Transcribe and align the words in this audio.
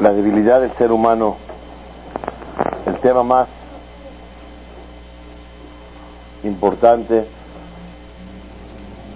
La 0.00 0.12
debilidad 0.12 0.60
del 0.60 0.72
ser 0.72 0.92
humano, 0.92 1.36
el 2.84 2.98
tema 3.00 3.22
más 3.22 3.48
importante 6.44 7.26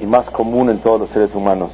y 0.01 0.07
más 0.07 0.29
común 0.31 0.71
en 0.71 0.79
todos 0.79 1.01
los 1.01 1.11
seres 1.11 1.35
humanos. 1.35 1.71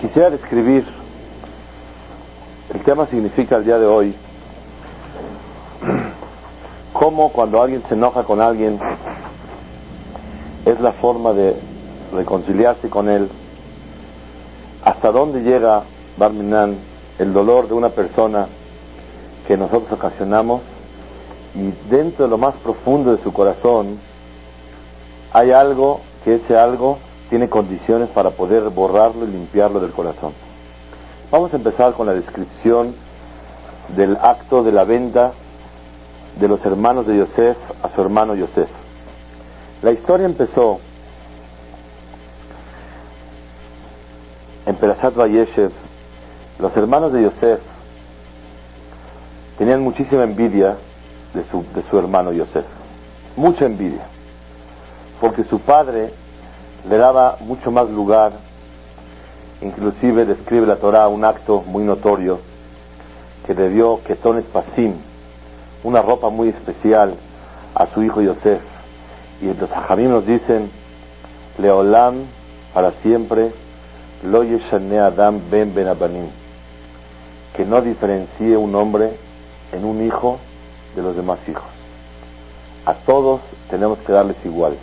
Quisiera 0.00 0.30
describir, 0.30 0.84
el 2.74 2.80
tema 2.80 3.06
significa 3.06 3.56
el 3.56 3.64
día 3.64 3.78
de 3.78 3.86
hoy, 3.86 4.14
cómo 6.92 7.30
cuando 7.30 7.62
alguien 7.62 7.82
se 7.88 7.94
enoja 7.94 8.24
con 8.24 8.40
alguien 8.40 8.80
es 10.66 10.80
la 10.80 10.92
forma 10.92 11.32
de 11.32 11.56
reconciliarse 12.12 12.90
con 12.90 13.08
él, 13.08 13.30
hasta 14.84 15.10
dónde 15.10 15.40
llega 15.40 15.82
Barminan 16.16 16.76
el 17.18 17.32
dolor 17.32 17.66
de 17.66 17.74
una 17.74 17.88
persona 17.88 18.46
que 19.46 19.56
nosotros 19.56 19.90
ocasionamos 19.92 20.62
y 21.54 21.72
dentro 21.88 22.24
de 22.24 22.30
lo 22.30 22.38
más 22.38 22.54
profundo 22.56 23.16
de 23.16 23.22
su 23.22 23.32
corazón 23.32 23.98
hay 25.32 25.50
algo 25.50 26.00
que 26.24 26.36
ese 26.36 26.56
algo 26.56 26.98
tiene 27.30 27.48
condiciones 27.48 28.08
para 28.10 28.30
poder 28.30 28.68
borrarlo 28.70 29.24
y 29.24 29.30
limpiarlo 29.30 29.80
del 29.80 29.90
corazón. 29.90 30.32
Vamos 31.30 31.52
a 31.52 31.56
empezar 31.56 31.94
con 31.94 32.06
la 32.06 32.14
descripción 32.14 32.94
del 33.96 34.16
acto 34.20 34.62
de 34.62 34.72
la 34.72 34.84
venta 34.84 35.32
de 36.38 36.48
los 36.48 36.64
hermanos 36.64 37.06
de 37.06 37.18
Yosef 37.18 37.56
a 37.82 37.88
su 37.88 38.00
hermano 38.00 38.34
Yosef. 38.34 38.68
La 39.82 39.92
historia 39.92 40.26
empezó 40.26 40.80
en 44.66 44.76
Perashat 44.76 45.14
Vayeshev. 45.14 45.70
Los 46.58 46.76
hermanos 46.76 47.12
de 47.12 47.22
Yosef 47.22 47.60
tenían 49.58 49.82
muchísima 49.82 50.24
envidia 50.24 50.76
de 51.34 51.44
su, 51.44 51.64
de 51.74 51.82
su 51.90 51.98
hermano 51.98 52.32
Yosef. 52.32 52.64
Mucha 53.36 53.66
envidia. 53.66 54.06
Porque 55.20 55.44
su 55.44 55.60
padre 55.60 56.10
le 56.88 56.96
daba 56.96 57.38
mucho 57.40 57.70
más 57.70 57.88
lugar, 57.90 58.32
inclusive 59.62 60.24
describe 60.24 60.66
la 60.66 60.76
Torah 60.76 61.08
un 61.08 61.24
acto 61.24 61.62
muy 61.66 61.82
notorio 61.82 62.38
que 63.46 63.54
le 63.54 63.68
dio 63.70 64.00
Ketones 64.04 64.44
Pasim, 64.46 64.94
una 65.82 66.02
ropa 66.02 66.30
muy 66.30 66.48
especial 66.48 67.14
a 67.74 67.86
su 67.86 68.02
hijo 68.02 68.22
Yosef. 68.22 68.60
Y 69.42 69.52
los 69.52 69.70
hajamim 69.70 70.10
nos 70.10 70.26
dicen, 70.26 70.70
Leolam, 71.58 72.24
para 72.72 72.92
siempre, 73.02 73.52
Lo 74.22 74.42
Yeshane 74.42 74.98
Adam 74.98 75.40
Ben 75.50 75.74
Ben 75.74 75.88
Abanim, 75.88 76.28
que 77.56 77.64
no 77.64 77.82
diferencie 77.82 78.56
un 78.56 78.74
hombre 78.74 79.10
en 79.72 79.84
un 79.84 80.04
hijo 80.04 80.38
de 80.94 81.02
los 81.02 81.16
demás 81.16 81.38
hijos. 81.48 81.64
A 82.86 82.94
todos 82.94 83.40
tenemos 83.70 83.98
que 84.00 84.12
darles 84.12 84.36
igual. 84.44 84.76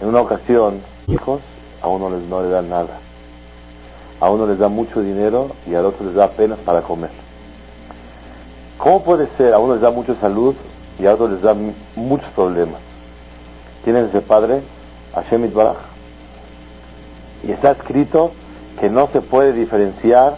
En 0.00 0.08
una 0.08 0.20
ocasión, 0.20 0.80
hijos, 1.06 1.40
a 1.82 1.88
uno 1.88 2.10
les, 2.10 2.22
no 2.22 2.42
le 2.42 2.48
dan 2.48 2.68
nada. 2.68 2.98
A 4.20 4.30
uno 4.30 4.46
les 4.46 4.58
da 4.58 4.68
mucho 4.68 5.00
dinero 5.00 5.50
y 5.66 5.74
al 5.74 5.84
otro 5.84 6.06
les 6.06 6.14
da 6.14 6.24
apenas 6.24 6.58
para 6.60 6.82
comer. 6.82 7.10
¿Cómo 8.78 9.02
puede 9.02 9.28
ser? 9.36 9.54
A 9.54 9.58
uno 9.58 9.74
les 9.74 9.82
da 9.82 9.90
mucha 9.90 10.14
salud 10.16 10.54
y 10.98 11.06
a 11.06 11.14
otro 11.14 11.28
les 11.28 11.42
da 11.42 11.54
muchos 11.94 12.30
problemas. 12.32 12.80
Tienen 13.84 14.06
ese 14.06 14.20
padre, 14.20 14.62
Hashem 15.14 15.52
Baraj. 15.52 15.76
Y 17.46 17.52
está 17.52 17.72
escrito 17.72 18.32
que 18.80 18.90
no 18.90 19.08
se 19.08 19.20
puede 19.20 19.52
diferenciar 19.52 20.36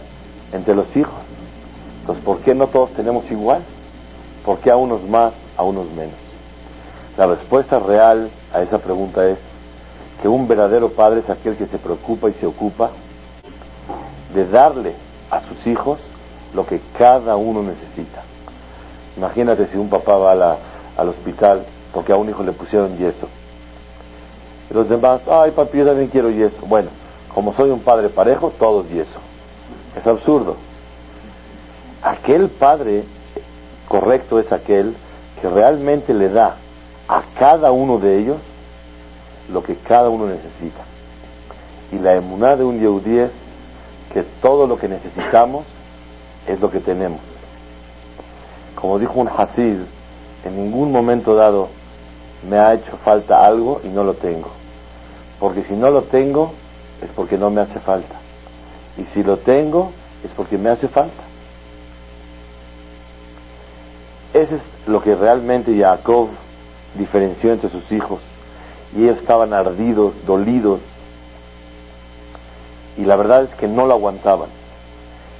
entre 0.53 0.75
los 0.75 0.95
hijos. 0.95 1.19
Entonces, 2.01 2.23
¿por 2.23 2.39
qué 2.39 2.53
no 2.53 2.67
todos 2.67 2.91
tenemos 2.91 3.29
igual? 3.31 3.61
¿Por 4.45 4.59
qué 4.59 4.71
a 4.71 4.77
unos 4.77 5.03
más, 5.07 5.33
a 5.57 5.63
unos 5.63 5.89
menos? 5.91 6.15
La 7.17 7.27
respuesta 7.27 7.79
real 7.79 8.29
a 8.53 8.61
esa 8.61 8.79
pregunta 8.79 9.27
es 9.27 9.37
que 10.21 10.27
un 10.27 10.47
verdadero 10.47 10.89
padre 10.89 11.21
es 11.21 11.29
aquel 11.29 11.55
que 11.55 11.65
se 11.65 11.77
preocupa 11.77 12.29
y 12.29 12.33
se 12.33 12.45
ocupa 12.45 12.91
de 14.33 14.45
darle 14.45 14.93
a 15.29 15.41
sus 15.41 15.67
hijos 15.67 15.99
lo 16.53 16.65
que 16.65 16.79
cada 16.97 17.35
uno 17.35 17.61
necesita. 17.61 18.21
Imagínate 19.17 19.67
si 19.67 19.77
un 19.77 19.89
papá 19.89 20.17
va 20.17 20.57
al 20.95 21.09
hospital 21.09 21.65
porque 21.93 22.13
a 22.13 22.17
un 22.17 22.29
hijo 22.29 22.43
le 22.43 22.51
pusieron 22.51 22.97
yeso. 22.97 23.27
Y 24.69 24.73
los 24.73 24.87
demás, 24.87 25.21
ay 25.29 25.51
papi, 25.51 25.79
yo 25.79 25.85
también 25.85 26.09
quiero 26.09 26.29
yeso. 26.29 26.65
Bueno, 26.65 26.89
como 27.39 27.53
soy 27.53 27.69
un 27.69 27.79
padre 27.79 28.09
parejo, 28.09 28.51
todos 28.59 28.89
yeso. 28.89 29.17
Es 29.95 30.05
absurdo. 30.05 30.57
Aquel 32.03 32.49
padre 32.49 33.05
correcto 33.87 34.41
es 34.41 34.51
aquel 34.51 34.93
que 35.39 35.47
realmente 35.47 36.13
le 36.13 36.27
da 36.27 36.57
a 37.07 37.23
cada 37.39 37.71
uno 37.71 37.97
de 37.97 38.19
ellos 38.19 38.35
lo 39.53 39.63
que 39.63 39.77
cada 39.77 40.09
uno 40.09 40.25
necesita. 40.25 40.83
Y 41.93 41.99
la 41.99 42.15
emuná 42.15 42.57
de 42.57 42.65
un 42.65 42.77
Yehudí 42.77 43.19
es 43.19 43.31
que 44.11 44.23
todo 44.41 44.67
lo 44.67 44.77
que 44.77 44.89
necesitamos 44.89 45.63
es 46.45 46.59
lo 46.59 46.69
que 46.69 46.81
tenemos. 46.81 47.21
Como 48.75 48.99
dijo 48.99 49.13
un 49.17 49.29
Hasid, 49.29 49.77
en 50.43 50.57
ningún 50.57 50.91
momento 50.91 51.35
dado 51.35 51.69
me 52.49 52.57
ha 52.57 52.73
hecho 52.73 52.97
falta 52.97 53.45
algo 53.45 53.79
y 53.85 53.87
no 53.87 54.03
lo 54.03 54.15
tengo. 54.15 54.49
Porque 55.39 55.63
si 55.63 55.73
no 55.75 55.89
lo 55.89 56.01
tengo 56.01 56.51
es 57.01 57.09
porque 57.15 57.37
no 57.37 57.49
me 57.49 57.61
hace 57.61 57.79
falta. 57.79 58.15
Y 58.97 59.05
si 59.13 59.23
lo 59.23 59.37
tengo 59.37 59.91
es 60.23 60.31
porque 60.31 60.57
me 60.57 60.69
hace 60.69 60.87
falta. 60.87 61.23
Ese 64.33 64.55
es 64.55 64.61
lo 64.87 65.01
que 65.01 65.15
realmente 65.15 65.75
Jacob 65.77 66.29
diferenció 66.95 67.51
entre 67.51 67.69
sus 67.69 67.91
hijos 67.91 68.19
y 68.95 69.03
ellos 69.03 69.17
estaban 69.17 69.53
ardidos, 69.53 70.13
dolidos, 70.25 70.79
y 72.97 73.05
la 73.05 73.15
verdad 73.15 73.43
es 73.43 73.49
que 73.55 73.67
no 73.67 73.85
lo 73.85 73.93
aguantaban. 73.93 74.49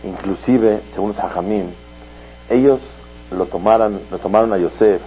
Inclusive, 0.03 0.81
según 0.94 1.14
Sajamín, 1.16 1.74
ellos 2.50 2.80
lo 3.31 3.46
tomaron, 3.47 4.02
lo 4.09 4.18
tomaron 4.20 4.53
a 4.53 4.58
Yosef 4.58 5.02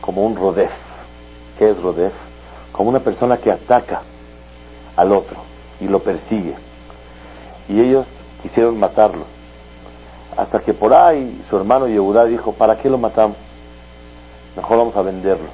como 0.00 0.24
un 0.26 0.36
rodef. 0.36 0.70
¿Qué 1.58 1.70
es 1.70 1.80
rodef? 1.80 2.12
Como 2.72 2.90
una 2.90 3.00
persona 3.00 3.38
que 3.38 3.50
ataca 3.50 4.02
al 4.96 5.12
otro 5.12 5.53
y 5.84 5.88
lo 5.88 5.98
persigue. 5.98 6.54
Y 7.68 7.80
ellos 7.80 8.06
quisieron 8.42 8.78
matarlo. 8.78 9.24
Hasta 10.36 10.60
que 10.60 10.72
por 10.72 10.94
ahí 10.94 11.44
su 11.48 11.56
hermano 11.56 11.86
Yehudá 11.86 12.24
dijo, 12.24 12.52
¿para 12.52 12.78
qué 12.78 12.88
lo 12.88 12.98
matamos? 12.98 13.36
Mejor 14.56 14.78
vamos 14.78 14.96
a 14.96 15.02
venderlo. 15.02 15.48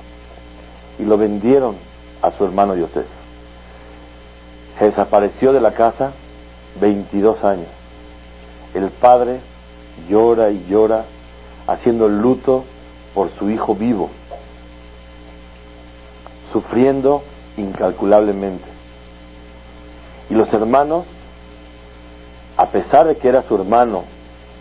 Y 0.98 1.04
lo 1.04 1.18
vendieron 1.18 1.76
a 2.22 2.30
su 2.30 2.44
hermano 2.44 2.76
Yosef. 2.76 3.06
Se 4.78 4.84
desapareció 4.84 5.52
de 5.52 5.60
la 5.60 5.72
casa 5.72 6.12
22 6.80 7.42
años. 7.44 7.68
El 8.72 8.88
padre 8.90 9.40
llora 10.08 10.50
y 10.50 10.64
llora 10.68 11.04
haciendo 11.66 12.08
luto 12.08 12.64
por 13.14 13.30
su 13.32 13.50
hijo 13.50 13.74
vivo, 13.74 14.10
sufriendo 16.52 17.22
incalculablemente. 17.56 18.69
Y 20.30 20.34
los 20.34 20.52
hermanos, 20.52 21.04
a 22.56 22.66
pesar 22.70 23.06
de 23.06 23.16
que 23.16 23.28
era 23.28 23.42
su 23.42 23.56
hermano 23.56 24.04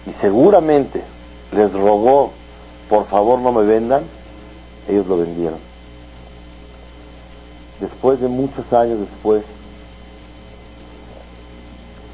y 0.06 0.14
seguramente 0.22 1.04
les 1.52 1.72
rogó, 1.72 2.32
por 2.90 3.06
favor 3.08 3.40
no 3.40 3.52
me 3.52 3.64
vendan, 3.64 4.04
ellos 4.88 5.08
lo 5.08 5.18
vendieron 5.18 5.70
después 7.80 8.20
de 8.20 8.28
muchos 8.28 8.72
años 8.74 9.00
después, 9.00 9.44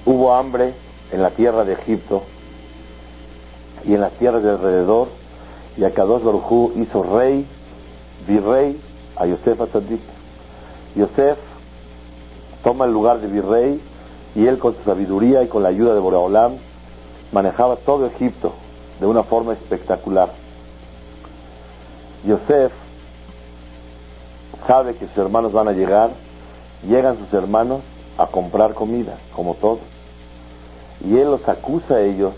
hubo 0.05 0.33
hambre 0.33 0.73
en 1.11 1.21
la 1.21 1.31
tierra 1.31 1.63
de 1.63 1.73
Egipto 1.73 2.23
y 3.83 3.93
en 3.93 4.01
las 4.01 4.11
tierras 4.13 4.43
de 4.43 4.51
alrededor, 4.51 5.09
y 5.77 5.83
Akadosh 5.83 6.23
Baruj 6.23 6.71
hizo 6.77 7.03
rey, 7.03 7.45
virrey 8.27 8.79
a 9.15 9.25
Yosef 9.25 9.59
Atzadik. 9.61 10.01
Yosef 10.95 11.37
toma 12.65 12.85
el 12.85 12.91
lugar 12.91 13.21
de 13.21 13.27
virrey 13.27 13.79
y 14.33 14.47
él 14.47 14.57
con 14.57 14.75
su 14.75 14.81
sabiduría 14.83 15.43
y 15.43 15.47
con 15.47 15.61
la 15.61 15.69
ayuda 15.69 15.93
de 15.93 15.99
Boreolam 15.99 16.55
manejaba 17.31 17.75
todo 17.75 18.07
Egipto 18.07 18.53
de 18.99 19.05
una 19.05 19.21
forma 19.21 19.53
espectacular. 19.53 20.31
Yosef 22.25 22.73
sabe 24.65 24.95
que 24.95 25.05
sus 25.07 25.17
hermanos 25.17 25.53
van 25.53 25.67
a 25.67 25.73
llegar, 25.73 26.09
llegan 26.87 27.19
sus 27.19 27.31
hermanos 27.33 27.81
a 28.17 28.25
comprar 28.25 28.73
comida, 28.73 29.19
como 29.35 29.53
todos. 29.53 29.81
Y 31.05 31.17
él 31.17 31.25
los 31.25 31.47
acusa 31.47 31.95
a 31.95 32.01
ellos 32.01 32.33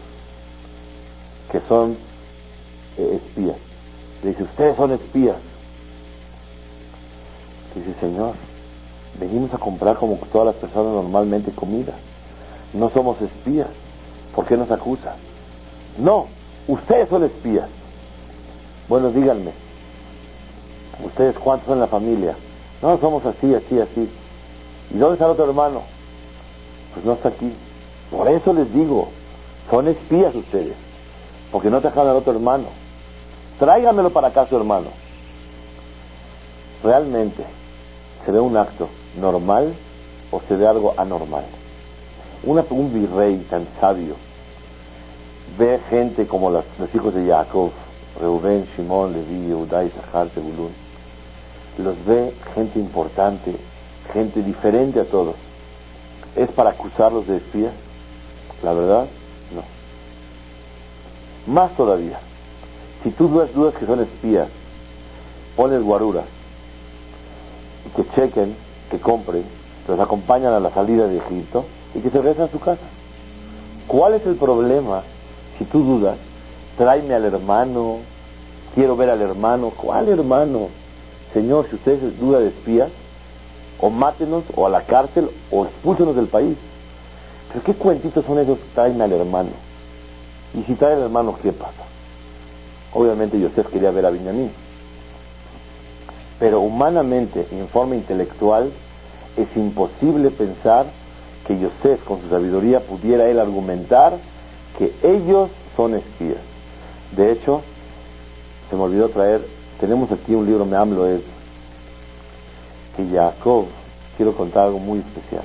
que 1.49 1.61
son 1.69 1.95
eh, 2.97 3.21
espías. 3.23 3.55
Le 4.23 4.29
dice, 4.31 4.43
ustedes 4.43 4.75
son 4.75 4.91
espías. 4.91 5.37
Dice, 7.75 7.93
Señor, 8.01 8.33
venimos 9.19 9.53
a 9.53 9.57
comprar 9.57 9.97
como 9.97 10.15
todas 10.31 10.47
las 10.47 10.55
personas 10.55 10.93
normalmente 10.93 11.51
comida. 11.51 11.93
No 12.73 12.89
somos 12.89 13.21
espías. 13.21 13.67
¿Por 14.35 14.45
qué 14.45 14.55
nos 14.55 14.69
acusa? 14.69 15.15
No, 15.97 16.27
ustedes 16.67 17.09
son 17.09 17.23
espías. 17.23 17.67
Bueno, 18.87 19.09
díganme, 19.11 19.51
¿ustedes 21.03 21.35
cuántos 21.37 21.67
son 21.67 21.75
en 21.75 21.81
la 21.81 21.87
familia? 21.87 22.35
No, 22.81 22.97
somos 22.99 23.25
así, 23.25 23.53
así, 23.53 23.79
así. 23.79 24.09
¿Y 24.93 24.97
dónde 24.97 25.13
está 25.13 25.25
el 25.25 25.31
otro 25.31 25.45
hermano? 25.45 25.81
Pues 26.93 27.05
no 27.05 27.13
está 27.13 27.29
aquí. 27.29 27.51
Por 28.11 28.29
eso 28.29 28.53
les 28.53 28.71
digo, 28.73 29.09
son 29.69 29.87
espías 29.87 30.33
ustedes, 30.35 30.75
porque 31.51 31.69
no 31.69 31.81
dejaron 31.81 32.11
al 32.11 32.17
otro 32.17 32.33
hermano. 32.33 32.67
Tráigamelo 33.59 34.11
para 34.11 34.27
acá 34.27 34.47
su 34.47 34.55
hermano. 34.55 34.89
Realmente, 36.83 37.43
¿se 38.23 38.31
ve 38.31 38.39
un 38.39 38.55
acto 38.55 38.87
normal 39.19 39.73
o 40.31 40.41
se 40.47 40.55
ve 40.55 40.67
algo 40.67 40.93
anormal? 40.97 41.45
un 42.43 42.93
virrey 42.93 43.37
tan 43.49 43.67
sabio 43.79 44.15
ve 45.57 45.79
gente 45.89 46.27
como 46.27 46.49
los 46.49 46.63
hijos 46.93 47.13
de 47.13 47.27
Jacob, 47.27 47.71
Reuben, 48.19 48.67
Shimon, 48.75 49.13
Levi, 49.13 49.47
Yehuda, 49.47 49.83
Zahar, 49.89 50.29
Zebulun. 50.29 50.71
Los 51.77 52.05
ve 52.05 52.33
gente 52.55 52.79
importante, 52.79 53.55
gente 54.13 54.41
diferente 54.41 54.99
a 54.99 55.05
todos. 55.05 55.35
¿Es 56.35 56.49
para 56.49 56.71
acusarlos 56.71 57.27
de 57.27 57.37
espías? 57.37 57.73
La 58.63 58.73
verdad, 58.73 59.05
no. 59.53 59.63
Más 61.51 61.75
todavía, 61.75 62.19
si 63.03 63.11
tú 63.11 63.27
dudas, 63.27 63.53
dudas 63.53 63.75
que 63.75 63.85
son 63.85 64.01
espías, 64.01 64.49
pones 65.55 65.81
guaruras 65.81 66.25
y 67.85 67.89
que 67.95 68.09
chequen, 68.15 68.55
que 68.89 68.99
compren, 68.99 69.43
los 69.87 69.99
acompañan 69.99 70.53
a 70.53 70.59
la 70.59 70.71
salida 70.71 71.07
de 71.07 71.17
Egipto 71.17 71.65
y 71.95 71.99
que 71.99 72.09
se 72.09 72.17
regresen 72.17 72.45
a 72.45 72.51
su 72.51 72.59
casa. 72.59 72.81
¿Cuál 73.87 74.15
es 74.15 74.25
el 74.25 74.35
problema 74.35 75.03
si 75.57 75.65
tú 75.65 75.79
dudas? 75.83 76.17
Tráeme 76.77 77.13
al 77.13 77.25
hermano, 77.25 77.99
quiero 78.75 78.95
ver 78.95 79.09
al 79.09 79.21
hermano. 79.21 79.71
¿Cuál 79.75 80.09
hermano? 80.09 80.67
Señor, 81.33 81.67
si 81.69 81.75
ustedes 81.75 82.19
duda 82.19 82.39
de 82.39 82.47
espías, 82.47 82.89
o 83.79 83.89
mátenos, 83.89 84.43
o 84.55 84.65
a 84.65 84.69
la 84.69 84.81
cárcel, 84.81 85.29
o 85.51 85.65
expúlsenos 85.65 86.15
del 86.15 86.27
país. 86.27 86.57
Pero 87.49 87.63
¿qué 87.63 87.73
cuentitos 87.73 88.25
son 88.25 88.39
esos? 88.39 88.59
Tráeme 88.73 89.03
al 89.03 89.13
hermano. 89.13 89.49
Y 90.53 90.63
si 90.63 90.75
trae 90.75 90.93
al 90.93 91.03
hermano, 91.03 91.35
¿qué 91.41 91.51
pasa? 91.51 91.83
Obviamente 92.93 93.39
Yosef 93.39 93.67
quería 93.67 93.91
ver 93.91 94.05
a 94.05 94.09
Benjamín. 94.09 94.51
Pero 96.39 96.61
humanamente, 96.61 97.47
en 97.51 97.67
forma 97.67 97.95
intelectual, 97.95 98.71
es 99.35 99.47
imposible 99.55 100.31
pensar 100.31 100.87
que 101.45 101.57
Yosef, 101.57 102.03
con 102.03 102.21
su 102.21 102.29
sabiduría, 102.29 102.81
pudiera 102.81 103.27
él 103.29 103.39
argumentar 103.39 104.17
que 104.77 104.93
ellos 105.03 105.49
son 105.75 105.95
espías. 105.95 106.39
De 107.15 107.31
hecho, 107.31 107.61
se 108.69 108.75
me 108.75 108.83
olvidó 108.83 109.09
traer, 109.09 109.41
tenemos 109.79 110.11
aquí 110.11 110.35
un 110.35 110.45
libro, 110.45 110.65
me 110.65 110.75
hablo 110.75 111.07
es 111.07 111.21
que 112.95 113.07
Jacob, 113.07 113.65
quiero 114.17 114.33
contar 114.33 114.65
algo 114.65 114.79
muy 114.79 114.99
especial. 114.99 115.43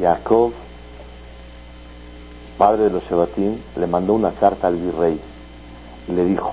Jacob, 0.00 0.52
padre 2.56 2.84
de 2.84 2.90
los 2.90 3.02
Shebatim, 3.04 3.58
le 3.76 3.86
mandó 3.86 4.14
una 4.14 4.30
carta 4.30 4.68
al 4.68 4.76
virrey 4.76 5.20
y 6.08 6.12
le 6.12 6.24
dijo, 6.24 6.52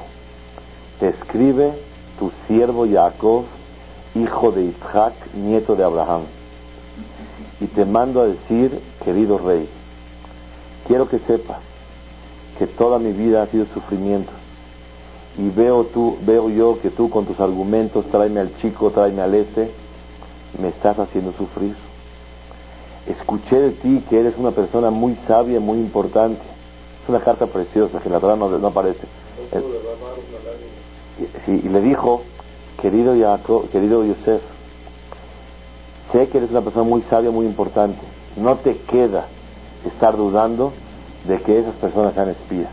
te 0.99 1.09
escribe 1.09 1.71
tu 2.19 2.31
siervo 2.47 2.85
Jacob, 2.85 3.45
hijo 4.13 4.51
de 4.51 4.65
Isaac, 4.65 5.13
nieto 5.33 5.75
de 5.75 5.83
Abraham, 5.83 6.23
y 7.61 7.65
te 7.65 7.85
mando 7.85 8.21
a 8.21 8.27
decir, 8.27 8.79
querido 9.03 9.37
rey, 9.37 9.67
quiero 10.87 11.07
que 11.07 11.19
sepas 11.19 11.59
que 12.57 12.67
toda 12.67 12.99
mi 12.99 13.13
vida 13.13 13.41
ha 13.41 13.47
sido 13.47 13.65
sufrimiento 13.73 14.31
y 15.37 15.49
veo 15.49 15.85
tú, 15.85 16.17
veo 16.21 16.49
yo 16.49 16.79
que 16.81 16.89
tú 16.89 17.09
con 17.09 17.25
tus 17.25 17.39
argumentos, 17.39 18.05
tráeme 18.07 18.41
al 18.41 18.57
chico, 18.57 18.91
tráeme 18.91 19.21
al 19.21 19.33
este, 19.35 19.71
me 20.61 20.67
estás 20.69 20.99
haciendo 20.99 21.31
sufrir. 21.33 21.75
Escuché 23.07 23.59
de 23.59 23.71
ti 23.71 24.03
que 24.09 24.19
eres 24.19 24.33
una 24.37 24.51
persona 24.51 24.89
muy 24.91 25.15
sabia, 25.27 25.59
muy 25.59 25.77
importante. 25.77 26.41
Es 27.03 27.09
una 27.09 27.21
carta 27.21 27.47
preciosa 27.47 27.99
que 27.99 28.09
la 28.09 28.19
verdad 28.19 28.35
no, 28.35 28.67
aparece. 28.67 29.07
sí, 29.51 29.59
y 31.47 31.69
le 31.69 31.81
dijo, 31.81 32.21
querido 32.81 33.15
Jacob, 33.19 33.69
querido 33.69 34.05
Yosef, 34.05 34.41
sé 36.11 36.27
que 36.27 36.37
eres 36.37 36.51
una 36.51 36.61
persona 36.61 36.83
muy 36.83 37.01
sabia, 37.03 37.31
muy 37.31 37.45
importante. 37.45 37.99
No 38.35 38.55
te 38.57 38.77
queda 38.77 39.25
estar 39.85 40.15
dudando 40.15 40.73
de 41.25 41.37
que 41.39 41.59
esas 41.59 41.75
personas 41.75 42.13
sean 42.13 42.29
espías. 42.29 42.69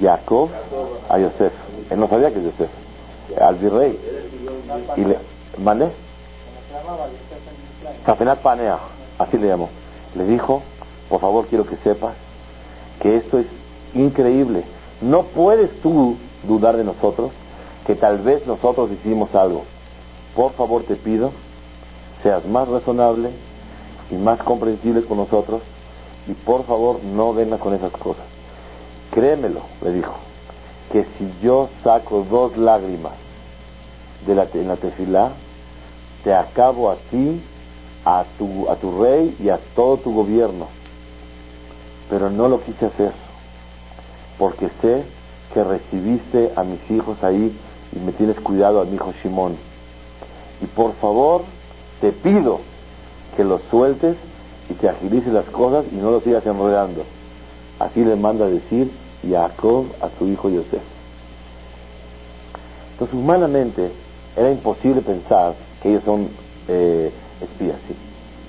Jacob 0.00 0.50
a 1.08 1.18
Yosef. 1.18 1.52
Él 1.90 1.98
no 1.98 2.08
sabía 2.08 2.30
que 2.30 2.42
Yosef, 2.42 2.70
al 3.40 3.56
virrey. 3.56 3.98
Y 4.96 5.04
le, 5.04 5.18
¿Mande? 5.58 5.90
Safenat 8.04 8.40
Panea, 8.40 8.78
así 9.18 9.38
le 9.38 9.48
llamó. 9.48 9.70
Le 10.14 10.24
dijo, 10.24 10.62
por 11.08 11.20
favor 11.20 11.46
quiero 11.46 11.66
que 11.66 11.76
sepas 11.76 12.14
que 13.00 13.16
esto 13.16 13.38
es 13.38 13.46
increíble. 13.94 14.64
No 15.00 15.24
puedes 15.24 15.80
tú 15.80 16.16
dudar 16.46 16.76
de 16.76 16.84
nosotros, 16.84 17.32
que 17.86 17.94
tal 17.94 18.18
vez 18.18 18.46
nosotros 18.46 18.90
hicimos 18.92 19.34
algo. 19.34 19.64
Por 20.34 20.52
favor 20.52 20.84
te 20.84 20.96
pido, 20.96 21.32
seas 22.22 22.44
más 22.46 22.68
razonable 22.68 23.30
y 24.10 24.14
más 24.14 24.40
comprensible 24.42 25.04
con 25.04 25.18
nosotros 25.18 25.62
y 26.26 26.32
por 26.32 26.64
favor 26.66 27.02
no 27.04 27.32
vengas 27.32 27.60
con 27.60 27.74
esas 27.74 27.92
cosas. 27.92 28.24
Créemelo, 29.10 29.60
le 29.82 29.92
dijo, 29.92 30.14
que 30.92 31.04
si 31.16 31.32
yo 31.42 31.68
saco 31.82 32.26
dos 32.28 32.56
lágrimas 32.56 33.12
de 34.26 34.34
la, 34.34 34.48
en 34.52 34.68
la 34.68 34.76
tefilá, 34.76 35.32
te 36.24 36.34
acabo 36.34 36.90
a 36.90 36.96
ti, 37.10 37.40
a 38.04 38.24
tu, 38.38 38.68
a 38.68 38.76
tu 38.76 39.02
rey 39.02 39.36
y 39.40 39.48
a 39.48 39.58
todo 39.74 39.98
tu 39.98 40.12
gobierno. 40.12 40.66
Pero 42.10 42.30
no 42.30 42.48
lo 42.48 42.60
quise 42.62 42.86
hacer, 42.86 43.12
porque 44.38 44.68
sé 44.80 45.04
que 45.52 45.64
recibiste 45.64 46.52
a 46.56 46.62
mis 46.62 46.90
hijos 46.90 47.22
ahí 47.22 47.56
y 47.92 47.98
me 47.98 48.12
tienes 48.12 48.38
cuidado 48.40 48.80
a 48.80 48.84
mi 48.84 48.96
hijo 48.96 49.12
Shimón. 49.22 49.56
Y 50.60 50.66
por 50.66 50.94
favor, 50.94 51.42
te 52.00 52.12
pido 52.12 52.60
que 53.36 53.44
los 53.44 53.62
sueltes 53.70 54.16
y 54.70 54.74
que 54.74 54.88
agilices 54.88 55.32
las 55.32 55.46
cosas 55.46 55.84
y 55.92 55.96
no 55.96 56.10
los 56.10 56.22
sigas 56.22 56.44
enredando. 56.46 57.04
Así 57.78 58.04
le 58.04 58.16
manda 58.16 58.46
a 58.46 58.48
decir 58.48 58.90
Jacob 59.28 59.86
a 60.00 60.08
su 60.18 60.26
hijo 60.28 60.48
Yosef. 60.48 60.82
Entonces, 62.92 63.14
humanamente, 63.14 63.90
era 64.36 64.50
imposible 64.50 65.02
pensar 65.02 65.54
que 65.82 65.90
ellos 65.90 66.02
son 66.04 66.28
eh, 66.68 67.10
espías, 67.42 67.76
sí. 67.86 67.94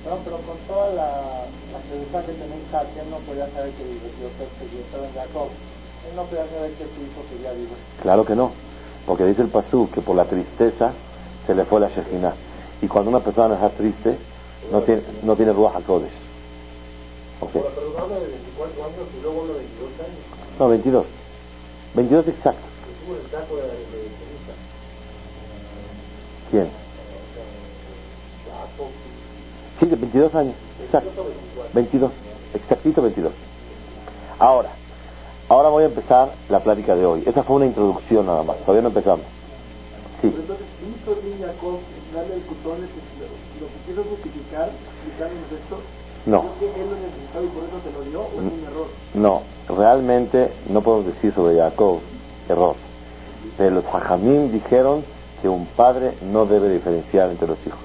No, 0.06 0.16
pero 0.24 0.38
con 0.38 0.58
toda 0.68 0.94
la, 0.94 1.46
la 1.74 2.22
que 2.26 2.32
tenía 2.32 2.82
él 2.82 3.10
no 3.10 3.18
podía 3.18 3.48
saber 3.52 3.72
que 3.72 3.84
Yosef 3.84 4.86
estaba 4.86 5.06
en 5.06 5.14
Jacob. 5.14 5.50
Él 6.10 6.16
no 6.16 6.24
podía 6.24 6.48
saber 6.48 6.72
que 6.72 6.84
su 6.84 7.02
hijo 7.02 7.24
seguía 7.30 7.52
vivo. 7.54 7.76
Claro 8.02 8.26
que 8.26 8.36
no, 8.36 8.52
porque 9.06 9.26
dice 9.26 9.42
el 9.42 9.50
Pasú 9.50 9.90
que 9.92 10.02
por 10.02 10.16
la 10.16 10.26
tristeza 10.26 10.94
se 11.46 11.56
le 11.56 11.66
fue 11.66 11.80
la 11.80 11.90
Shekhinah. 11.90 12.34
Y 12.82 12.88
cuando 12.88 13.10
una 13.10 13.22
persona 13.22 13.56
está 13.56 13.70
triste, 13.70 14.18
no 14.72 14.82
tiene, 14.82 15.02
no 15.24 15.36
tiene 15.36 15.54
Ruach 15.54 15.76
HaKodesh. 15.78 16.12
Okay. 17.40 17.62
Pero 17.62 18.00
habla 18.00 18.20
de 18.20 18.28
24 18.28 18.84
años 18.84 19.08
y 19.18 19.22
luego 19.22 19.42
habla 19.42 19.54
de 19.54 19.60
22 19.60 19.90
años. 20.00 20.60
No, 20.60 20.70
22. 20.70 21.06
22 21.96 22.28
exacto. 22.28 22.62
¿Quién? 26.52 26.70
Sí, 29.80 29.86
de 29.86 29.96
22 29.96 30.36
años. 30.36 30.56
Exacto. 30.84 31.26
22. 31.74 32.12
Exactito 32.54 33.02
22. 33.02 33.34
Ahora, 34.40 34.72
ahora 35.50 35.70
voy 35.70 35.84
a 35.84 35.88
empezar 35.88 36.32
la 36.50 36.60
plática 36.60 36.96
de 36.96 37.06
hoy. 37.06 37.24
Esa 37.26 37.44
fue 37.44 37.58
una 37.58 37.66
introducción 37.66 38.26
nada 38.26 38.44
más. 38.44 38.58
Todavía 38.58 38.82
no 38.82 38.90
empezamos. 38.90 39.26
Sí. 40.22 40.28
Entonces 40.28 40.68
darle 42.14 42.36
el 42.36 42.42
cutón, 42.42 42.82
lo, 42.82 44.04
que 44.04 44.10
justificar, 44.10 44.70
esto. 45.20 45.80
No. 46.26 46.42
Creo 46.42 46.74
que 46.74 46.82
él 46.82 46.90
lo 46.90 46.96
necesitaba 46.96 47.46
y 47.46 47.48
por 47.48 47.64
eso 47.64 47.78
te 47.84 47.92
lo 47.92 48.02
dio, 48.10 48.22
o 48.22 48.26
es 48.26 48.54
un 48.54 48.66
error. 48.68 48.88
No, 49.14 49.42
realmente 49.70 50.52
no 50.70 50.82
podemos 50.82 51.14
decir 51.14 51.34
sobre 51.34 51.58
Jacob 51.58 52.00
error. 52.50 52.76
Pero 53.58 53.76
los 53.76 53.86
hajamim 53.86 54.52
dijeron 54.52 55.04
que 55.42 55.48
un 55.48 55.66
padre 55.66 56.14
no 56.22 56.46
debe 56.46 56.70
diferenciar 56.70 57.30
entre 57.30 57.48
los 57.48 57.58
hijos. 57.66 57.80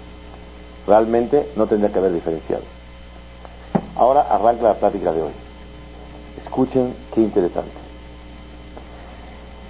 Realmente 0.87 1.49
no 1.57 1.66
tendría 1.66 1.92
que 1.92 1.99
haber 1.99 2.12
diferenciado. 2.12 2.62
Ahora 3.95 4.23
arranca 4.23 4.64
la 4.64 4.75
plática 4.75 5.12
de 5.12 5.23
hoy. 5.23 5.33
Escuchen 6.52 6.94
qué 7.14 7.23
interesante. 7.23 7.73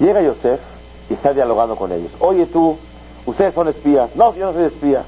Llega 0.00 0.20
Yosef 0.20 0.58
y 1.08 1.14
está 1.14 1.32
dialogando 1.32 1.76
con 1.76 1.92
ellos. 1.92 2.10
Oye 2.18 2.46
tú, 2.46 2.76
ustedes 3.24 3.54
son 3.54 3.68
espías. 3.68 4.10
No, 4.16 4.34
yo 4.34 4.46
no 4.46 4.52
soy 4.52 4.64
espía. 4.64 5.04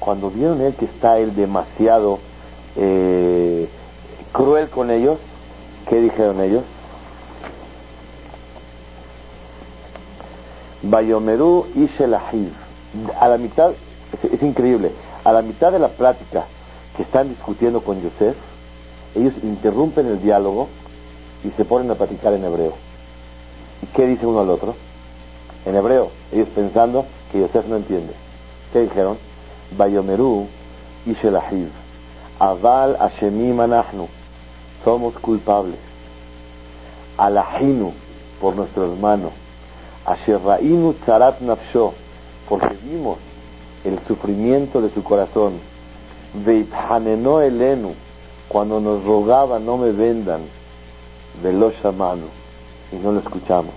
Cuando 0.00 0.30
vieron 0.30 0.60
él 0.60 0.74
que 0.74 0.86
está 0.86 1.16
él 1.18 1.36
demasiado 1.36 2.18
eh, 2.74 3.68
cruel 4.32 4.68
con 4.68 4.90
ellos, 4.90 5.18
¿qué 5.88 6.00
dijeron 6.00 6.40
ellos? 6.40 6.64
Bayomerú 10.82 11.66
y 11.76 11.86
Shelahiv. 11.86 12.50
A 13.20 13.28
la 13.28 13.38
mitad, 13.38 13.70
es, 13.70 14.32
es 14.32 14.42
increíble, 14.42 14.90
a 15.22 15.30
la 15.30 15.42
mitad 15.42 15.70
de 15.70 15.78
la 15.78 15.88
plática 15.90 16.46
que 16.96 17.04
están 17.04 17.28
discutiendo 17.28 17.80
con 17.80 18.02
Yosef, 18.02 18.36
ellos 19.18 19.34
interrumpen 19.42 20.06
el 20.06 20.22
diálogo 20.22 20.68
y 21.44 21.50
se 21.50 21.64
ponen 21.64 21.90
a 21.90 21.94
platicar 21.94 22.32
en 22.32 22.44
hebreo. 22.44 22.74
¿Y 23.82 23.86
qué 23.86 24.06
dice 24.06 24.26
uno 24.26 24.40
al 24.40 24.50
otro? 24.50 24.74
En 25.66 25.76
hebreo, 25.76 26.10
ellos 26.32 26.48
pensando 26.54 27.04
que 27.30 27.40
Yosef 27.40 27.66
no 27.66 27.76
entiende. 27.76 28.12
¿Qué 28.72 28.80
dijeron? 28.80 29.18
Bayomerú 29.76 30.46
y 31.06 31.14
Shelahiv. 31.14 31.68
Aval 32.38 32.96
Hashemim 32.98 33.58
anachnu. 33.60 34.08
Somos 34.84 35.14
culpables. 35.14 35.80
Alahinu 37.16 37.92
por 38.40 38.54
nuestro 38.54 38.84
hermano. 38.84 39.30
Asherrainu 40.06 40.94
tzarat 41.04 41.40
nafsho. 41.40 41.92
Porque 42.48 42.76
vimos 42.84 43.18
el 43.84 43.98
sufrimiento 44.06 44.80
de 44.80 44.90
su 44.90 45.02
corazón. 45.02 45.54
Elenu. 46.46 47.94
Cuando 48.48 48.80
nos 48.80 49.04
rogaba 49.04 49.58
no 49.58 49.76
me 49.76 49.92
vendan. 49.92 50.40
Velo 51.42 51.70
shamanu. 51.82 52.26
Y 52.92 52.96
no 52.96 53.12
lo 53.12 53.20
escuchamos. 53.20 53.72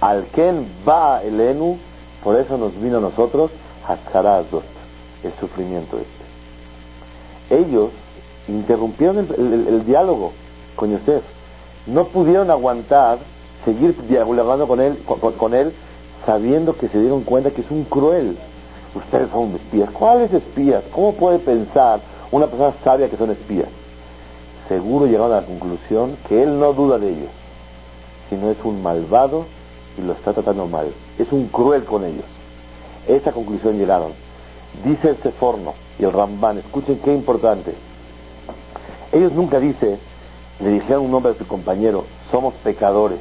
Al 0.00 0.26
ken 0.26 0.66
va 0.88 1.22
elenu. 1.22 1.76
Por 2.22 2.36
eso 2.36 2.56
nos 2.56 2.80
vino 2.80 2.98
a 2.98 3.00
nosotros. 3.00 3.50
Hatzarazot. 3.86 4.64
El 5.22 5.32
sufrimiento 5.40 5.96
este 5.98 6.18
ellos 7.50 7.90
interrumpieron 8.46 9.18
el, 9.18 9.34
el- 9.52 9.68
el 9.68 9.86
diálogo 9.86 10.32
con 10.76 10.90
Yosef. 10.90 11.22
No 11.86 12.04
pudieron 12.08 12.50
aguantar 12.50 13.18
seguir 13.64 13.96
dialogando 14.06 14.68
con 14.68 14.80
él, 14.80 14.98
con 15.38 15.54
él, 15.54 15.72
sabiendo 16.26 16.76
que 16.76 16.88
se 16.88 17.00
dieron 17.00 17.22
cuenta 17.22 17.50
que 17.50 17.62
es 17.62 17.70
un 17.70 17.84
cruel. 17.84 18.36
Ustedes 18.94 19.30
son 19.30 19.54
espías. 19.54 19.90
¿Cuáles 19.90 20.32
espías? 20.32 20.84
¿Cómo 20.94 21.14
puede 21.14 21.38
pensar 21.38 22.00
una 22.30 22.46
persona 22.46 22.74
sabia 22.84 23.08
que 23.08 23.16
son 23.16 23.30
espías? 23.30 23.68
Seguro 24.68 25.06
llegaron 25.06 25.32
a 25.32 25.40
la 25.40 25.46
conclusión 25.46 26.16
que 26.28 26.42
él 26.42 26.58
no 26.60 26.74
duda 26.74 26.98
de 26.98 27.08
ellos, 27.08 27.30
sino 28.28 28.50
es 28.50 28.58
un 28.64 28.82
malvado 28.82 29.46
y 29.96 30.02
lo 30.02 30.12
está 30.12 30.34
tratando 30.34 30.66
mal. 30.66 30.92
Es 31.18 31.32
un 31.32 31.48
cruel 31.48 31.84
con 31.84 32.04
ellos. 32.04 32.24
Esa 33.06 33.32
conclusión 33.32 33.78
llegaron. 33.78 34.12
Dice 34.84 35.08
el 35.08 35.16
Seforno 35.16 35.72
y 35.98 36.04
el 36.04 36.12
Ramban, 36.12 36.58
escuchen 36.58 37.00
qué 37.02 37.14
importante. 37.14 37.74
Ellos 39.10 39.32
nunca 39.32 39.58
dice, 39.58 39.98
le 40.60 40.70
dijeron 40.70 41.06
un 41.06 41.12
nombre 41.12 41.32
a 41.32 41.34
su 41.34 41.46
compañero, 41.46 42.04
somos 42.30 42.52
pecadores 42.62 43.18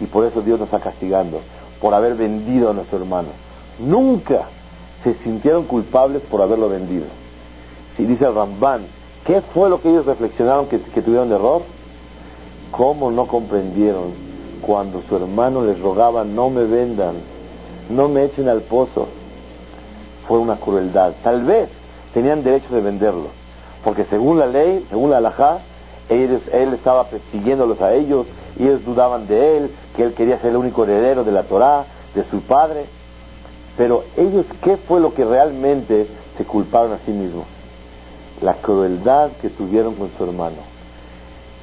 y 0.00 0.06
por 0.06 0.24
eso 0.24 0.40
Dios 0.40 0.58
nos 0.58 0.68
está 0.68 0.80
castigando, 0.80 1.40
por 1.78 1.92
haber 1.92 2.14
vendido 2.14 2.70
a 2.70 2.72
nuestro 2.72 2.98
hermano. 2.98 3.28
Nunca 3.78 4.46
se 5.04 5.14
sintieron 5.14 5.64
culpables 5.64 6.22
por 6.22 6.40
haberlo 6.40 6.70
vendido. 6.70 7.04
Si 7.96 8.06
dice 8.06 8.24
el 8.24 8.34
Ramban, 8.34 8.86
¿qué 9.26 9.40
fue 9.40 9.68
lo 9.68 9.80
que 9.80 9.90
ellos 9.90 10.06
reflexionaron 10.06 10.66
que, 10.66 10.78
tuvieron 10.78 11.32
error? 11.32 11.62
¿Cómo 12.70 13.10
no 13.10 13.26
comprendieron 13.26 14.12
cuando 14.62 15.02
su 15.08 15.16
hermano 15.16 15.62
les 15.62 15.80
rogaba, 15.80 16.24
no 16.24 16.50
me 16.50 16.64
vendan, 16.64 17.16
no 17.88 18.08
me 18.08 18.24
echen 18.24 18.48
al 18.48 18.62
pozo? 18.62 19.08
Fue 20.28 20.38
una 20.38 20.56
crueldad. 20.56 21.12
Tal 21.22 21.42
vez 21.42 21.68
tenían 22.14 22.42
derecho 22.42 22.74
de 22.74 22.80
venderlo, 22.80 23.28
porque 23.84 24.04
según 24.04 24.38
la 24.38 24.46
ley, 24.46 24.86
según 24.88 25.10
la 25.10 25.18
halajá, 25.18 25.58
él 26.08 26.40
estaba 26.74 27.04
persiguiéndolos 27.04 27.80
a 27.80 27.94
ellos, 27.94 28.26
y 28.58 28.64
ellos 28.64 28.84
dudaban 28.84 29.26
de 29.26 29.56
él, 29.56 29.70
que 29.96 30.02
él 30.02 30.14
quería 30.14 30.38
ser 30.38 30.50
el 30.50 30.56
único 30.56 30.84
heredero 30.84 31.24
de 31.24 31.32
la 31.32 31.44
Torá, 31.44 31.84
de 32.14 32.24
su 32.24 32.40
padre. 32.40 32.84
Pero 33.76 34.04
ellos, 34.16 34.46
¿qué 34.62 34.76
fue 34.76 35.00
lo 35.00 35.14
que 35.14 35.24
realmente 35.24 36.06
se 36.36 36.44
culparon 36.44 36.92
a 36.92 36.98
sí 36.98 37.12
mismos? 37.12 37.44
La 38.42 38.54
crueldad 38.54 39.30
que 39.40 39.50
tuvieron 39.50 39.94
con 39.94 40.10
su 40.16 40.24
hermano. 40.24 40.56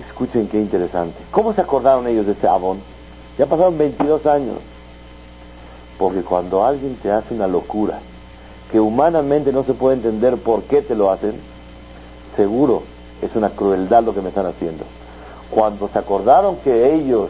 Escuchen 0.07 0.48
qué 0.48 0.60
interesante. 0.60 1.17
¿Cómo 1.31 1.53
se 1.53 1.62
acordaron 1.62 2.07
ellos 2.07 2.25
de 2.25 2.34
ese 2.34 2.48
abón? 2.48 2.79
Ya 3.38 3.46
pasaron 3.48 3.77
22 3.77 4.25
años. 4.25 4.57
Porque 5.98 6.22
cuando 6.22 6.63
alguien 6.63 6.96
te 7.01 7.12
hace 7.12 7.34
una 7.34 7.48
locura, 7.48 8.00
que 8.72 8.79
humanamente 8.79 9.51
no 9.51 9.63
se 9.63 9.74
puede 9.74 9.96
entender 9.96 10.38
por 10.38 10.63
qué 10.63 10.81
te 10.81 10.96
lo 10.96 11.10
hacen, 11.10 11.39
seguro 12.36 12.84
es 13.22 13.36
una 13.36 13.50
crueldad 13.50 14.03
lo 14.03 14.13
que 14.13 14.22
me 14.22 14.29
están 14.29 14.46
haciendo. 14.46 14.84
Cuando 15.50 15.88
se 15.88 15.98
acordaron 15.98 16.57
que 16.57 16.93
ellos 16.93 17.29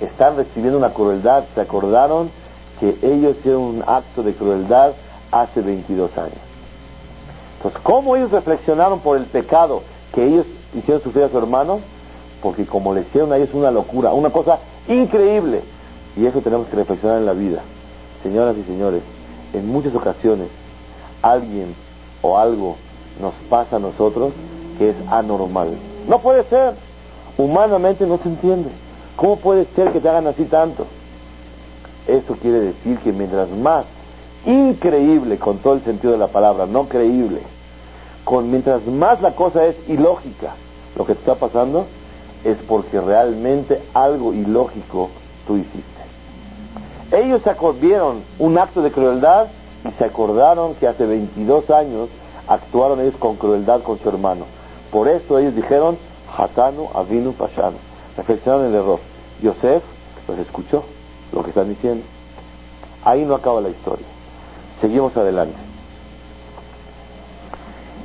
están 0.00 0.36
recibiendo 0.36 0.78
una 0.78 0.92
crueldad, 0.92 1.44
se 1.54 1.60
acordaron 1.60 2.30
que 2.80 2.96
ellos 3.02 3.36
hicieron 3.38 3.62
un 3.62 3.84
acto 3.86 4.22
de 4.22 4.34
crueldad 4.34 4.92
hace 5.30 5.60
22 5.60 6.16
años. 6.16 6.47
Entonces, 7.58 7.80
¿cómo 7.82 8.16
ellos 8.16 8.30
reflexionaron 8.30 9.00
por 9.00 9.16
el 9.16 9.24
pecado 9.24 9.82
que 10.14 10.24
ellos 10.24 10.46
hicieron 10.74 11.02
sufrir 11.02 11.24
a 11.24 11.28
su 11.28 11.38
hermano? 11.38 11.80
Porque 12.40 12.64
como 12.64 12.94
le 12.94 13.00
hicieron 13.00 13.32
a 13.32 13.36
ellos 13.36 13.50
una 13.52 13.70
locura, 13.70 14.12
una 14.12 14.30
cosa 14.30 14.60
increíble. 14.86 15.62
Y 16.16 16.24
eso 16.24 16.40
tenemos 16.40 16.68
que 16.68 16.76
reflexionar 16.76 17.18
en 17.18 17.26
la 17.26 17.32
vida. 17.32 17.62
Señoras 18.22 18.56
y 18.56 18.62
señores, 18.62 19.02
en 19.52 19.66
muchas 19.68 19.94
ocasiones 19.94 20.48
alguien 21.20 21.74
o 22.22 22.38
algo 22.38 22.76
nos 23.20 23.34
pasa 23.50 23.76
a 23.76 23.80
nosotros 23.80 24.32
que 24.78 24.90
es 24.90 24.96
anormal. 25.10 25.76
No 26.08 26.20
puede 26.20 26.44
ser. 26.44 26.74
Humanamente 27.36 28.06
no 28.06 28.18
se 28.18 28.28
entiende. 28.28 28.70
¿Cómo 29.16 29.36
puede 29.36 29.64
ser 29.74 29.92
que 29.92 30.00
te 30.00 30.08
hagan 30.08 30.28
así 30.28 30.44
tanto? 30.44 30.86
Eso 32.06 32.34
quiere 32.34 32.60
decir 32.60 32.98
que 32.98 33.12
mientras 33.12 33.50
más 33.50 33.84
increíble 34.46 35.38
con 35.38 35.58
todo 35.58 35.74
el 35.74 35.82
sentido 35.82 36.12
de 36.12 36.18
la 36.18 36.28
palabra, 36.28 36.66
no 36.66 36.88
creíble, 36.88 37.40
con 38.24 38.50
mientras 38.50 38.86
más 38.86 39.20
la 39.20 39.34
cosa 39.34 39.64
es 39.64 39.76
ilógica, 39.88 40.54
lo 40.96 41.06
que 41.06 41.12
está 41.12 41.34
pasando 41.34 41.86
es 42.44 42.56
porque 42.68 43.00
realmente 43.00 43.80
algo 43.94 44.32
ilógico 44.32 45.10
tú 45.46 45.56
hiciste. 45.56 45.98
Ellos 47.10 47.42
vieron 47.80 48.22
un 48.38 48.58
acto 48.58 48.82
de 48.82 48.90
crueldad 48.90 49.46
y 49.88 49.92
se 49.92 50.04
acordaron 50.04 50.74
que 50.74 50.86
hace 50.86 51.06
22 51.06 51.70
años 51.70 52.08
actuaron 52.46 53.00
ellos 53.00 53.16
con 53.18 53.36
crueldad 53.36 53.82
con 53.82 53.98
su 53.98 54.08
hermano. 54.08 54.44
Por 54.92 55.08
eso 55.08 55.38
ellos 55.38 55.54
dijeron, 55.54 55.98
Hatanu 56.36 56.88
Avinu 56.94 57.32
Pashanu. 57.32 57.76
Reflexionaron 58.16 58.66
el 58.66 58.74
error. 58.74 58.98
Yosef 59.42 59.82
los 60.26 60.38
escuchó 60.38 60.82
lo 61.32 61.42
que 61.42 61.50
están 61.50 61.68
diciendo. 61.68 62.04
Ahí 63.04 63.24
no 63.24 63.34
acaba 63.34 63.60
la 63.60 63.70
historia. 63.70 64.06
Seguimos 64.80 65.16
adelante. 65.16 65.56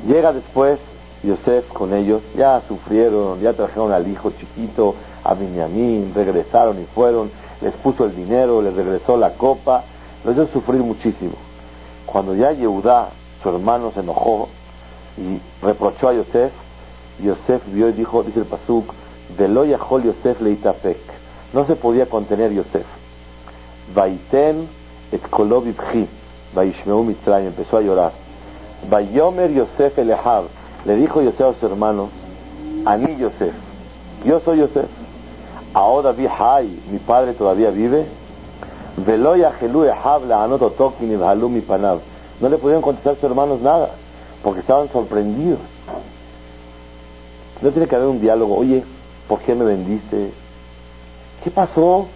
Llega 0.08 0.34
después 0.34 0.80
Yosef 1.24 1.68
con 1.70 1.94
ellos, 1.94 2.22
ya 2.36 2.62
sufrieron, 2.68 3.40
ya 3.40 3.54
trajeron 3.54 3.92
al 3.92 4.08
hijo 4.08 4.32
chiquito, 4.32 4.96
a 5.24 5.34
Benjamín, 5.34 6.12
regresaron 6.14 6.82
y 6.82 6.86
fueron, 6.86 7.32
les 7.62 7.74
puso 7.76 8.06
el 8.06 8.16
dinero, 8.16 8.62
les 8.62 8.74
regresó 8.74 9.16
la 9.16 9.34
copa, 9.34 9.84
los 10.26 10.36
hizo 10.36 10.48
sufrir 10.48 10.82
muchísimo. 10.82 11.34
Cuando 12.06 12.36
ya 12.36 12.52
Yehudá, 12.52 13.10
su 13.42 13.50
hermano, 13.50 13.92
se 13.94 14.02
enojó 14.02 14.50
y 15.18 15.40
reprochó 15.66 16.10
a 16.10 16.14
Yosef, 16.14 16.52
Yosef 17.20 17.62
vio 17.68 17.90
y 17.90 17.94
dijo, 17.94 18.24
dice 18.24 18.40
el 18.40 18.46
Pasuk, 18.46 18.92
Velo 19.38 19.66
Yahol 19.66 20.04
Yosef 20.04 20.42
leitapek. 20.42 20.98
No 21.54 21.66
se 21.66 21.76
podía 21.76 22.08
contener 22.08 22.52
Yosef. 22.52 22.86
Vaiten 23.94 24.68
et 25.12 25.22
vaishmeu 26.54 27.04
mitzrayim, 27.04 27.48
empezó 27.48 27.78
a 27.78 27.82
llorar. 27.82 28.12
Vayomer 28.90 29.52
Yosef 29.52 29.98
elehav, 29.98 30.46
le 30.86 30.96
dijo 30.96 31.22
Yosef 31.22 31.42
a 31.42 31.54
sus 31.54 31.64
hermanos, 31.64 32.10
Ani 32.86 33.16
Yosef, 33.18 33.54
yo 34.26 34.40
soy 34.40 34.60
Yosef. 34.60 34.86
Ahora 35.74 36.12
vi 36.12 36.28
Hay, 36.28 36.82
mi 36.92 37.00
padre 37.00 37.34
todavía 37.34 37.72
vive. 37.72 38.06
Veloya 38.96 39.52
Gelú 39.54 39.86
Habla 39.90 40.44
Anoto 40.44 40.70
Tokin 40.70 41.12
y 41.12 41.62
Panab. 41.62 42.00
No 42.40 42.50
le 42.50 42.58
pudieron 42.58 42.82
contestar 42.82 43.16
sus 43.16 43.24
hermanos 43.24 43.62
nada, 43.62 43.90
porque 44.44 44.60
estaban 44.60 44.90
sorprendidos. 44.92 45.60
No 47.62 47.72
tiene 47.72 47.88
que 47.88 47.96
haber 47.96 48.08
un 48.08 48.22
diálogo. 48.22 48.58
Oye, 48.58 48.84
¿por 49.28 49.40
qué 49.40 49.56
me 49.56 49.66
vendiste? 49.66 50.32
¿Qué 51.44 51.50
pasó? 51.50 52.08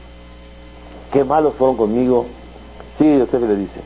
¿Qué 1.12 1.24
malos 1.24 1.54
fueron 1.56 1.78
conmigo? 1.78 2.26
Sí, 2.98 3.18
Yosef 3.18 3.42
le 3.42 3.56
dice, 3.56 3.82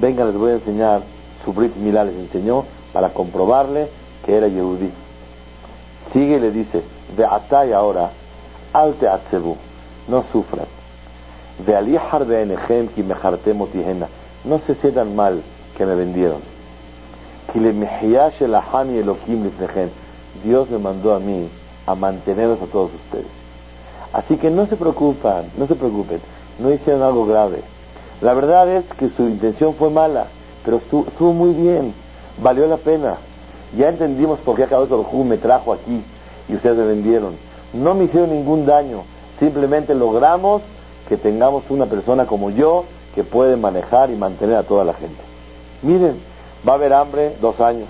venga, 0.00 0.24
les 0.24 0.36
voy 0.36 0.52
a 0.52 0.54
enseñar. 0.54 1.02
Su 1.44 1.52
Brit 1.52 1.76
Milá 1.76 2.04
les 2.04 2.14
enseñó 2.14 2.64
para 2.92 3.10
comprobarle 3.10 3.88
que 4.24 4.36
era 4.36 4.48
Yehudí. 4.48 4.90
Sigue 6.12 6.36
y 6.36 6.40
le 6.40 6.50
dice, 6.50 6.82
ve 7.16 7.26
y 7.68 7.72
ahora, 7.72 8.10
alte 8.72 9.08
atzebu, 9.08 9.56
no 10.08 10.24
sufran. 10.32 10.66
Ve 11.66 11.76
alihar 11.76 12.24
de 12.26 12.42
enejem 12.42 12.88
ki 12.88 13.02
motihena, 13.52 14.08
no 14.44 14.60
se 14.60 14.74
sientan 14.76 15.14
mal 15.14 15.42
que 15.76 15.84
me 15.84 15.94
vendieron. 15.94 16.40
Que 17.52 17.60
le 17.60 17.70
el 17.70 18.54
ahani 18.54 18.98
elohim 18.98 19.50
Dios 20.42 20.70
me 20.70 20.78
mandó 20.78 21.14
a 21.14 21.20
mí 21.20 21.48
a 21.86 21.94
mantenerlos 21.94 22.60
a 22.62 22.66
todos 22.66 22.90
ustedes. 22.94 23.26
Así 24.12 24.36
que 24.36 24.50
no 24.50 24.66
se 24.66 24.76
preocupan, 24.76 25.50
no 25.56 25.66
se 25.66 25.74
preocupen, 25.74 26.20
no 26.58 26.72
hicieron 26.72 27.02
algo 27.02 27.26
grave. 27.26 27.62
La 28.20 28.34
verdad 28.34 28.68
es 28.68 28.84
que 28.98 29.10
su 29.10 29.22
intención 29.22 29.74
fue 29.74 29.90
mala, 29.90 30.26
pero 30.64 30.78
estuvo, 30.78 31.32
muy 31.32 31.52
bien, 31.52 31.94
valió 32.42 32.66
la 32.66 32.76
pena. 32.76 33.16
Ya 33.76 33.88
entendimos 33.88 34.38
por 34.40 34.56
qué 34.56 34.64
Akadosh 34.64 34.88
Baruj 34.88 35.12
me 35.24 35.36
trajo 35.36 35.72
aquí 35.72 36.02
y 36.48 36.54
ustedes 36.54 36.76
me 36.76 36.86
vendieron. 36.86 37.36
No 37.72 37.94
me 37.94 38.04
hicieron 38.04 38.30
ningún 38.30 38.66
daño, 38.66 39.02
simplemente 39.38 39.94
logramos 39.94 40.62
que 41.08 41.16
tengamos 41.16 41.64
una 41.70 41.86
persona 41.86 42.26
como 42.26 42.50
yo 42.50 42.84
que 43.14 43.24
puede 43.24 43.56
manejar 43.56 44.10
y 44.10 44.16
mantener 44.16 44.56
a 44.56 44.62
toda 44.62 44.84
la 44.84 44.94
gente. 44.94 45.20
Miren, 45.82 46.16
va 46.66 46.72
a 46.72 46.76
haber 46.76 46.92
hambre 46.92 47.36
dos 47.40 47.60
años 47.60 47.88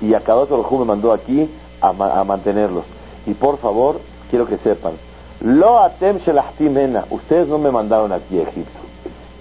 y 0.00 0.14
Akadosh 0.14 0.48
Baruj 0.48 0.78
me 0.78 0.84
mandó 0.84 1.12
aquí 1.12 1.48
a, 1.80 1.92
mantenerlos. 2.24 2.84
Y 3.26 3.34
por 3.34 3.58
favor, 3.58 4.00
quiero 4.30 4.46
que 4.46 4.58
sepan, 4.58 4.92
lo 5.40 5.78
atem 5.78 6.18
ustedes 7.10 7.48
no 7.48 7.58
me 7.58 7.70
mandaron 7.70 8.12
aquí 8.12 8.38
a 8.38 8.42
Egipto, 8.42 8.79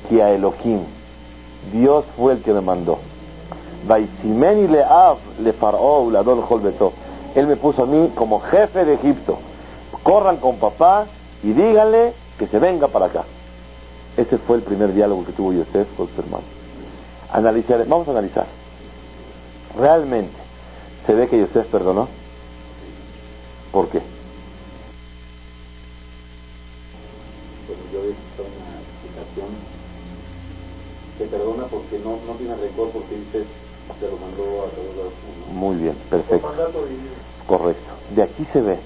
que 0.10 0.22
a 0.22 0.32
Elohim, 0.32 0.82
Dios 1.72 2.06
fue 2.18 2.34
el 2.34 2.42
que 2.42 2.54
me 2.54 2.62
mandó. 2.62 3.00
Vaisimeni 3.88 4.68
leav 4.68 5.18
le 5.42 5.54
faró 5.54 6.10
Él 7.36 7.48
me 7.48 7.56
puso 7.56 7.84
a 7.84 7.86
mí 7.86 8.12
como 8.16 8.39
jefe 8.39 8.84
de 8.86 8.96
Egipto. 8.96 9.38
Corran 10.04 10.38
con 10.38 10.58
papá 10.58 11.06
y 11.44 11.54
díganle 11.54 12.13
que 12.38 12.48
se 12.48 12.60
venga 12.60 12.88
para 12.88 13.06
acá. 13.06 13.24
Ese 14.18 14.38
fue 14.38 14.58
el 14.58 14.63
primer 14.63 14.94
diálogo 14.94 15.25
que 15.25 15.32
tuvo 15.32 15.54
Yosef 15.54 15.88
con 15.96 16.08
su 16.08 16.22
hermano. 16.22 16.44
Analizar, 17.32 17.86
vamos 17.88 18.08
a 18.08 18.12
analizar. 18.12 18.48
Realmente, 19.78 20.36
¿se 21.06 21.13
ve 21.13 21.28
que 21.28 21.39
Yosef 21.39 21.68
perdonó? 21.68 22.08
¿Por 23.72 23.88
qué? 23.89 24.01
yo 27.92 28.04
he 28.04 28.08
visto 28.08 28.44
una 28.44 28.80
explicación 28.82 29.50
que 31.18 31.25
perdona 31.25 31.59
porque 31.70 32.00
no, 32.00 32.18
no 32.26 32.34
tiene 32.38 32.56
rencor 32.56 32.90
porque 32.90 33.16
dice 33.16 33.46
se 34.00 34.08
lo 34.08 34.18
mandó 34.18 34.66
a 34.66 34.70
todos 34.70 34.96
los 34.96 35.54
Muy 35.56 35.78
bien, 35.78 35.96
perfecto. 36.10 36.48
Correcto. 37.48 37.92
De 38.16 38.24
aquí 38.24 38.46
se 38.54 38.62
ve 38.62 38.78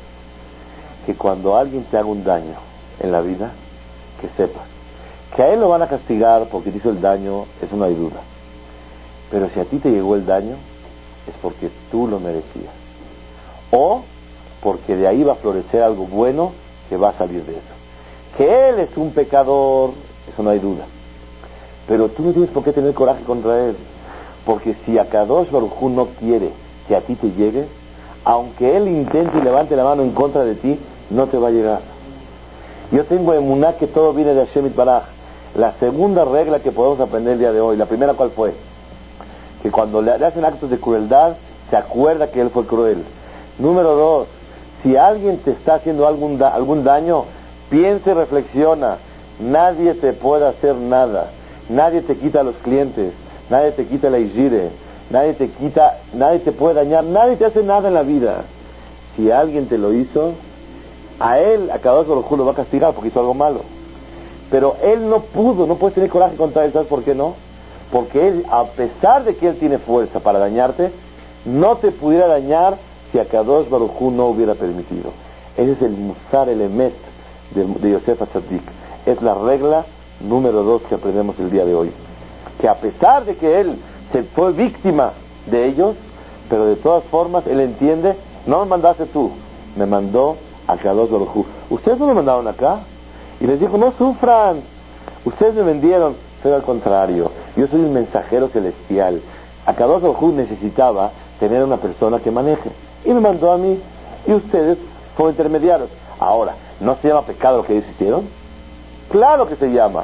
que 1.06 1.16
cuando 1.16 1.58
alguien 1.58 1.84
te 1.86 1.98
haga 1.98 2.08
un 2.08 2.24
daño 2.24 2.56
en 3.00 3.12
la 3.12 3.22
vida, 3.22 3.52
que 4.22 4.30
sepas 4.30 4.74
que 5.36 5.42
a 5.42 5.52
él 5.52 5.60
lo 5.60 5.70
van 5.70 5.82
a 5.82 5.88
castigar 5.88 6.48
porque 6.50 6.72
te 6.72 6.78
hizo 6.78 6.92
el 6.92 7.02
daño, 7.02 7.46
eso 7.62 7.76
no 7.76 7.86
hay 7.86 7.96
duda. 7.96 8.22
Pero 9.32 9.50
si 9.50 9.60
a 9.60 9.66
ti 9.66 9.80
te 9.80 9.90
llegó 9.90 10.16
el 10.16 10.26
daño, 10.26 10.56
es 11.28 11.34
porque 11.42 11.70
tú 11.92 12.08
lo 12.08 12.20
merecías. 12.20 12.74
O 13.72 14.04
porque 14.62 14.96
de 14.96 15.08
ahí 15.08 15.24
va 15.24 15.34
a 15.34 15.38
florecer 15.38 15.82
algo 15.82 16.06
bueno 16.06 16.52
que 16.88 16.98
va 16.98 17.10
a 17.10 17.18
salir 17.18 17.44
de 17.44 17.54
eso. 17.54 17.74
Que 18.38 18.70
él 18.70 18.80
es 18.80 18.96
un 18.96 19.12
pecador, 19.12 19.92
eso 20.32 20.44
no 20.44 20.52
hay 20.52 20.60
duda. 20.60 20.86
Pero 21.88 22.10
tú 22.10 22.24
no 22.24 22.32
tienes 22.32 22.50
por 22.52 22.64
qué 22.64 22.72
tener 22.72 22.94
coraje 22.94 23.24
contra 23.24 23.66
él. 23.66 23.76
Porque 24.46 24.76
si 24.86 24.98
a 24.98 25.10
Kadosh 25.10 25.50
Baruj 25.52 25.82
no 25.90 26.08
quiere 26.20 26.52
que 26.88 26.96
a 26.96 27.02
ti 27.02 27.16
te 27.16 27.32
llegue, 27.32 27.66
aunque 28.26 28.78
él 28.78 28.88
intente 28.88 29.38
y 29.38 29.42
levante 29.42 29.76
la 29.76 29.84
mano 29.84 30.04
en 30.04 30.12
contra 30.12 30.44
de 30.44 30.56
ti, 30.56 30.80
no 31.10 31.28
te 31.28 31.38
va 31.38 31.50
a 31.50 31.52
llegar. 31.52 31.82
Yo 32.92 33.06
tengo 33.06 33.34
emuná 33.34 33.74
que 33.74 33.88
todo 33.88 34.14
viene 34.14 34.34
de 34.34 34.46
Hashem 34.46 34.74
Baraj. 34.76 35.04
La 35.56 35.74
segunda 35.74 36.26
regla 36.26 36.60
que 36.60 36.72
podemos 36.72 37.00
aprender 37.00 37.34
el 37.34 37.40
día 37.40 37.52
de 37.52 37.62
hoy, 37.62 37.78
la 37.78 37.86
primera 37.86 38.14
cuál 38.14 38.32
fue? 38.32 38.54
Que 39.62 39.72
cuando 39.72 40.02
le 40.02 40.12
hacen 40.12 40.44
actos 40.44 40.70
de 40.70 40.80
crueldad, 40.80 41.36
se 41.70 41.78
acuerda 41.78 42.28
que 42.28 42.42
él 42.42 42.50
fue 42.50 42.66
cruel. 42.66 43.04
Número 43.60 43.96
dos, 43.96 44.28
si 44.82 44.98
alguien 44.98 45.38
te 45.40 45.52
está 45.52 45.76
haciendo 45.76 46.08
algún, 46.08 46.42
algún 46.42 46.84
daño, 46.84 47.26
piensa 47.70 48.12
y 48.12 48.14
reflexiona. 48.14 48.98
Nadie 49.40 49.94
te 49.94 50.14
puede 50.14 50.48
hacer 50.48 50.76
nada. 50.76 51.30
Nadie 51.70 52.02
te 52.02 52.16
quita 52.16 52.44
los 52.44 52.56
clientes. 52.58 53.14
Nadie 53.50 53.72
te 53.72 53.86
quita 53.86 54.10
la 54.10 54.20
igire. 54.20 54.70
Nadie 55.10 55.34
te 55.34 55.50
quita, 55.50 56.00
nadie 56.14 56.40
te 56.40 56.52
puede 56.52 56.76
dañar. 56.76 57.04
Nadie 57.04 57.36
te 57.36 57.46
hace 57.46 57.64
nada 57.64 57.88
en 57.88 57.94
la 57.94 58.04
vida. 58.04 58.44
Si 59.16 59.30
alguien 59.32 59.68
te 59.68 59.78
lo 59.78 59.94
hizo, 59.94 60.34
a 61.20 61.40
él, 61.40 61.70
a 61.72 61.80
cada 61.80 62.02
uno 62.02 62.38
lo 62.38 62.46
va 62.46 62.52
a 62.52 62.56
castigar 62.56 62.94
porque 62.94 63.10
hizo 63.10 63.20
algo 63.20 63.34
malo. 63.34 63.62
Pero 64.50 64.76
él 64.84 65.10
no 65.10 65.22
pudo, 65.22 65.66
no 65.66 65.76
puede 65.76 65.96
tener 65.96 66.10
coraje 66.10 66.36
contra 66.36 66.66
él. 66.66 66.74
¿Sabes 66.74 66.88
por 66.88 67.04
qué 67.04 67.16
no? 67.16 67.36
Porque 67.92 68.28
él, 68.28 68.46
a 68.50 68.64
pesar 68.66 69.24
de 69.24 69.36
que 69.36 69.48
él 69.48 69.58
tiene 69.58 69.78
fuerza 69.78 70.20
para 70.20 70.40
dañarte, 70.40 70.92
no 71.46 71.78
te 71.78 71.92
pudiera 71.92 72.28
dañar 72.28 72.78
si 73.12 73.20
a 73.20 73.26
Kadosh 73.26 73.70
Baruchú 73.70 74.12
no 74.12 74.28
hubiera 74.28 74.56
permitido. 74.56 75.12
Ese 75.58 75.74
es 75.74 75.82
el 75.82 75.92
Musar, 75.92 76.50
el 76.50 76.62
Emet 76.62 76.94
de, 77.54 77.66
de 77.66 77.92
Yosef. 77.92 78.20
Es 79.06 79.22
la 79.22 79.36
regla 79.36 79.86
número 80.24 80.64
dos 80.64 80.82
que 80.84 80.96
aprendemos 80.96 81.40
el 81.40 81.52
día 81.52 81.66
de 81.66 81.76
hoy. 81.76 81.92
Que 82.60 82.68
a 82.68 82.76
pesar 82.76 83.26
de 83.26 83.36
que 83.36 83.60
él 83.60 83.78
se 84.12 84.24
fue 84.24 84.52
víctima 84.52 85.14
de 85.48 85.68
ellos, 85.68 85.96
pero 86.50 86.66
de 86.66 86.76
todas 86.76 87.04
formas 87.06 87.46
él 87.48 87.60
entiende, 87.60 88.16
no 88.46 88.60
me 88.60 88.66
mandaste 88.66 89.06
tú, 89.06 89.32
me 89.76 89.86
mandó 89.86 90.38
a 90.68 90.78
Kadosh 90.78 91.10
Baruchú. 91.10 91.46
Ustedes 91.70 92.00
no 92.00 92.08
me 92.08 92.14
mandaron 92.14 92.48
acá. 92.48 92.80
Y 93.40 93.48
les 93.48 93.60
dijo, 93.60 93.78
no 93.78 93.92
sufran, 93.98 94.62
ustedes 95.26 95.56
me 95.56 95.64
vendieron, 95.64 96.16
pero 96.42 96.56
al 96.56 96.64
contrario, 96.64 97.32
yo 97.58 97.68
soy 97.68 97.82
un 97.82 97.94
mensajero 97.94 98.48
celestial. 98.48 99.22
A 99.66 99.74
Kadosh 99.74 100.02
Baruchú 100.02 100.32
necesitaba 100.32 101.12
tener 101.40 101.64
una 101.64 101.78
persona 101.78 102.20
que 102.20 102.32
maneje 102.32 102.70
y 103.04 103.14
me 103.14 103.20
mandó 103.20 103.52
a 103.52 103.58
mí 103.58 103.80
y 104.26 104.34
ustedes 104.34 104.78
fueron 105.16 105.34
intermediarios. 105.34 105.90
Ahora, 106.20 106.54
¿no 106.80 106.96
se 106.96 107.10
llama 107.10 107.24
pecado 107.24 107.58
lo 107.58 107.64
que 107.64 107.74
ellos 107.74 107.90
hicieron? 107.90 108.43
Claro 109.10 109.48
que 109.48 109.56
se 109.56 109.68
llama. 109.68 110.04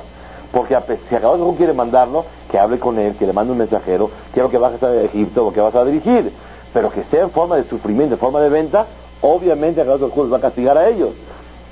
Porque 0.51 0.75
a, 0.75 0.83
si 1.09 1.15
Akadosh 1.15 1.57
quiere 1.57 1.73
mandarlo, 1.73 2.25
que 2.49 2.57
hable 2.57 2.79
con 2.79 2.97
él, 2.97 3.15
que 3.15 3.27
le 3.27 3.33
mande 3.33 3.51
un 3.51 3.59
mensajero, 3.59 4.09
quiero 4.33 4.49
que 4.49 4.57
bajes 4.57 4.81
a 4.81 4.93
Egipto 5.03 5.45
o 5.45 5.53
que 5.53 5.61
vas 5.61 5.75
a 5.75 5.85
dirigir. 5.85 6.31
Pero 6.73 6.91
que 6.91 7.03
sea 7.05 7.23
en 7.23 7.31
forma 7.31 7.55
de 7.55 7.63
sufrimiento, 7.63 8.15
en 8.15 8.19
forma 8.19 8.41
de 8.41 8.49
venta, 8.49 8.85
obviamente 9.21 9.81
Akadosh 9.81 10.15
los 10.15 10.33
va 10.33 10.37
a 10.37 10.41
castigar 10.41 10.77
a 10.77 10.87
ellos. 10.89 11.11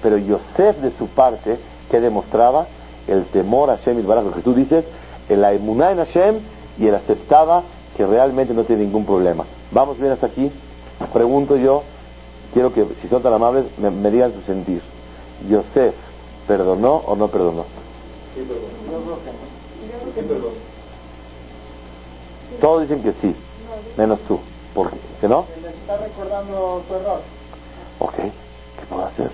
Pero 0.01 0.17
Yosef 0.17 0.77
de 0.77 0.91
su 0.91 1.07
parte, 1.07 1.57
que 1.89 1.99
demostraba 1.99 2.67
el 3.07 3.25
temor 3.25 3.69
a 3.69 3.77
Hashem 3.77 3.99
y 3.99 4.03
lo 4.03 4.33
que 4.33 4.41
tú 4.41 4.53
dices, 4.53 4.85
el 5.29 5.43
emuná 5.43 5.91
en 5.91 5.97
Hashem 5.97 6.39
y 6.77 6.87
él 6.87 6.95
aceptaba 6.95 7.63
que 7.95 8.05
realmente 8.05 8.53
no 8.53 8.63
tiene 8.63 8.83
ningún 8.83 9.05
problema. 9.05 9.45
¿Vamos 9.71 9.97
bien 9.97 10.11
hasta 10.11 10.27
aquí? 10.27 10.51
Pregunto 11.13 11.57
yo, 11.57 11.83
quiero 12.53 12.73
que, 12.73 12.85
si 13.01 13.07
son 13.07 13.21
tan 13.21 13.33
amables, 13.33 13.65
me, 13.77 14.11
digan 14.11 14.33
su 14.33 14.41
sentir. 14.41 14.81
¿Yosef 15.49 15.95
perdonó 16.47 16.95
o 16.95 17.15
no 17.15 17.27
perdonó? 17.27 17.65
Sí, 18.33 18.41
perdonó. 18.41 19.17
Sí, 20.15 20.21
perdonó. 20.21 20.47
Todos 22.61 22.81
dicen 22.81 23.03
que 23.03 23.13
sí, 23.13 23.35
menos 23.97 24.19
tú. 24.21 24.39
¿Por 24.73 24.91
qué? 24.91 24.99
¿Que 25.21 25.27
no? 25.27 25.47
está 25.65 25.97
recordando 25.97 26.83
su 26.87 26.95
error. 26.95 27.21
Ok, 27.99 28.15
¿qué 28.15 28.85
puedo 28.89 29.05
hacer? 29.05 29.31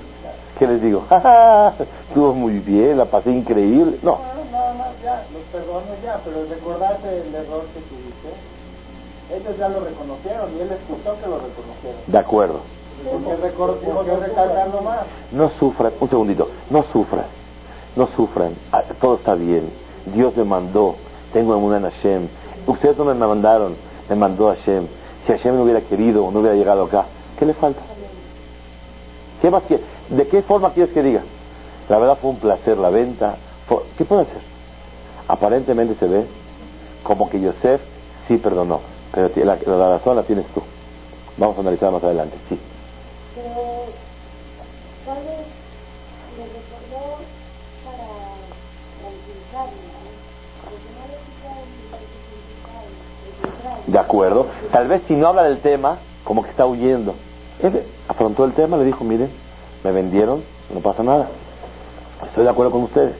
¿Qué 0.58 0.68
les 0.68 0.82
digo? 0.82 1.06
Estuvo 2.08 2.34
muy 2.34 2.60
bien, 2.60 2.98
la 2.98 3.06
pasé 3.06 3.32
increíble. 3.32 4.00
No. 4.02 4.20
No, 4.52 4.74
no, 4.74 4.86
ya, 5.04 5.26
los 5.34 5.44
perdono 5.52 5.96
ya, 6.04 6.22
pero 6.24 6.46
recordarte 6.46 7.22
el 7.22 7.34
error 7.34 7.66
que 7.74 7.80
tuviste 7.82 8.54
ellos 9.34 9.58
ya 9.58 9.70
lo 9.70 9.80
reconocieron 9.80 10.56
y 10.58 10.62
él 10.62 10.72
escuchó 10.72 11.20
que 11.20 11.28
lo 11.28 11.40
reconocieron. 11.40 12.02
De 12.06 12.18
acuerdo. 12.18 12.62
No 15.32 15.50
sufran, 15.60 15.94
un 16.00 16.10
segundito, 16.10 16.50
no 16.70 16.84
sufran, 16.92 17.26
no 17.96 18.08
sufran, 18.16 18.56
ah, 18.72 18.84
todo 19.00 19.16
está 19.16 19.36
bien. 19.36 19.70
Dios 20.14 20.36
me 20.38 20.44
mandó, 20.44 20.96
tengo 21.32 21.58
una 21.58 21.78
en 21.78 21.84
Hashem. 21.84 22.28
Ustedes 22.68 22.98
no 22.98 23.06
me 23.06 23.14
mandaron, 23.14 23.76
me 24.10 24.16
mandó 24.16 24.48
Hashem. 24.48 24.88
Si 25.26 25.32
Hashem 25.32 25.56
no 25.56 25.64
hubiera 25.64 25.82
querido, 25.82 26.30
no 26.32 26.40
hubiera 26.40 26.56
llegado 26.56 26.84
acá, 26.84 27.06
¿qué 27.38 27.46
le 27.46 27.54
falta? 27.54 27.82
¿Qué 29.42 29.50
más 29.50 29.64
que, 29.64 29.80
¿De 30.10 30.28
qué 30.28 30.42
forma 30.42 30.72
quieres 30.72 30.94
que 30.94 31.04
diga? 31.04 31.22
La 31.90 31.98
verdad 31.98 32.18
fue 32.22 32.32
un 32.32 32.38
placer 32.38 32.78
la 32.78 32.90
venta, 32.90 33.36
¿Qué 33.98 34.06
puede 34.06 34.24
hacer? 34.24 34.42
Aparentemente 35.28 35.96
se 35.96 36.08
ve 36.08 36.26
como 37.02 37.30
que 37.30 37.40
Yosef 37.40 37.82
sí 38.28 38.38
perdonó, 38.38 38.82
pero 39.12 39.30
la, 39.46 39.58
la 39.66 39.90
razón 39.98 40.16
la 40.16 40.24
tienes 40.24 40.46
tú. 40.48 40.62
Vamos 41.38 41.58
a 41.58 41.62
analizar 41.62 41.92
más 41.92 42.04
adelante, 42.04 42.38
sí. 42.50 42.60
Pero 43.44 43.88
tal 45.06 45.18
vez 45.18 45.44
le 46.38 46.44
recordó 46.48 47.20
para 47.84 48.08
tranquilizarme, 49.02 49.84
de 53.88 54.00
acuerdo. 54.00 54.48
Tal 54.72 54.88
vez 54.88 55.02
si 55.08 55.16
no 55.16 55.28
habla 55.28 55.44
del 55.44 55.60
tema, 55.60 55.98
como 56.24 56.42
que 56.44 56.52
está 56.52 56.66
huyendo. 56.66 57.16
Él 57.62 57.84
afrontó 58.08 58.46
el 58.46 58.54
tema, 58.54 58.78
le 58.78 58.86
dijo, 58.86 59.04
miren, 59.04 59.30
me 59.84 59.92
vendieron, 59.92 60.42
no 60.74 60.80
pasa 60.80 61.04
nada. 61.04 61.28
Estoy 62.26 62.46
de 62.46 62.50
acuerdo 62.50 62.72
con 62.72 62.84
ustedes. 62.84 63.16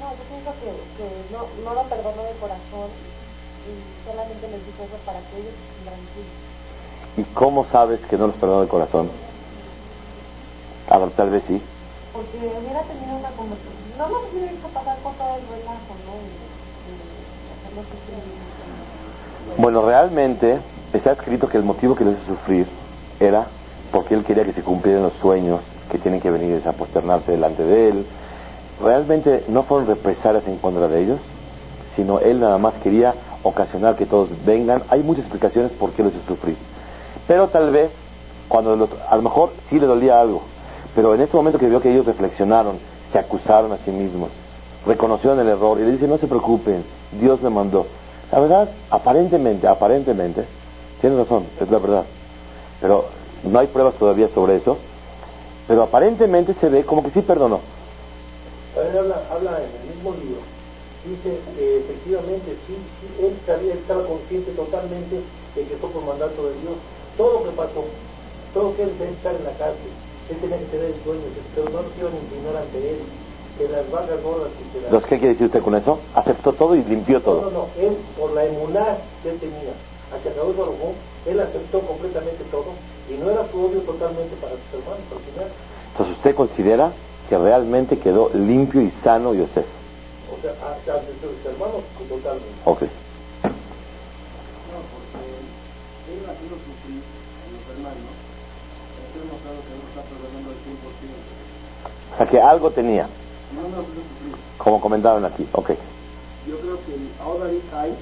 No, 0.00 0.10
yo 0.10 0.24
pienso 0.28 0.50
que, 0.60 0.72
que 0.98 1.32
no, 1.32 1.46
no 1.64 1.74
lo 1.74 1.88
perdonó 1.88 2.24
de 2.24 2.32
corazón 2.40 2.90
y 3.62 4.04
solamente 4.04 4.48
les 4.48 4.66
dijo 4.66 4.82
eso 4.82 4.96
para 5.06 5.20
que 5.20 5.38
ellos 5.38 5.54
se 5.54 5.84
tranquilos. 5.84 6.46
¿Y 7.16 7.22
cómo 7.34 7.66
sabes 7.72 8.00
que 8.08 8.18
no 8.18 8.26
los 8.26 8.36
perdonó 8.36 8.62
de 8.62 8.68
corazón? 8.68 9.10
A 10.88 10.98
tal 11.16 11.30
vez 11.30 11.42
sí. 11.48 11.60
Porque 12.12 12.36
hubiera 12.36 12.82
tenido 12.82 13.16
una 13.16 13.30
conversación. 13.30 13.72
No 13.98 14.08
nos 14.08 14.32
hubiera 14.32 14.52
hecho 14.52 14.68
pasar 14.68 14.98
por 14.98 15.14
todo 15.14 15.36
el 15.36 15.42
relajo, 15.48 15.94
¿no? 16.06 16.16
Bueno, 19.58 19.86
realmente 19.86 20.58
está 20.92 21.12
escrito 21.12 21.48
que 21.48 21.56
el 21.56 21.64
motivo 21.64 21.94
que 21.94 22.04
lo 22.04 22.12
hizo 22.12 22.24
sufrir 22.26 22.66
era 23.20 23.46
porque 23.90 24.14
él 24.14 24.24
quería 24.24 24.44
que 24.44 24.52
se 24.52 24.62
cumplieran 24.62 25.02
los 25.02 25.14
sueños 25.14 25.60
que 25.90 25.98
tienen 25.98 26.20
que 26.20 26.30
venir 26.30 26.62
a 26.66 26.72
posternarse 26.72 27.32
delante 27.32 27.62
de 27.62 27.88
él. 27.88 28.06
Realmente 28.82 29.44
no 29.48 29.62
fueron 29.62 29.86
represalias 29.86 30.46
en 30.46 30.58
contra 30.58 30.88
de 30.88 31.02
ellos, 31.02 31.20
sino 31.94 32.20
él 32.20 32.40
nada 32.40 32.58
más 32.58 32.74
quería 32.82 33.14
ocasionar 33.42 33.96
que 33.96 34.06
todos 34.06 34.28
vengan. 34.44 34.82
Hay 34.90 35.02
muchas 35.02 35.24
explicaciones 35.24 35.72
por 35.72 35.92
qué 35.92 36.02
lo 36.02 36.10
hizo 36.10 36.20
sufrir. 36.28 36.56
Pero 37.26 37.48
tal 37.48 37.70
vez, 37.70 37.90
cuando 38.48 38.76
los, 38.76 38.88
a 39.08 39.16
lo 39.16 39.22
mejor 39.22 39.52
sí 39.68 39.78
le 39.78 39.86
dolía 39.86 40.20
algo, 40.20 40.42
pero 40.94 41.14
en 41.14 41.20
este 41.20 41.36
momento 41.36 41.58
que 41.58 41.68
vio 41.68 41.80
que 41.80 41.92
ellos 41.92 42.06
reflexionaron, 42.06 42.78
se 43.12 43.18
acusaron 43.18 43.72
a 43.72 43.78
sí 43.78 43.90
mismos, 43.90 44.30
reconocieron 44.86 45.38
el 45.40 45.48
error 45.48 45.78
y 45.78 45.84
le 45.84 45.92
dice, 45.92 46.06
no 46.06 46.18
se 46.18 46.26
preocupen, 46.26 46.84
Dios 47.20 47.40
me 47.42 47.50
mandó. 47.50 47.86
La 48.30 48.40
verdad, 48.40 48.70
aparentemente, 48.90 49.66
aparentemente, 49.66 50.44
tiene 51.00 51.16
razón, 51.16 51.46
es 51.60 51.70
la 51.70 51.78
verdad. 51.78 52.04
Pero 52.80 53.06
no 53.44 53.58
hay 53.58 53.66
pruebas 53.68 53.94
todavía 53.94 54.28
sobre 54.34 54.56
eso. 54.56 54.76
Pero 55.68 55.82
aparentemente 55.82 56.54
se 56.54 56.68
ve 56.68 56.84
como 56.84 57.02
que 57.02 57.10
sí 57.10 57.22
perdonó. 57.22 57.60
Habla, 58.76 59.22
habla 59.30 59.58
en 59.58 59.88
el 59.88 59.94
mismo 59.94 60.12
libro. 60.12 60.40
Dice 61.04 61.38
que 61.56 61.78
efectivamente 61.78 62.56
sí, 62.66 62.76
él, 63.24 63.36
sabía, 63.46 63.72
él 63.72 63.78
estaba 63.78 64.04
consciente 64.04 64.50
totalmente 64.52 65.20
de 65.54 65.62
que 65.62 65.76
fue 65.76 65.90
por 65.90 66.04
mandato 66.04 66.46
de 66.46 66.52
Dios. 66.60 66.74
Todo 67.16 67.40
lo 67.40 67.44
que 67.44 67.56
pasó, 67.56 67.84
todo 68.52 68.62
lo 68.70 68.76
que 68.76 68.82
él 68.82 68.92
debe 68.98 69.12
estar 69.12 69.34
en 69.34 69.44
la 69.44 69.52
cárcel, 69.52 69.90
él 70.30 70.36
tenía 70.36 70.58
que 70.58 70.64
tener 70.64 70.94
sueños, 71.04 71.24
pero 71.54 71.70
no 71.70 71.80
se 71.82 72.00
iban 72.00 72.12
a 72.12 72.16
inclinar 72.16 72.56
ante 72.56 72.90
él. 72.90 72.98
Que 73.56 73.68
las 73.68 73.90
vacas 73.90 74.22
gordas 74.22 74.50
que 74.52 74.80
se 74.80 74.90
¿Los 74.92 75.02
qué 75.04 75.16
quiere 75.16 75.32
decir 75.32 75.46
usted 75.46 75.62
con 75.62 75.74
eso? 75.74 75.98
Aceptó 76.14 76.52
todo 76.52 76.74
y 76.74 76.84
limpió 76.84 77.22
todo. 77.22 77.40
No, 77.40 77.50
no, 77.50 77.58
no. 77.58 77.68
Él, 77.80 77.96
por 78.18 78.32
la 78.32 78.44
emuná 78.44 78.98
que 79.22 79.30
él 79.30 79.38
tenía, 79.40 79.72
hacia 80.12 80.34
Raúl 80.34 80.54
Salomón, 80.54 80.92
él 81.24 81.40
aceptó 81.40 81.80
completamente 81.80 82.44
todo 82.50 82.66
y 83.08 83.14
no 83.14 83.30
era 83.30 83.48
su 83.50 83.64
odio 83.64 83.80
totalmente 83.80 84.36
para 84.36 84.52
sus 84.52 84.80
hermanos 84.80 85.06
al 85.10 85.32
final. 85.32 85.48
Entonces 85.92 86.16
usted 86.16 86.34
considera 86.34 86.92
que 87.28 87.38
realmente 87.38 87.98
quedó 87.98 88.30
limpio 88.34 88.82
y 88.82 88.90
sano 89.02 89.34
Yosef. 89.34 89.64
O 90.30 90.40
sea, 90.42 90.52
hacia 90.52 90.94
sus 91.20 91.46
hermanos 91.46 91.82
totalmente. 92.08 92.60
Ok. 92.64 92.82
No, 92.82 92.88
porque 94.92 95.24
él 96.10 96.22
ha 96.26 96.34
sido 96.38 96.54
sufrir 96.62 97.02
a 97.02 97.44
los 97.50 97.62
hermanos. 97.76 98.14
Está 99.06 99.18
demostrado 99.20 99.58
que 99.66 99.72
no 99.74 99.84
está 99.90 100.02
perdonando 100.06 100.48
al 100.50 100.58
100%. 100.62 102.14
O 102.14 102.16
sea 102.16 102.26
que 102.26 102.40
algo 102.40 102.70
tenía, 102.70 103.06
No, 103.54 103.62
no, 103.68 103.82
sufrir. 103.82 104.34
como 104.58 104.80
comentaron 104.80 105.24
aquí. 105.24 105.46
Ok. 105.52 105.70
Yo 106.46 106.58
creo 106.60 106.78
que 106.86 106.94
el 106.94 107.10
ahora 107.20 107.46
hay 107.50 107.94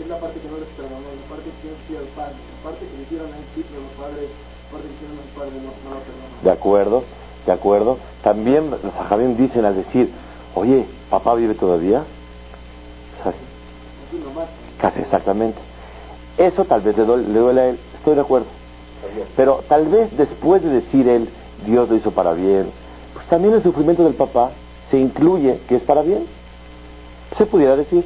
es 0.00 0.06
la 0.08 0.18
parte 0.18 0.40
que 0.40 0.48
no 0.48 0.58
les 0.58 0.68
perdonó, 0.74 1.06
la 1.06 1.26
parte 1.30 1.46
que 1.62 1.68
no 1.70 1.74
hicieron 1.78 2.02
al 2.06 2.12
padre, 2.18 2.34
la 2.34 2.70
parte 2.70 2.82
que 2.86 2.96
le 2.96 3.02
hicieron 3.04 3.26
a 3.32 3.36
un 3.38 3.46
chico, 3.54 3.70
los 3.78 3.94
padres, 3.94 4.26
la 4.28 4.68
parte 4.74 4.86
que 4.88 4.94
hicieron 4.98 5.18
al 5.22 5.30
padre 5.38 5.54
no, 5.62 5.70
no 5.70 5.88
la 5.94 6.00
perdonó. 6.02 6.34
De 6.42 6.50
acuerdo, 6.50 7.04
de 7.46 7.52
acuerdo. 7.52 7.98
También 8.22 8.70
los 8.70 8.94
ajabim 8.98 9.36
dicen 9.36 9.64
al 9.64 9.76
decir, 9.76 10.10
oye, 10.54 10.86
papá 11.10 11.34
vive 11.36 11.54
todavía. 11.54 12.02
Matan. 14.34 14.46
Casi 14.80 15.00
exactamente. 15.00 15.58
Eso 16.38 16.64
tal 16.64 16.80
vez 16.80 16.96
le 16.96 17.04
duele, 17.04 17.28
le 17.28 17.38
duele 17.38 17.60
a 17.60 17.66
él, 17.68 17.78
estoy 17.96 18.14
de 18.14 18.20
acuerdo. 18.20 18.46
Pero 19.36 19.62
tal 19.68 19.86
vez 19.86 20.16
después 20.16 20.62
de 20.62 20.70
decir 20.70 21.08
él, 21.08 21.28
Dios 21.64 21.88
lo 21.88 21.94
hizo 21.96 22.10
para 22.10 22.32
bien, 22.32 22.70
pues 23.12 23.26
también 23.28 23.54
el 23.54 23.62
sufrimiento 23.62 24.02
del 24.04 24.14
papá 24.14 24.50
se 24.90 24.98
incluye 24.98 25.60
que 25.68 25.76
es 25.76 25.82
para 25.82 26.02
bien. 26.02 26.26
Se 27.38 27.46
pudiera 27.46 27.76
decir. 27.76 28.04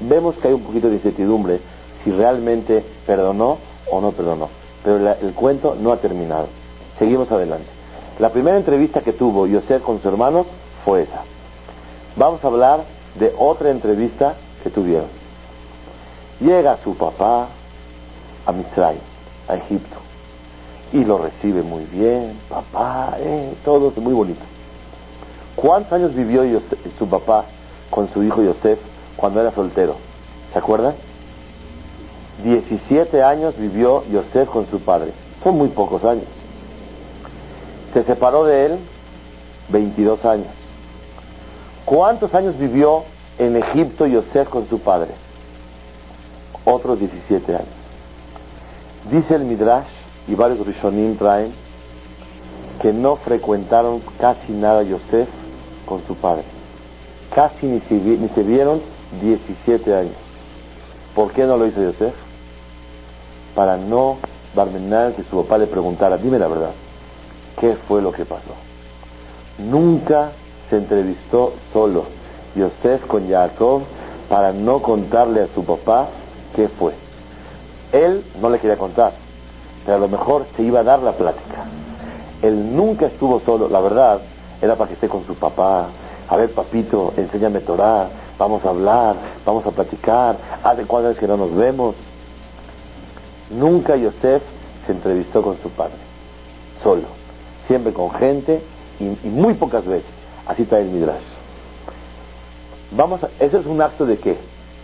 Vemos 0.00 0.36
que 0.36 0.46
hay 0.48 0.54
un 0.54 0.62
poquito 0.62 0.88
de 0.88 0.94
incertidumbre 0.94 1.58
si 2.04 2.12
realmente 2.12 2.84
perdonó 3.06 3.58
o 3.90 4.00
no 4.00 4.12
perdonó. 4.12 4.48
Pero 4.84 4.98
la- 5.00 5.14
el 5.20 5.32
cuento 5.34 5.76
no 5.80 5.90
ha 5.90 5.96
terminado. 5.96 6.46
Seguimos 6.98 7.30
adelante. 7.32 7.66
La 8.20 8.30
primera 8.30 8.56
entrevista 8.56 9.00
que 9.00 9.12
tuvo 9.12 9.46
Yosef 9.48 9.82
con 9.82 9.96
sus 9.96 10.06
hermanos 10.06 10.46
fue 10.84 11.02
esa. 11.02 11.22
Vamos 12.16 12.44
a 12.44 12.46
hablar 12.46 12.84
de 13.18 13.32
otra 13.36 13.70
entrevista 13.70 14.36
que 14.62 14.70
tuvieron. 14.70 15.17
Llega 16.40 16.78
su 16.84 16.94
papá 16.94 17.48
a 18.46 18.52
Mitzrayim, 18.52 19.00
a 19.48 19.56
Egipto, 19.56 19.96
y 20.92 21.04
lo 21.04 21.18
recibe 21.18 21.62
muy 21.62 21.84
bien, 21.84 22.38
papá, 22.48 23.16
eh, 23.18 23.54
todo 23.64 23.92
muy 24.00 24.14
bonito. 24.14 24.42
¿Cuántos 25.56 25.92
años 25.92 26.14
vivió 26.14 26.44
su 26.98 27.08
papá 27.08 27.44
con 27.90 28.08
su 28.12 28.22
hijo 28.22 28.42
Yosef 28.42 28.78
cuando 29.16 29.40
era 29.40 29.50
soltero? 29.50 29.96
¿Se 30.52 30.58
acuerdan? 30.58 30.94
17 32.44 33.22
años 33.22 33.56
vivió 33.58 34.04
Yosef 34.06 34.48
con 34.48 34.70
su 34.70 34.78
padre. 34.78 35.12
Son 35.42 35.58
muy 35.58 35.68
pocos 35.70 36.04
años. 36.04 36.26
Se 37.92 38.04
separó 38.04 38.44
de 38.44 38.66
él 38.66 38.78
22 39.70 40.24
años. 40.24 40.46
¿Cuántos 41.84 42.32
años 42.34 42.56
vivió 42.56 43.02
en 43.38 43.56
Egipto 43.56 44.06
Yosef 44.06 44.48
con 44.48 44.68
su 44.68 44.78
padre? 44.78 45.10
Otros 46.64 46.98
17 46.98 47.54
años. 47.54 47.68
Dice 49.10 49.34
el 49.34 49.44
Midrash, 49.44 49.86
y 50.26 50.34
varios 50.34 50.66
Rishonim 50.66 51.16
traen, 51.16 51.52
que 52.80 52.92
no 52.92 53.16
frecuentaron 53.16 54.00
casi 54.20 54.52
nada 54.52 54.82
Yosef 54.82 55.28
con 55.86 56.02
su 56.06 56.14
padre. 56.14 56.44
Casi 57.34 57.66
ni 57.66 57.80
se, 57.80 57.94
ni 57.94 58.28
se 58.28 58.42
vieron 58.42 58.80
17 59.20 59.94
años. 59.94 60.14
¿Por 61.14 61.32
qué 61.32 61.44
no 61.44 61.56
lo 61.56 61.66
hizo 61.66 61.82
Yosef? 61.82 62.14
Para 63.54 63.76
no 63.76 64.18
Barmenán 64.54 65.14
que 65.14 65.24
su 65.24 65.42
papá 65.42 65.58
le 65.58 65.66
preguntara, 65.66 66.16
dime 66.16 66.38
la 66.38 66.48
verdad, 66.48 66.70
¿qué 67.60 67.76
fue 67.86 68.02
lo 68.02 68.12
que 68.12 68.24
pasó? 68.24 68.54
Nunca 69.58 70.32
se 70.70 70.76
entrevistó 70.76 71.54
solo 71.72 72.04
Yosef 72.54 73.06
con 73.06 73.28
Jacob 73.28 73.82
para 74.28 74.52
no 74.52 74.80
contarle 74.80 75.42
a 75.42 75.48
su 75.54 75.64
papá 75.64 76.08
qué 76.54 76.68
fue. 76.68 76.94
Él 77.92 78.24
no 78.40 78.50
le 78.50 78.58
quería 78.58 78.76
contar, 78.76 79.12
pero 79.84 79.96
a 79.96 80.00
lo 80.00 80.08
mejor 80.08 80.46
se 80.56 80.62
iba 80.62 80.80
a 80.80 80.84
dar 80.84 81.00
la 81.00 81.12
plática. 81.12 81.64
Él 82.42 82.76
nunca 82.76 83.06
estuvo 83.06 83.40
solo, 83.40 83.68
la 83.68 83.80
verdad, 83.80 84.20
era 84.60 84.76
para 84.76 84.88
que 84.88 84.94
esté 84.94 85.08
con 85.08 85.24
su 85.26 85.34
papá. 85.34 85.88
A 86.28 86.36
ver, 86.36 86.52
papito, 86.52 87.14
enséñame 87.16 87.60
Torah, 87.60 88.08
vamos 88.38 88.64
a 88.64 88.68
hablar, 88.68 89.16
vamos 89.44 89.64
a 89.66 89.70
platicar. 89.70 90.36
¿Hace 90.62 90.84
cuántas 90.84 91.16
que 91.16 91.26
no 91.26 91.36
nos 91.36 91.54
vemos? 91.54 91.96
Nunca 93.50 93.96
Yosef 93.96 94.42
se 94.86 94.92
entrevistó 94.92 95.42
con 95.42 95.56
su 95.62 95.70
padre, 95.70 95.96
solo, 96.82 97.08
siempre 97.66 97.92
con 97.92 98.10
gente 98.10 98.62
y, 99.00 99.28
muy 99.28 99.54
pocas 99.54 99.86
veces. 99.86 100.10
Así 100.46 100.62
está 100.62 100.78
el 100.78 100.88
Midrash. 100.88 101.22
Vamos 102.90 103.22
a, 103.24 103.28
¿Ese 103.38 103.58
es 103.58 103.66
un 103.66 103.80
acto 103.80 104.06
de 104.06 104.18
qué? 104.18 104.38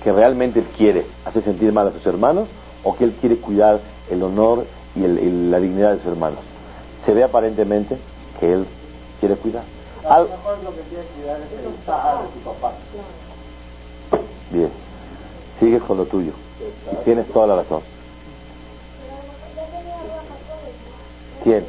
Que 0.04 0.12
realmente 0.12 0.60
él 0.60 0.66
quiere 0.76 1.06
hacer 1.24 1.42
sentir 1.44 1.72
mal 1.72 1.88
a 1.88 1.92
sus 1.92 2.04
hermanos 2.06 2.48
o 2.84 2.94
que 2.94 3.04
él 3.04 3.14
quiere 3.20 3.38
cuidar 3.38 3.80
el 4.10 4.22
honor 4.22 4.66
y, 4.94 5.02
el- 5.04 5.18
y 5.18 5.48
la 5.50 5.58
dignidad 5.58 5.92
de 5.92 5.98
sus 5.98 6.06
hermanos. 6.08 6.40
Se 7.06 7.12
ve 7.14 7.24
aparentemente 7.24 7.98
que 8.38 8.52
él 8.52 8.66
quiere 9.18 9.36
cuidar. 9.36 9.64
A 10.06 10.20
lo 10.20 10.28
mejor 10.28 10.58
lo 10.62 10.74
que 10.74 10.82
quiere 10.82 11.04
cuidar 11.06 11.40
es 11.40 11.50
el 11.52 11.64
de 11.64 11.70
su 11.74 12.40
papá. 12.44 12.72
Bien, 14.50 14.70
sigues 15.58 15.82
con 15.82 15.96
lo 15.96 16.04
tuyo. 16.04 16.32
Tienes 17.04 17.26
toda 17.32 17.46
la 17.46 17.56
razón. 17.56 17.80
¿Quién? 21.42 21.66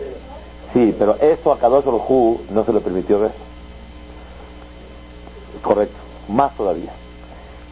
Sí, 0.73 0.93
pero 0.99 1.15
eso 1.21 1.53
a 1.53 1.57
Kadosh 1.57 1.85
Hu 1.85 2.41
no 2.49 2.65
se 2.65 2.73
lo 2.73 2.81
permitió 2.81 3.19
ver. 3.19 3.31
Correcto, 5.61 5.95
más 6.27 6.53
todavía. 6.55 6.91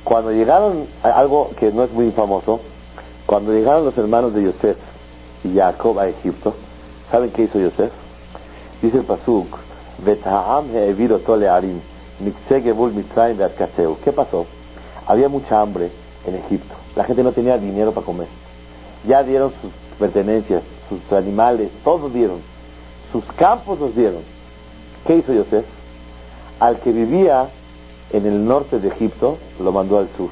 Cuando 0.04 0.32
llegaron, 0.32 0.88
algo 1.02 1.52
que 1.58 1.72
no 1.72 1.84
es 1.84 1.92
muy 1.92 2.12
famoso, 2.12 2.60
cuando 3.26 3.54
llegaron 3.54 3.86
los 3.86 3.98
hermanos 3.98 4.34
de 4.34 4.44
Yosef 4.44 4.78
y 5.44 5.56
Jacob 5.56 5.98
a 6.00 6.10
Egipto, 6.10 6.54
¿saben 7.10 7.32
qué 7.32 7.44
hizo 7.44 7.60
Yosef? 7.60 7.92
Dice 8.82 8.98
el 8.98 9.04
Pasuk, 9.06 9.48
¿Qué 14.04 14.12
pasó? 14.12 14.46
Había 15.08 15.30
mucha 15.30 15.62
hambre 15.62 15.92
en 16.26 16.36
Egipto. 16.36 16.76
La 16.96 17.06
gente 17.06 17.24
no 17.24 17.32
tenía 17.32 17.58
dinero 17.58 17.94
para 17.94 18.06
comer. 18.06 18.28
Ya 19.08 19.24
dieron 19.24 19.54
sus 19.62 19.72
pertenencias, 19.98 20.64
sus 20.90 21.00
animales, 21.18 21.70
todos 21.84 22.14
dieron. 22.14 22.42
Sus 23.12 23.24
campos 23.38 23.80
los 23.80 23.96
dieron. 23.96 24.22
¿Qué 25.06 25.16
hizo 25.16 25.34
Yosef? 25.34 25.66
Al 26.60 26.80
que 26.80 26.92
vivía 26.92 27.48
en 28.14 28.26
el 28.28 28.46
norte 28.46 28.80
de 28.80 28.88
Egipto, 28.88 29.38
lo 29.60 29.72
mandó 29.72 29.98
al 29.98 30.08
sur. 30.16 30.30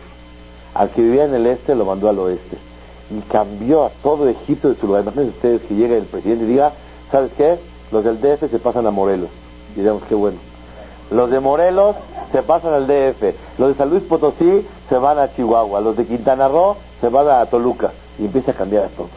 Al 0.73 0.89
que 0.91 1.01
vivía 1.01 1.25
en 1.25 1.33
el 1.33 1.47
este, 1.47 1.75
lo 1.75 1.83
mandó 1.83 2.07
al 2.07 2.19
oeste. 2.19 2.57
Y 3.09 3.19
cambió 3.21 3.83
a 3.83 3.89
todo 3.89 4.29
Egipto 4.29 4.69
de 4.69 4.75
su 4.75 4.87
lugar. 4.87 5.01
Imagínense 5.01 5.35
ustedes 5.35 5.61
que 5.63 5.75
llegue 5.75 5.97
el 5.97 6.05
presidente 6.05 6.45
y 6.45 6.47
diga, 6.47 6.71
¿sabes 7.11 7.31
qué? 7.35 7.57
Los 7.91 8.03
del 8.05 8.21
DF 8.21 8.49
se 8.49 8.59
pasan 8.59 8.87
a 8.87 8.91
Morelos. 8.91 9.29
Y 9.75 9.79
digamos, 9.79 10.03
qué 10.03 10.15
bueno. 10.15 10.37
Los 11.09 11.29
de 11.29 11.39
Morelos 11.41 11.95
se 12.31 12.41
pasan 12.43 12.73
al 12.73 12.87
DF. 12.87 13.35
Los 13.57 13.69
de 13.69 13.75
San 13.75 13.89
Luis 13.89 14.03
Potosí 14.03 14.65
se 14.87 14.97
van 14.97 15.19
a 15.19 15.33
Chihuahua. 15.33 15.81
Los 15.81 15.97
de 15.97 16.05
Quintana 16.05 16.47
Roo 16.47 16.77
se 17.01 17.09
van 17.09 17.27
a 17.27 17.45
Toluca. 17.47 17.91
Y 18.17 18.25
empieza 18.25 18.51
a 18.51 18.55
cambiar 18.55 18.85
a 18.85 18.87
todos. 18.89 19.09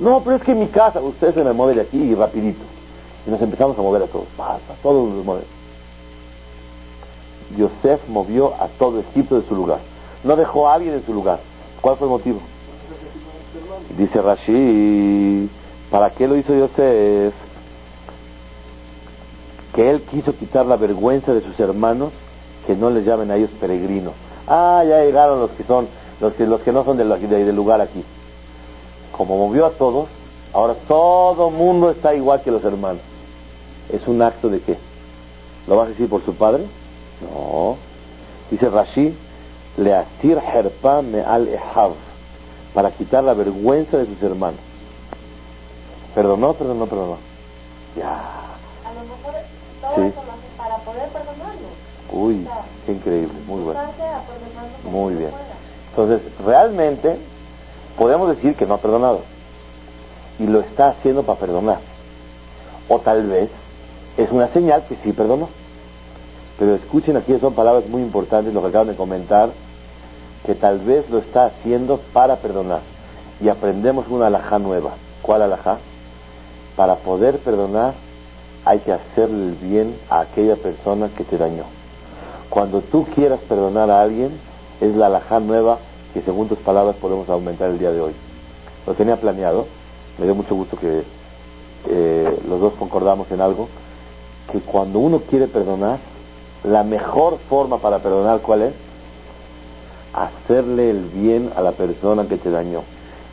No, 0.00 0.20
pero 0.22 0.36
es 0.36 0.42
que 0.42 0.52
en 0.52 0.60
mi 0.60 0.66
casa, 0.66 1.00
usted 1.00 1.32
se 1.32 1.44
me 1.44 1.52
mueve 1.52 1.74
de 1.74 1.82
aquí 1.82 1.98
y 1.98 2.14
rapidito. 2.14 2.62
Y 3.26 3.30
nos 3.30 3.40
empezamos 3.40 3.78
a 3.78 3.82
mover 3.82 4.02
a 4.02 4.06
todos. 4.06 4.26
Pasa, 4.36 4.74
todos 4.82 5.08
nos 5.08 5.24
mueven. 5.24 5.59
Yosef 7.56 8.08
movió 8.08 8.54
a 8.60 8.68
todo 8.78 9.00
Egipto 9.00 9.40
de 9.40 9.46
su 9.46 9.54
lugar. 9.54 9.78
No 10.24 10.36
dejó 10.36 10.68
a 10.68 10.74
alguien 10.74 10.94
en 10.94 11.04
su 11.04 11.12
lugar. 11.12 11.40
¿Cuál 11.80 11.96
fue 11.96 12.06
el 12.06 12.12
motivo? 12.12 12.40
Dice 13.96 14.20
Rashi, 14.20 15.48
¿para 15.90 16.10
qué 16.10 16.28
lo 16.28 16.36
hizo 16.36 16.54
Yosef? 16.54 17.34
Que 19.74 19.90
él 19.90 20.02
quiso 20.02 20.32
quitar 20.36 20.66
la 20.66 20.76
vergüenza 20.76 21.32
de 21.32 21.40
sus 21.40 21.58
hermanos, 21.58 22.12
que 22.66 22.76
no 22.76 22.90
les 22.90 23.04
llamen 23.04 23.30
a 23.30 23.36
ellos 23.36 23.50
peregrinos. 23.60 24.14
Ah, 24.46 24.82
ya 24.86 25.02
llegaron 25.02 25.40
los 25.40 25.50
que 25.52 25.64
son, 25.64 25.88
los 26.20 26.34
que, 26.34 26.46
los 26.46 26.60
que 26.62 26.72
no 26.72 26.84
son 26.84 26.96
del, 26.96 27.08
del 27.28 27.56
lugar 27.56 27.80
aquí. 27.80 28.04
Como 29.12 29.36
movió 29.36 29.66
a 29.66 29.70
todos, 29.70 30.08
ahora 30.52 30.74
todo 30.86 31.50
mundo 31.50 31.90
está 31.90 32.14
igual 32.14 32.42
que 32.42 32.50
los 32.50 32.64
hermanos. 32.64 33.02
¿Es 33.92 34.06
un 34.06 34.22
acto 34.22 34.48
de 34.48 34.60
qué? 34.60 34.76
¿Lo 35.66 35.76
vas 35.76 35.86
a 35.86 35.90
decir 35.90 36.08
por 36.08 36.24
su 36.24 36.34
padre? 36.34 36.64
No. 37.20 37.76
Dice 38.50 38.68
Rashi, 38.68 39.14
le 39.76 39.94
asir 39.94 40.38
herpa 40.38 41.02
me 41.02 41.20
al 41.20 41.48
ehav, 41.48 41.92
para 42.74 42.90
quitar 42.90 43.22
la 43.24 43.34
vergüenza 43.34 43.98
de 43.98 44.06
sus 44.06 44.22
hermanos. 44.22 44.60
Perdonó, 46.14 46.54
perdonó, 46.54 46.86
perdonó. 46.86 47.16
Ya. 47.96 48.14
A 48.14 48.92
lo 48.94 49.00
mejor 49.02 49.34
todo 49.80 49.94
Sí. 49.94 50.00
eso 50.02 50.22
lo 50.24 50.32
hace 50.32 50.46
para 50.56 50.76
poder 50.78 51.08
perdonarlo. 51.08 51.68
Uy, 52.12 52.46
qué 52.86 52.92
increíble, 52.92 53.34
muy 53.46 53.62
bueno. 53.62 53.80
Muy 54.90 55.14
bien. 55.14 55.30
Entonces, 55.90 56.22
realmente 56.44 57.16
podemos 57.96 58.34
decir 58.34 58.56
que 58.56 58.66
no 58.66 58.74
ha 58.74 58.78
perdonado 58.78 59.22
y 60.38 60.46
lo 60.46 60.60
está 60.60 60.88
haciendo 60.88 61.22
para 61.22 61.38
perdonar. 61.38 61.78
O 62.88 62.98
tal 62.98 63.26
vez 63.28 63.50
es 64.16 64.30
una 64.32 64.48
señal 64.48 64.84
que 64.88 64.96
sí 64.96 65.12
perdonó. 65.12 65.48
Pero 66.60 66.74
escuchen 66.74 67.16
aquí, 67.16 67.34
son 67.40 67.54
palabras 67.54 67.88
muy 67.88 68.02
importantes, 68.02 68.52
lo 68.52 68.60
que 68.60 68.68
acaban 68.68 68.88
de 68.88 68.94
comentar, 68.94 69.48
que 70.44 70.54
tal 70.54 70.80
vez 70.80 71.08
lo 71.08 71.16
está 71.16 71.46
haciendo 71.46 71.98
para 72.12 72.36
perdonar. 72.36 72.80
Y 73.40 73.48
aprendemos 73.48 74.08
una 74.08 74.26
alajá 74.26 74.58
nueva. 74.58 74.90
¿Cuál 75.22 75.40
alajá? 75.40 75.78
Para 76.76 76.96
poder 76.96 77.38
perdonar 77.38 77.94
hay 78.66 78.80
que 78.80 78.92
hacerle 78.92 79.46
el 79.48 79.54
bien 79.54 79.96
a 80.10 80.20
aquella 80.20 80.54
persona 80.54 81.08
que 81.16 81.24
te 81.24 81.38
dañó. 81.38 81.64
Cuando 82.50 82.82
tú 82.82 83.06
quieras 83.06 83.40
perdonar 83.48 83.90
a 83.90 84.02
alguien, 84.02 84.38
es 84.82 84.94
la 84.94 85.06
alajá 85.06 85.40
nueva 85.40 85.78
que 86.12 86.20
según 86.20 86.46
tus 86.48 86.58
palabras 86.58 86.94
podemos 86.96 87.26
aumentar 87.30 87.70
el 87.70 87.78
día 87.78 87.90
de 87.90 88.02
hoy. 88.02 88.12
Lo 88.86 88.92
tenía 88.92 89.16
planeado, 89.16 89.66
me 90.18 90.26
dio 90.26 90.34
mucho 90.34 90.54
gusto 90.54 90.76
que 90.76 91.04
eh, 91.88 92.38
los 92.46 92.60
dos 92.60 92.74
concordamos 92.74 93.30
en 93.30 93.40
algo, 93.40 93.66
que 94.52 94.60
cuando 94.60 94.98
uno 94.98 95.20
quiere 95.20 95.46
perdonar, 95.46 96.09
la 96.64 96.82
mejor 96.82 97.38
forma 97.48 97.78
para 97.78 98.00
perdonar, 98.00 98.40
¿cuál 98.40 98.62
es? 98.62 98.72
Hacerle 100.12 100.90
el 100.90 101.04
bien 101.06 101.50
a 101.56 101.62
la 101.62 101.72
persona 101.72 102.26
que 102.26 102.36
te 102.36 102.50
dañó. 102.50 102.82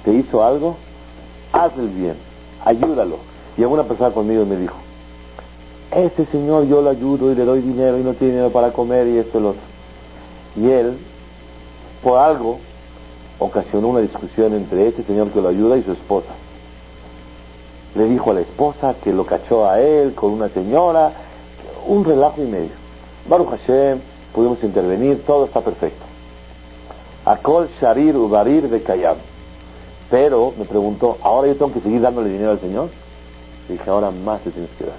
¿Te 0.03 0.13
hizo 0.13 0.43
algo? 0.43 0.77
Hazle 1.51 1.83
el 1.83 1.89
bien, 1.89 2.15
ayúdalo. 2.63 3.17
Y 3.57 3.63
una 3.63 3.83
persona 3.83 4.11
conmigo 4.11 4.45
me 4.45 4.55
dijo, 4.55 4.75
este 5.91 6.25
señor 6.25 6.67
yo 6.67 6.81
lo 6.81 6.89
ayudo 6.89 7.31
y 7.31 7.35
le 7.35 7.45
doy 7.45 7.61
dinero 7.61 7.97
y 7.97 8.03
no 8.03 8.13
tiene 8.13 8.33
dinero 8.33 8.51
para 8.51 8.71
comer 8.71 9.07
y 9.07 9.17
esto 9.17 9.39
y 9.39 9.41
lo 9.41 9.49
otro. 9.49 9.61
Y 10.55 10.69
él, 10.69 10.97
por 12.03 12.19
algo, 12.19 12.59
ocasionó 13.39 13.89
una 13.89 13.99
discusión 13.99 14.53
entre 14.53 14.87
este 14.87 15.03
señor 15.03 15.29
que 15.29 15.41
lo 15.41 15.49
ayuda 15.49 15.77
y 15.77 15.83
su 15.83 15.91
esposa. 15.91 16.33
Le 17.95 18.05
dijo 18.05 18.31
a 18.31 18.35
la 18.35 18.41
esposa 18.41 18.95
que 19.03 19.11
lo 19.11 19.25
cachó 19.25 19.67
a 19.67 19.79
él 19.79 20.13
con 20.13 20.31
una 20.31 20.49
señora, 20.49 21.13
un 21.87 22.03
relajo 22.03 22.41
y 22.41 22.45
medio. 22.45 22.86
Baruch 23.27 23.49
Hashem, 23.49 23.99
pudimos 24.33 24.63
intervenir, 24.63 25.23
todo 25.25 25.45
está 25.45 25.61
perfecto. 25.61 26.05
Akol 27.25 27.69
Sharir 27.81 28.15
Ubarir 28.15 28.69
de 28.69 28.81
Kayam. 28.81 29.17
Pero 30.09 30.53
me 30.57 30.63
preguntó, 30.63 31.17
¿ahora 31.21 31.49
yo 31.49 31.55
tengo 31.55 31.73
que 31.73 31.81
seguir 31.81 31.99
dándole 31.99 32.29
dinero 32.29 32.51
al 32.51 32.59
Señor? 32.59 32.89
Dije, 33.67 33.89
ahora 33.89 34.11
más 34.11 34.45
le 34.45 34.51
tienes 34.51 34.71
que 34.77 34.85
dar. 34.85 34.95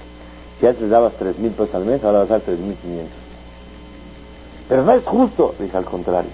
Si 0.60 0.66
antes 0.66 0.82
le 0.82 0.88
dabas 0.88 1.14
tres 1.14 1.38
mil 1.38 1.52
pesos 1.52 1.74
al 1.74 1.86
mes, 1.86 2.04
ahora 2.04 2.18
vas 2.20 2.30
a 2.30 2.34
dar 2.34 2.40
tres 2.42 2.58
mil 2.58 2.76
quinientos. 2.76 3.16
Pero 4.68 4.84
no 4.84 4.92
es 4.92 5.04
justo. 5.04 5.54
Dije, 5.58 5.76
al 5.76 5.86
contrario. 5.86 6.30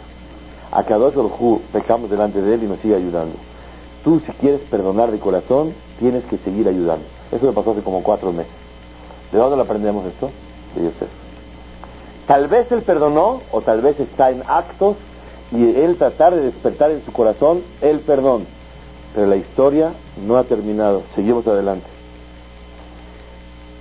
A 0.73 0.83
cada 0.83 1.07
Hu 1.07 1.61
pecamos 1.73 2.11
delante 2.11 2.43
de 2.43 2.55
Él 2.55 2.65
y 2.65 2.67
nos 2.67 2.81
sigue 2.81 2.97
ayudando. 2.97 3.37
Tú, 4.03 4.21
si 4.27 4.33
quieres 4.33 4.61
perdonar 4.63 5.13
de 5.13 5.21
corazón, 5.21 5.73
tienes 6.01 6.25
que 6.25 6.39
seguir 6.39 6.67
ayudando. 6.67 7.05
Eso 7.31 7.47
me 7.47 7.53
pasó 7.53 7.71
hace 7.71 7.83
como 7.83 8.03
cuatro 8.03 8.33
meses. 8.33 8.53
¿De 9.31 9.39
dónde 9.39 9.57
lo 9.57 9.63
aprendemos 9.63 10.05
esto? 10.07 10.31
De 10.75 10.83
Yosef. 10.83 11.24
Tal 12.27 12.49
vez 12.49 12.71
él 12.73 12.83
perdonó 12.83 13.43
o 13.53 13.61
tal 13.61 13.81
vez 13.83 14.01
está 14.01 14.31
en 14.31 14.43
actos 14.47 14.97
y 15.53 15.63
él 15.77 15.97
tratar 15.97 16.35
de 16.35 16.41
despertar 16.41 16.91
en 16.91 17.05
su 17.05 17.13
corazón 17.13 17.63
el 17.81 18.01
perdón. 18.01 18.47
Pero 19.15 19.27
la 19.27 19.37
historia 19.37 19.93
no 20.27 20.37
ha 20.37 20.45
terminado. 20.45 21.03
Seguimos 21.15 21.47
adelante. 21.47 21.87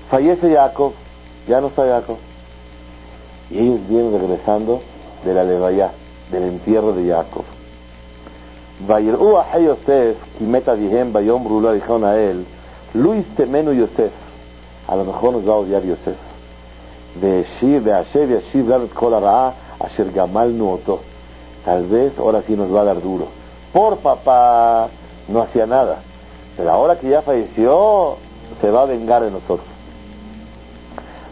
Fallece 0.09 0.53
Jacob, 0.53 0.93
ya 1.47 1.61
no 1.61 1.67
está 1.67 1.87
Jacob. 1.87 2.17
Y 3.49 3.59
ellos 3.59 3.79
vienen 3.87 4.19
regresando 4.19 4.81
de 5.25 5.33
la 5.33 5.43
Levaya, 5.43 5.91
del 6.31 6.43
entierro 6.43 6.93
de 6.93 7.09
Jacob. 7.09 7.43
Vayerú 8.85 9.37
a 9.37 9.57
Yosef, 9.57 10.17
Kimeta 10.37 10.75
Dijem, 10.75 11.13
Bayom 11.13 11.47
Rula 11.47 11.73
dijeron 11.73 12.03
a 12.03 12.17
él, 12.17 12.45
Luis 12.93 13.25
Temenu 13.35 13.71
Yosef. 13.71 14.11
A 14.87 14.95
lo 14.95 15.05
mejor 15.05 15.33
nos 15.33 15.47
va 15.47 15.53
a 15.53 15.57
odiar 15.57 15.83
Yosef. 15.83 16.32
והשיב 17.20 17.82
והשב 17.84 18.28
ישיב 18.30 18.68
לנו 18.68 18.84
את 18.84 18.92
כל 18.92 19.14
הרעה 19.14 19.50
אשר 19.78 20.04
גמלנו 20.14 20.72
אותו 20.72 20.98
tal 21.64 21.82
vez 21.84 22.18
ahora 22.18 22.40
sí 22.42 22.56
nos 22.56 22.72
va 22.74 22.80
a 22.80 22.84
dar 22.84 23.00
duro 23.02 23.26
por 23.72 23.98
papá 23.98 24.88
no 25.28 25.42
hacía 25.42 25.66
nada 25.66 25.96
pero 26.56 26.70
ahora 26.70 26.98
que 26.98 27.08
ya 27.10 27.20
falleció 27.22 28.16
se 28.60 28.70
va 28.70 28.82
a 28.82 28.86
vengar 28.86 29.22
de 29.22 29.30
nosotros 29.30 29.68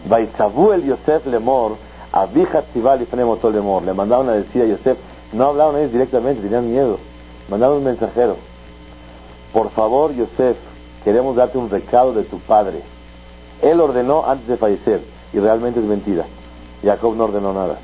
ויצבו 0.09 0.73
el 0.75 0.85
Yosef 0.85 1.27
lemor 1.27 1.77
Abija 2.13 2.63
Tzibal 2.63 3.03
y 3.03 3.07
Fremoto 3.07 3.51
lemor 3.51 3.83
le 3.83 3.93
mandaron 3.95 4.29
a 4.29 4.33
decir 4.33 4.63
a 4.63 4.67
Yosef 4.67 4.99
no 5.33 5.47
hablaron 5.47 5.79
ellos 5.79 5.93
directamente 5.93 6.43
tenían 6.43 6.71
miedo 6.71 6.99
mandaron 7.49 7.79
un 7.79 7.85
mensajero 7.85 8.37
por 9.53 9.71
favor 9.71 10.13
Yosef 10.15 10.57
queremos 11.05 11.35
darte 11.37 11.57
un 11.57 11.71
recado 11.71 12.13
de 12.13 12.25
tu 12.25 12.39
padre 12.41 12.83
él 13.63 13.81
ordenó 13.81 14.25
antes 14.27 14.47
de 14.49 14.57
fallecer 14.57 15.01
y 15.34 15.40
realmente 15.40 15.80
es 15.80 15.86
mentira. 15.86 16.26
Jacob 16.84 17.16
no 17.16 17.26
ordenó 17.26 17.54
nada. 17.54 17.78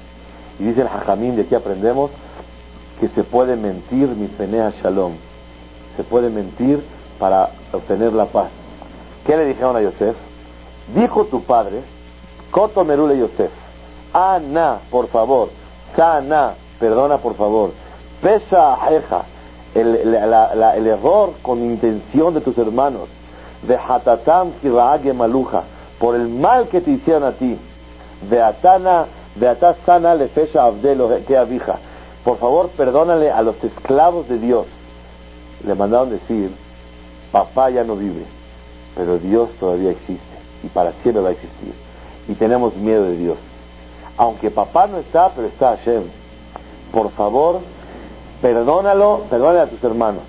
Y 0.60 0.64
dice 0.64 0.82
el 0.82 0.88
Hajamim 0.88 1.36
de 1.36 1.44
aquí 1.44 1.56
aprendemos 1.56 2.12
que 3.00 3.10
se 3.10 3.24
puede 3.24 3.56
mentir 3.56 4.08
mi 4.10 4.28
fenea 4.28 4.74
shalom. 4.82 5.14
Se 5.96 6.04
puede 6.04 6.30
mentir 6.30 6.84
para 7.20 7.52
obtener 7.72 8.14
la 8.14 8.26
paz. 8.26 8.50
¿qué 9.26 9.36
le 9.36 9.46
dijeron 9.46 9.76
a 9.76 9.82
Yosef? 9.82 10.16
dijo 10.96 11.26
tu 11.26 11.44
padre 11.44 11.82
Koto 12.50 12.86
Merule 12.86 13.20
Yosef 13.20 13.52
Ana, 14.14 14.80
por 14.90 15.08
favor 15.10 15.50
Sana, 15.96 16.54
perdona 16.80 17.18
por 17.18 17.36
favor 17.36 17.72
Pesa 18.22 18.76
ajeja 18.76 19.26
el, 19.76 19.96
el 19.96 20.88
error 20.88 21.34
con 21.42 21.60
intención 21.60 22.34
de 22.34 22.42
tus 22.42 22.58
hermanos 22.58 23.10
de 23.64 23.76
hatatam 23.76 24.52
maluja 25.16 25.64
por 26.00 26.16
el 26.16 26.28
mal 26.28 26.68
que 26.70 26.82
te 26.82 26.92
hicieron 26.92 27.24
a 27.24 27.32
ti 27.34 27.58
de 28.30 28.42
atana 28.42 29.06
Beatá 29.40 29.76
sana 29.86 30.16
le 30.16 30.30
fecha 30.30 30.64
abdelo 30.64 31.10
que 31.26 31.38
abija. 31.38 31.78
Por 32.24 32.38
favor, 32.40 32.70
perdónale 32.70 33.32
a 33.32 33.42
los 33.44 33.64
esclavos 33.64 34.28
de 34.28 34.40
Dios. 34.40 34.66
Le 35.64 35.76
mandaron 35.76 36.10
decir, 36.10 36.52
papá 37.32 37.70
ya 37.70 37.84
no 37.84 37.96
vive, 37.96 38.26
pero 38.96 39.20
Dios 39.20 39.50
todavía 39.60 39.92
existe 39.92 40.24
y 40.64 40.68
para 40.68 40.92
siempre 41.04 41.22
va 41.22 41.30
a 41.30 41.34
existir. 41.34 41.74
Y 42.28 42.34
tenemos 42.34 42.76
miedo 42.76 43.04
de 43.04 43.18
Dios. 43.18 43.38
Aunque 44.18 44.50
papá 44.50 44.88
no 44.88 44.98
está, 44.98 45.30
pero 45.30 45.48
está 45.48 45.78
Hashem. 45.78 46.04
Por 46.92 47.12
favor, 47.12 47.60
perdónalo, 48.42 49.26
perdónale 49.30 49.60
a 49.60 49.68
tus 49.68 49.84
hermanos. 49.84 50.24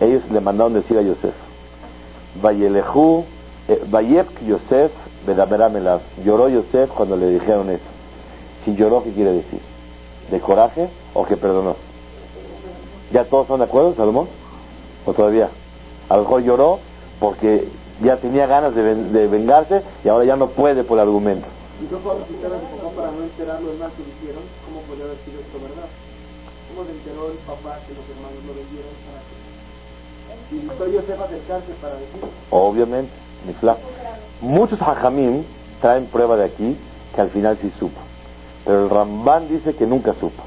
Ellos 0.00 0.22
le 0.30 0.40
mandaron 0.40 0.74
decir 0.74 0.98
a 0.98 1.02
Yosef, 1.02 1.34
Vayelehu, 2.42 3.24
Vayek 3.68 4.26
Yosef, 4.46 4.92
Bedameramelav. 5.26 6.00
Lloró 6.24 6.48
Yosef 6.48 6.90
cuando 6.90 7.16
le 7.16 7.28
dijeron 7.30 7.68
eso. 7.68 7.84
Si 8.64 8.74
lloró, 8.74 9.02
¿qué 9.04 9.12
quiere 9.12 9.32
decir? 9.32 9.60
¿De 10.30 10.40
coraje 10.40 10.88
o 11.14 11.24
que 11.26 11.36
perdonó? 11.36 11.76
¿Ya 13.12 13.24
todos 13.24 13.44
están 13.44 13.58
de 13.58 13.64
acuerdo, 13.64 13.94
Salomón? 13.94 14.28
¿O 15.06 15.12
todavía? 15.12 15.48
A 16.08 16.16
lo 16.16 16.22
mejor 16.22 16.42
lloró 16.42 16.78
porque 17.20 17.68
ya 18.02 18.16
tenía 18.16 18.46
ganas 18.46 18.74
de, 18.74 18.94
de 18.94 19.28
vengarse 19.28 19.82
y 20.04 20.08
ahora 20.08 20.24
ya 20.24 20.36
no 20.36 20.48
puede 20.48 20.84
por 20.84 20.98
el 20.98 21.02
argumento. 21.02 21.46
Y 21.80 21.92
no 21.92 21.98
puedo 21.98 22.24
quitar 22.26 22.52
a 22.52 22.58
su 22.58 22.76
papá 22.76 22.96
para 22.96 23.10
no 23.12 23.22
enterar 23.22 23.60
lo 23.60 23.72
demás 23.72 23.92
que 23.96 24.02
le 24.02 24.08
hicieron. 24.16 24.42
¿Cómo 24.64 24.80
podría 24.82 25.04
haber 25.04 25.18
sido 25.24 25.40
esto 25.40 25.58
verdad? 25.60 25.88
¿Cómo 26.68 26.84
le 26.84 26.92
enteró 26.92 27.30
el 27.30 27.38
papá 27.38 27.78
que 27.86 27.94
los 27.94 28.04
hermanos 28.08 28.40
lo 28.46 28.54
vendieron 28.56 28.92
para 29.04 29.20
que... 29.28 29.36
Y 30.50 30.94
Yosef 30.94 31.20
acercarse 31.20 31.72
para 31.80 31.94
decir... 31.94 32.20
Obviamente, 32.50 33.12
Muchos 34.40 34.80
hajamim 34.80 35.42
traen 35.80 36.06
prueba 36.06 36.36
de 36.36 36.44
aquí 36.44 36.76
que 37.14 37.20
al 37.20 37.30
final 37.30 37.58
sí 37.60 37.72
supo. 37.78 38.00
Pero 38.64 38.84
el 38.84 38.90
Ramban 38.90 39.48
dice 39.48 39.74
que 39.74 39.86
nunca 39.86 40.14
supo. 40.14 40.42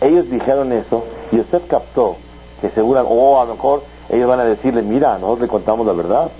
Ellos 0.00 0.30
dijeron 0.30 0.72
eso 0.72 1.04
y 1.30 1.36
Yosef 1.36 1.66
captó 1.68 2.16
que 2.60 2.70
seguro, 2.70 3.02
oh, 3.08 3.40
a 3.40 3.44
lo 3.44 3.54
mejor 3.54 3.82
ellos 4.08 4.28
van 4.28 4.40
a 4.40 4.44
decirle, 4.44 4.82
mira, 4.82 5.14
nosotros 5.14 5.40
le 5.40 5.48
contamos 5.48 5.86
la 5.86 5.92
verdad. 5.92 6.30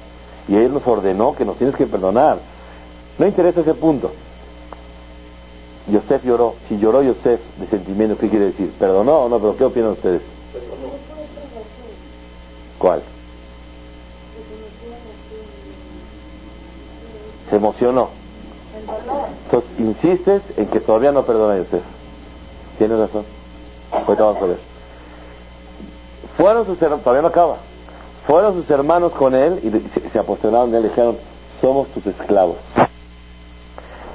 Y 0.48 0.57
él 0.57 0.72
nos 0.72 0.87
ordenó 0.87 1.35
que 1.35 1.44
nos 1.44 1.57
tienes 1.57 1.76
que 1.76 1.87
perdonar. 1.87 2.38
No 3.18 3.26
interesa 3.26 3.61
ese 3.61 3.74
punto. 3.74 4.11
Yosef 5.88 6.24
lloró. 6.24 6.55
Si 6.68 6.79
lloró 6.79 7.03
Yosef 7.03 7.40
de 7.59 7.66
sentimiento, 7.66 8.16
¿qué 8.18 8.29
quiere 8.29 8.46
decir? 8.46 8.72
¿Perdonó 8.79 9.20
o 9.20 9.29
no? 9.29 9.38
¿Pero 9.38 9.57
qué 9.57 9.64
opinan 9.64 9.90
ustedes? 9.90 10.22
¿Cuál? 12.79 13.03
Se 17.50 17.56
emocionó. 17.56 18.08
Entonces, 19.44 19.70
insistes 19.78 20.42
en 20.56 20.68
que 20.68 20.80
todavía 20.80 21.12
no 21.12 21.24
perdona 21.24 21.54
a 21.54 21.58
Yosef. 21.58 21.82
Tienes 22.78 22.98
razón. 22.98 23.24
Ahorita 23.92 24.24
vamos 24.24 24.42
a 24.42 24.46
ver. 24.46 24.58
Fueron 26.36 26.66
sus 26.66 26.80
hermanos, 26.80 27.04
todavía 27.04 27.22
no 27.22 27.28
acaba. 27.28 27.56
Fueron 28.26 28.54
sus 28.54 28.70
hermanos 28.70 29.12
con 29.12 29.34
él 29.34 29.60
y 29.62 30.00
se, 30.00 30.08
se 30.10 30.18
apostonaron 30.18 30.70
de 30.70 30.78
él 30.78 30.84
dijeron, 30.84 31.18
somos 31.60 31.88
tus 31.88 32.06
esclavos. 32.06 32.56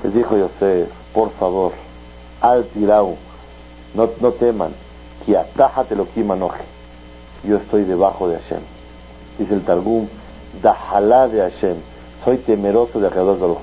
Les 0.03 0.13
dijo 0.13 0.37
Yosef, 0.37 0.89
por 1.13 1.31
favor, 1.33 1.73
al 2.41 2.65
tirau, 2.65 3.17
no, 3.93 4.09
no 4.19 4.31
teman, 4.31 4.71
que 5.25 5.37
atájate 5.37 5.95
lo 5.95 6.07
manoje. 6.23 6.63
Yo 7.43 7.57
estoy 7.57 7.83
debajo 7.83 8.27
de 8.27 8.37
Hashem. 8.39 8.61
Dice 9.37 9.53
el 9.53 9.63
Targum, 9.63 10.07
dajalá 10.61 11.27
de 11.27 11.41
Hashem, 11.41 11.77
soy 12.25 12.37
temeroso 12.39 12.99
de 12.99 13.07
Akadosh 13.07 13.39
Baruj. 13.39 13.59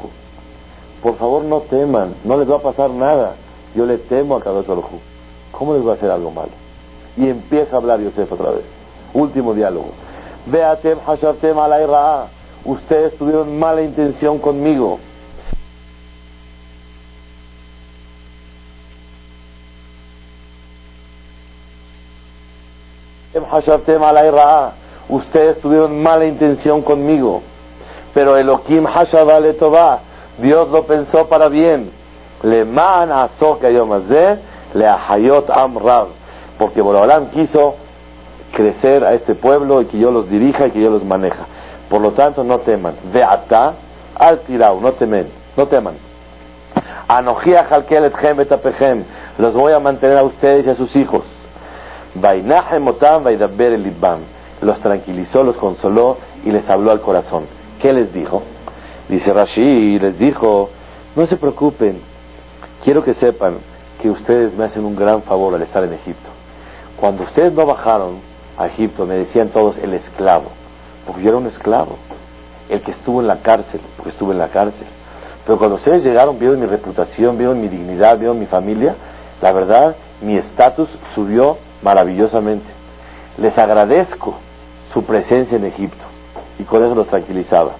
Por 1.03 1.17
favor, 1.17 1.45
no 1.45 1.63
teman, 1.63 2.15
no 2.25 2.39
les 2.39 2.49
va 2.49 2.57
a 2.57 2.61
pasar 2.61 2.91
nada. 2.91 3.35
Yo 3.75 3.85
le 3.85 3.99
temo 3.99 4.37
a 4.37 4.39
Akadosh 4.39 4.67
Baruj. 4.67 4.87
¿Cómo 5.51 5.75
les 5.75 5.85
va 5.85 5.93
a 5.93 5.95
hacer 5.95 6.11
algo 6.11 6.31
malo? 6.31 6.53
Y 7.17 7.29
empieza 7.29 7.75
a 7.75 7.79
hablar 7.79 8.01
Yosef 8.01 8.31
otra 8.31 8.53
vez. 8.53 8.65
Último 9.13 9.53
diálogo. 9.53 9.91
Veatem 10.47 10.99
hashavtem 11.05 11.59
alay 11.59 11.85
ra'a. 11.87 12.29
Ustedes 12.65 13.19
tuvieron 13.19 13.59
mala 13.59 13.83
intención 13.83 14.39
conmigo. 14.39 15.01
hashavtem 23.51 24.03
alay 24.03 24.31
ra'a. 24.31 24.73
Ustedes 25.09 25.61
tuvieron 25.61 26.01
mala 26.01 26.25
intención 26.27 26.81
conmigo. 26.81 27.43
Pero 28.15 28.37
Elohim 28.37 28.87
hashava 28.87 29.41
le. 29.41 29.57
Dios 30.39 30.69
lo 30.71 30.85
pensó 30.85 31.29
para 31.29 31.49
bien. 31.49 31.91
Le 32.43 32.65
man 32.65 33.11
azok 33.13 33.65
ayomazé 33.65 34.39
le 34.75 34.87
ahayot 34.87 35.51
am 35.51 35.79
rav. 35.79 36.09
Porque 36.59 36.81
Borolam 36.81 37.31
quiso 37.31 37.77
crecer 38.53 39.05
a 39.05 39.15
este 39.15 39.35
pueblo 39.35 39.81
y 39.81 39.87
que 39.87 39.99
yo 39.99 40.11
los 40.11 40.29
dirija 40.29 40.67
y 40.67 40.71
que 40.71 40.81
yo 40.81 40.91
los 40.91 41.05
maneja. 41.05 41.47
Por 41.89 42.01
lo 42.01 42.13
tanto, 42.13 42.45
no 42.45 42.59
teman. 42.59 42.95
Veata 43.13 43.75
al 44.15 44.41
tirau, 44.41 44.81
no 44.81 44.93
temen, 44.93 45.29
no 45.57 45.67
teman. 45.67 45.95
Anojia 47.09 47.67
halkeletchem 47.69 48.37
betapechem. 48.37 49.05
Los 49.39 49.55
voy 49.55 49.73
a 49.73 49.81
mantener 49.81 50.19
a 50.19 50.23
ustedes 50.23 50.67
y 50.67 50.71
a 50.71 50.75
sus 50.75 50.95
hijos. 50.97 51.25
Vainahem 52.15 52.87
otam 52.87 53.25
vaidaber 53.25 53.73
el 53.73 53.93
Los 54.61 54.81
tranquilizó, 54.81 55.43
los 55.43 55.57
consoló 55.57 56.19
y 56.45 56.51
les 56.51 56.69
habló 56.69 56.91
al 56.91 57.01
corazón. 57.01 57.62
¿Qué 57.83 57.93
les 57.93 58.15
dijo? 58.15 58.45
Dice 59.09 59.33
Rashi, 59.33 59.99
les 59.99 60.17
dijo, 60.17 60.71
no 61.17 61.27
se 61.27 61.37
preocupen, 61.37 61.99
quiero 62.85 63.03
que 63.03 63.13
sepan 63.15 63.57
que 64.01 64.09
ustedes 64.09 64.55
me 64.55 64.67
hacen 64.67 64.85
un 64.85 64.95
gran 64.95 65.23
favor 65.23 65.53
al 65.53 65.63
estar 65.63 65.83
en 65.83 65.93
Egipto. 65.95 66.31
Cuando 66.97 67.25
ustedes 67.25 67.53
no 67.53 67.67
bajaron 67.67 68.21
a 68.57 68.69
Egipto, 68.69 69.05
me 69.05 69.17
decían 69.17 69.49
todos 69.49 69.79
el 69.79 69.95
esclavo, 69.95 70.53
porque 71.05 71.23
yo 71.23 71.31
era 71.31 71.39
un 71.39 71.49
esclavo, 71.49 71.97
el 72.69 72.83
que 72.83 72.93
estuvo 72.93 73.21
en 73.21 73.27
la 73.27 73.43
cárcel, 73.43 73.81
porque 73.97 74.13
estuve 74.13 74.33
en 74.33 74.39
la 74.39 74.49
cárcel. 74.49 74.87
Pero 75.45 75.59
cuando 75.59 75.75
ustedes 75.75 76.05
llegaron, 76.05 76.39
vieron 76.39 76.61
mi 76.61 76.67
reputación, 76.67 77.37
vieron 77.37 77.61
mi 77.61 77.67
dignidad, 77.67 78.17
vieron 78.17 78.39
mi 78.39 78.47
familia, 78.47 78.95
la 79.41 79.51
verdad, 79.51 79.97
mi 80.21 80.37
estatus 80.37 80.89
subió 81.17 81.59
maravillosamente. 81.83 82.71
Les 83.39 83.59
agradezco 83.59 84.37
su 84.95 85.03
presencia 85.03 85.57
en 85.57 85.65
Egipto. 85.65 86.12
Y 86.63 86.65
con 86.65 86.85
eso 86.85 86.95
los 86.95 87.09
tranquilizaba. 87.09 87.73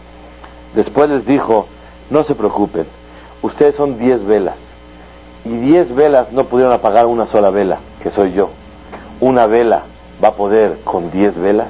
Después 0.75 1.09
les 1.09 1.25
dijo, 1.25 1.69
no 2.11 2.25
se 2.25 2.35
preocupen, 2.35 2.85
ustedes 3.41 3.77
son 3.77 3.97
diez 3.97 4.25
velas. 4.25 4.57
Y 5.45 5.51
diez 5.51 5.95
velas 5.95 6.33
no 6.33 6.47
pudieron 6.47 6.75
apagar 6.75 7.07
una 7.07 7.27
sola 7.27 7.51
vela, 7.51 7.79
que 8.03 8.11
soy 8.11 8.33
yo. 8.33 8.49
Una 9.21 9.47
vela 9.47 9.85
va 10.23 10.29
a 10.29 10.35
poder 10.35 10.81
con 10.83 11.13
diez 11.13 11.39
velas. 11.39 11.69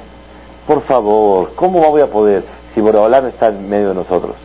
Por 0.65 0.81
favor, 0.85 1.51
¿cómo 1.55 1.87
voy 1.87 2.01
a 2.01 2.07
poder 2.07 2.45
si 2.73 2.81
Boreolam 2.81 3.27
está 3.27 3.49
en 3.49 3.69
medio 3.69 3.89
de 3.89 3.95
nosotros? 3.95 4.35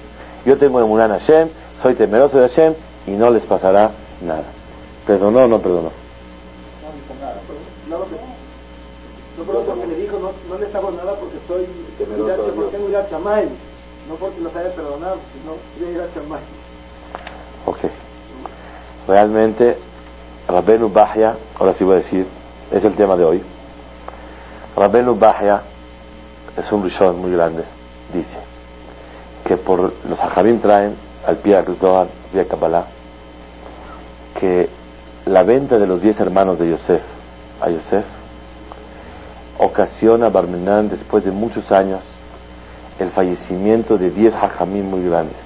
Yo 0.44 0.58
tengo 0.58 0.78
emuná 0.78 1.08
Hashem, 1.08 1.48
soy 1.82 1.94
temeroso 1.94 2.38
de 2.38 2.48
Hashem 2.50 2.74
y 3.06 3.12
no 3.12 3.30
les 3.30 3.44
pasará 3.46 3.92
nada. 4.20 4.44
¿Perdonó 5.06 5.44
o 5.44 5.48
no 5.48 5.58
perdonó? 5.58 5.90
No, 9.38 9.44
pero 9.44 9.62
porque 9.62 9.86
le 9.86 9.96
dijo, 9.96 10.18
no, 10.18 10.32
no 10.48 10.58
les 10.58 10.74
hago 10.74 10.90
nada 10.90 11.14
porque 11.14 11.36
soy 11.46 11.60
de 11.60 12.04
porque 12.04 12.76
tengo 12.76 12.88
ir 12.88 12.96
a 12.96 13.08
Chamay. 13.08 13.48
No 14.08 14.14
porque 14.16 14.40
los 14.40 14.54
haya 14.56 14.74
perdonado, 14.74 15.18
sino 15.32 15.54
voy 15.78 15.88
a 15.88 15.92
ir 15.92 16.00
a 16.00 16.12
Chamay. 16.12 16.40
Ok. 17.66 17.78
Realmente, 19.06 19.78
Rabbenu 20.48 20.88
Bahya, 20.90 21.36
ahora 21.58 21.74
sí 21.74 21.84
voy 21.84 21.94
a 21.94 21.98
decir, 21.98 22.26
es 22.72 22.84
el 22.84 22.96
tema 22.96 23.16
de 23.16 23.24
hoy. 23.24 23.42
Rabbenu 24.76 25.14
Bahya 25.14 25.62
es 26.56 26.72
un 26.72 26.82
rishon 26.82 27.20
muy 27.20 27.30
grande, 27.30 27.62
dice, 28.12 28.38
que 29.44 29.56
por 29.56 29.92
los 30.04 30.18
hajabim 30.18 30.60
traen 30.60 30.96
al 31.24 31.36
pie 31.36 31.62
de 31.62 31.74
Zohar, 31.76 32.02
al 32.02 32.30
pie 32.32 32.40
de 32.40 32.46
Kabbalah, 32.46 32.86
que 34.38 34.68
la 35.26 35.44
venta 35.44 35.78
de 35.78 35.86
los 35.86 36.02
diez 36.02 36.18
hermanos 36.18 36.58
de 36.58 36.70
Yosef 36.70 37.02
a 37.60 37.70
Yosef 37.70 38.17
ocasiona 39.58 40.28
Barmenán 40.28 40.88
después 40.88 41.24
de 41.24 41.30
muchos 41.30 41.70
años 41.70 42.00
el 42.98 43.10
fallecimiento 43.10 43.98
de 43.98 44.10
diez 44.10 44.34
hajamim 44.34 44.88
muy 44.88 45.02
grandes. 45.04 45.36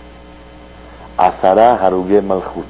Azara 1.16 1.74
Haruge 1.74 2.22
Malhut. 2.22 2.64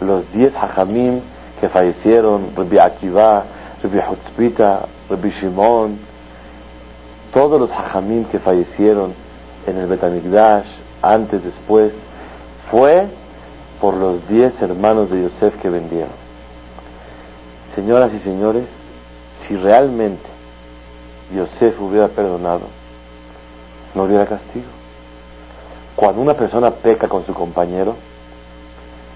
Los 0.00 0.30
diez 0.32 0.54
hajamim 0.54 1.20
que 1.60 1.68
fallecieron, 1.68 2.52
Rabbi 2.56 2.78
Akiva, 2.78 3.44
Rabbi 3.82 3.98
Hutzpita, 3.98 4.86
Rabbi 5.08 5.30
Shimon, 5.30 5.98
todos 7.32 7.60
los 7.60 7.70
hajamim 7.70 8.24
que 8.24 8.38
fallecieron 8.38 9.12
en 9.66 9.76
el 9.76 9.86
Betamigdash, 9.86 10.66
antes, 11.02 11.42
después, 11.44 11.92
fue 12.70 13.08
por 13.80 13.94
los 13.94 14.26
diez 14.28 14.52
hermanos 14.60 15.10
de 15.10 15.22
Yosef 15.22 15.60
que 15.60 15.68
vendieron. 15.68 16.12
Señoras 17.74 18.12
y 18.12 18.20
señores, 18.20 18.66
si 19.46 19.56
realmente 19.56 20.29
Yosef 21.34 21.80
hubiera 21.80 22.08
perdonado, 22.08 22.62
no 23.94 24.04
hubiera 24.04 24.26
castigo. 24.26 24.66
Cuando 25.96 26.22
una 26.22 26.34
persona 26.34 26.70
peca 26.70 27.08
con 27.08 27.24
su 27.26 27.34
compañero, 27.34 27.96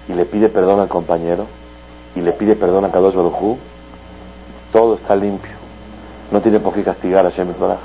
y 0.07 0.13
le 0.13 0.25
pide 0.25 0.49
perdón 0.49 0.79
al 0.79 0.87
compañero 0.87 1.45
y 2.15 2.21
le 2.21 2.31
pide 2.33 2.55
perdón 2.55 2.85
a 2.85 2.91
Kadosh 2.91 3.15
Baruj 3.15 3.57
todo 4.71 4.95
está 4.95 5.15
limpio. 5.15 5.53
No 6.31 6.41
tiene 6.41 6.59
por 6.59 6.73
qué 6.73 6.83
castigar 6.83 7.25
a 7.25 7.29
Shem 7.29 7.53
Baraj. 7.57 7.79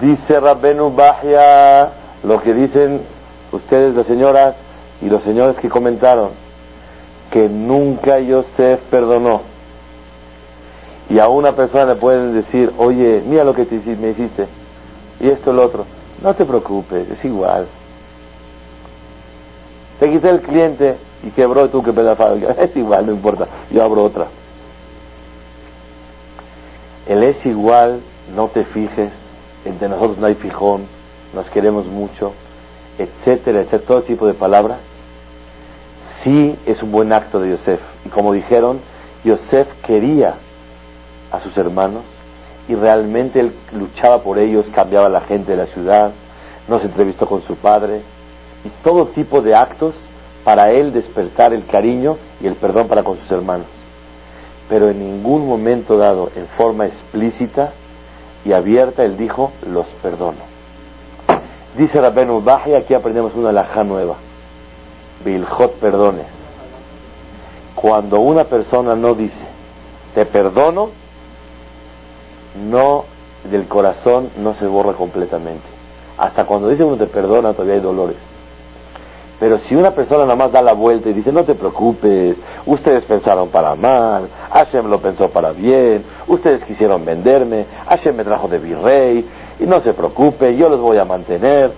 Dice 0.00 0.40
Rabbenu 0.40 0.90
Bahia 0.90 1.90
lo 2.22 2.40
que 2.40 2.54
dicen 2.54 3.02
ustedes, 3.52 3.94
las 3.94 4.06
señoras 4.06 4.54
y 5.02 5.06
los 5.06 5.22
señores 5.22 5.56
que 5.56 5.68
comentaron, 5.68 6.30
que 7.30 7.48
nunca 7.48 8.18
Yosef 8.20 8.80
perdonó. 8.90 9.42
Y 11.08 11.18
a 11.18 11.28
una 11.28 11.54
persona 11.54 11.84
le 11.86 11.96
pueden 11.96 12.34
decir, 12.34 12.72
oye, 12.78 13.22
mira 13.26 13.44
lo 13.44 13.54
que 13.54 13.66
te, 13.66 13.76
me 13.96 14.10
hiciste, 14.10 14.46
y 15.20 15.28
esto 15.28 15.52
lo 15.52 15.64
otro. 15.64 15.84
No 16.22 16.34
te 16.34 16.44
preocupes, 16.44 17.10
es 17.10 17.24
igual. 17.24 17.66
Te 20.00 20.10
quité 20.10 20.30
el 20.30 20.40
cliente 20.40 20.96
y 21.22 21.30
quebró 21.30 21.68
tú 21.68 21.82
que 21.82 21.92
pedazo. 21.92 22.34
Es 22.58 22.74
igual, 22.76 23.06
no 23.06 23.12
importa, 23.12 23.46
yo 23.70 23.82
abro 23.82 24.04
otra. 24.04 24.28
El 27.06 27.22
es 27.22 27.44
igual, 27.44 28.00
no 28.34 28.48
te 28.48 28.64
fijes, 28.64 29.10
entre 29.64 29.88
nosotros 29.88 30.18
no 30.18 30.26
hay 30.26 30.34
fijón, 30.34 30.86
nos 31.34 31.50
queremos 31.50 31.86
mucho, 31.86 32.32
etcétera, 32.98 33.60
etcétera, 33.60 33.86
todo 33.86 34.02
tipo 34.02 34.26
de 34.26 34.34
palabras, 34.34 34.78
sí 36.22 36.56
es 36.64 36.82
un 36.82 36.90
buen 36.90 37.12
acto 37.12 37.38
de 37.40 37.50
Yosef. 37.50 37.80
Y 38.06 38.08
como 38.08 38.32
dijeron, 38.32 38.80
Yosef 39.22 39.68
quería 39.86 40.36
a 41.30 41.40
sus 41.40 41.56
hermanos 41.56 42.02
y 42.68 42.74
realmente 42.74 43.40
él 43.40 43.52
luchaba 43.72 44.22
por 44.22 44.38
ellos, 44.38 44.66
cambiaba 44.74 45.08
la 45.08 45.20
gente 45.22 45.52
de 45.52 45.58
la 45.58 45.66
ciudad, 45.66 46.12
nos 46.68 46.84
entrevistó 46.84 47.26
con 47.26 47.42
su 47.42 47.56
padre 47.56 48.00
y 48.64 48.68
todo 48.82 49.06
tipo 49.08 49.42
de 49.42 49.54
actos 49.54 49.94
para 50.44 50.70
él 50.70 50.92
despertar 50.92 51.52
el 51.52 51.66
cariño 51.66 52.16
y 52.40 52.46
el 52.46 52.54
perdón 52.54 52.88
para 52.88 53.02
con 53.02 53.18
sus 53.18 53.30
hermanos. 53.30 53.66
Pero 54.68 54.88
en 54.88 54.98
ningún 54.98 55.46
momento 55.46 55.96
dado, 55.96 56.30
en 56.34 56.46
forma 56.48 56.86
explícita 56.86 57.72
y 58.44 58.52
abierta, 58.52 59.04
él 59.04 59.16
dijo, 59.16 59.52
los 59.66 59.86
perdono. 60.02 60.54
Dice 61.76 62.00
Rabbenu 62.00 62.40
Bahi, 62.40 62.74
aquí 62.74 62.94
aprendemos 62.94 63.34
una 63.34 63.52
laja 63.52 63.82
nueva. 63.84 64.16
Bilhot 65.24 65.74
perdones. 65.80 66.26
Cuando 67.74 68.20
una 68.20 68.44
persona 68.44 68.94
no 68.94 69.14
dice, 69.14 69.44
te 70.14 70.24
perdono, 70.24 70.90
no, 72.54 73.04
del 73.50 73.66
corazón 73.66 74.30
no 74.38 74.54
se 74.54 74.66
borra 74.66 74.92
completamente. 74.94 75.66
Hasta 76.16 76.44
cuando 76.44 76.68
dice 76.68 76.84
uno 76.84 76.96
te 76.96 77.06
perdona, 77.06 77.52
todavía 77.52 77.74
hay 77.74 77.80
dolores. 77.80 78.16
Pero 79.40 79.58
si 79.58 79.74
una 79.74 79.90
persona 79.90 80.22
nada 80.22 80.36
más 80.36 80.52
da 80.52 80.62
la 80.62 80.72
vuelta 80.72 81.10
y 81.10 81.12
dice, 81.12 81.32
no 81.32 81.44
te 81.44 81.54
preocupes, 81.54 82.36
ustedes 82.66 83.04
pensaron 83.04 83.48
para 83.48 83.74
mal, 83.74 84.28
Hashem 84.52 84.86
lo 84.86 85.00
pensó 85.00 85.28
para 85.28 85.50
bien, 85.50 86.04
ustedes 86.28 86.64
quisieron 86.64 87.04
venderme, 87.04 87.66
Hashem 87.88 88.14
me 88.14 88.24
trajo 88.24 88.46
de 88.46 88.58
virrey, 88.58 89.28
y 89.58 89.66
no 89.66 89.80
se 89.80 89.92
preocupe, 89.92 90.56
yo 90.56 90.68
los 90.68 90.80
voy 90.80 90.98
a 90.98 91.04
mantener. 91.04 91.72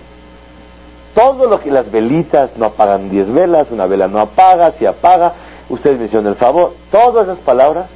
Todo 1.15 1.47
lo 1.47 1.59
que 1.59 1.71
las 1.71 1.91
velitas 1.91 2.51
no 2.57 2.67
apagan 2.67 3.09
diez 3.09 3.27
velas, 3.31 3.71
una 3.71 3.87
vela 3.87 4.07
no 4.07 4.19
apaga, 4.19 4.71
si 4.73 4.85
apaga, 4.85 5.33
ustedes 5.67 5.97
me 5.97 6.05
hicieron 6.05 6.27
el 6.27 6.35
favor. 6.35 6.73
Todas 6.91 7.27
esas 7.27 7.39
palabras, 7.39 7.89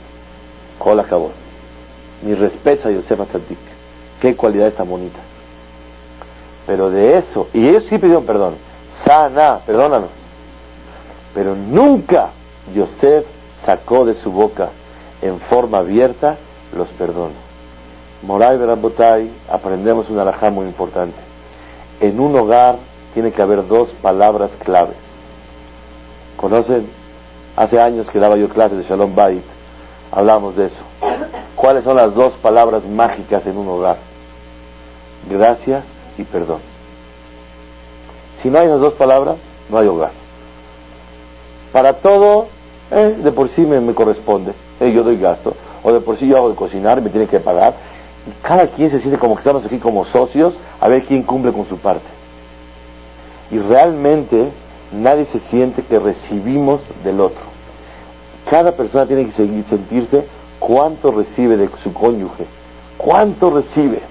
cola 0.79 1.03
acabó. 1.03 1.40
Mi 2.21 2.35
respeto 2.35 2.87
a 2.87 2.91
Yosef 2.91 3.19
Atzadik. 3.19 3.57
Qué 4.21 4.35
cualidad 4.35 4.71
tan 4.73 4.89
bonita. 4.89 5.19
Pero 6.67 6.89
de 6.89 7.17
eso, 7.17 7.47
y 7.53 7.67
ellos 7.67 7.85
sí 7.89 7.97
pidieron 7.97 8.25
perdón. 8.25 8.55
Sana, 9.03 9.59
perdónanos. 9.65 10.09
Pero 11.33 11.55
nunca 11.55 12.29
Yosef 12.73 13.25
sacó 13.65 14.05
de 14.05 14.15
su 14.15 14.31
boca 14.31 14.69
en 15.21 15.39
forma 15.39 15.79
abierta 15.79 16.37
los 16.75 16.87
perdonos. 16.89 17.51
Moray 18.23 18.57
Berabotay, 18.57 19.31
aprendemos 19.49 20.09
una 20.09 20.21
alajá 20.21 20.51
muy 20.51 20.67
importante. 20.67 21.17
En 21.99 22.19
un 22.19 22.35
hogar 22.35 22.77
tiene 23.13 23.31
que 23.31 23.41
haber 23.41 23.67
dos 23.67 23.89
palabras 24.01 24.51
claves. 24.63 24.97
¿Conocen? 26.37 26.87
Hace 27.55 27.79
años 27.79 28.07
que 28.09 28.19
daba 28.19 28.37
yo 28.37 28.47
clases 28.49 28.77
de 28.77 28.83
Shalom 28.83 29.13
Bait, 29.15 29.43
hablamos 30.11 30.55
de 30.55 30.65
eso. 30.65 30.81
¿Cuáles 31.55 31.83
son 31.83 31.95
las 31.95 32.13
dos 32.13 32.33
palabras 32.41 32.85
mágicas 32.85 33.45
en 33.45 33.57
un 33.57 33.67
hogar? 33.67 33.97
Gracias 35.29 35.83
y 36.17 36.23
perdón. 36.23 36.59
Si 38.41 38.49
no 38.49 38.59
hay 38.59 38.67
esas 38.67 38.79
dos 38.79 38.93
palabras, 38.93 39.37
no 39.69 39.77
hay 39.77 39.87
hogar. 39.87 40.11
Para 41.71 41.93
todo, 41.93 42.47
eh, 42.89 43.17
de 43.23 43.31
por 43.31 43.49
sí 43.49 43.61
me, 43.61 43.93
corresponde. 43.93 44.53
Eh, 44.79 44.91
yo 44.91 45.03
doy 45.03 45.17
gasto. 45.17 45.55
O 45.83 45.93
de 45.93 46.01
por 46.01 46.17
sí 46.17 46.27
yo 46.27 46.37
hago 46.37 46.49
de 46.49 46.55
cocinar, 46.55 47.01
me 47.01 47.09
tiene 47.09 47.27
que 47.27 47.39
pagar. 47.39 47.75
Y 48.27 48.31
cada 48.45 48.67
quien 48.67 48.91
se 48.91 48.99
siente 48.99 49.17
como 49.17 49.35
que 49.35 49.41
estamos 49.41 49.65
aquí 49.65 49.77
como 49.77 50.05
socios 50.05 50.53
a 50.79 50.87
ver 50.87 51.05
quién 51.05 51.23
cumple 51.23 51.53
con 51.53 51.67
su 51.67 51.77
parte. 51.77 52.05
Y 53.51 53.59
realmente 53.59 54.51
nadie 54.91 55.25
se 55.25 55.39
siente 55.41 55.83
que 55.83 55.99
recibimos 55.99 56.81
del 57.03 57.19
otro. 57.19 57.50
Cada 58.51 58.73
persona 58.73 59.05
tiene 59.05 59.27
que 59.27 59.31
seguir, 59.31 59.63
sentirse 59.69 60.25
cuánto 60.59 61.09
recibe 61.09 61.55
de 61.55 61.69
su 61.81 61.93
cónyuge, 61.93 62.45
cuánto 62.97 63.49
recibe 63.49 64.01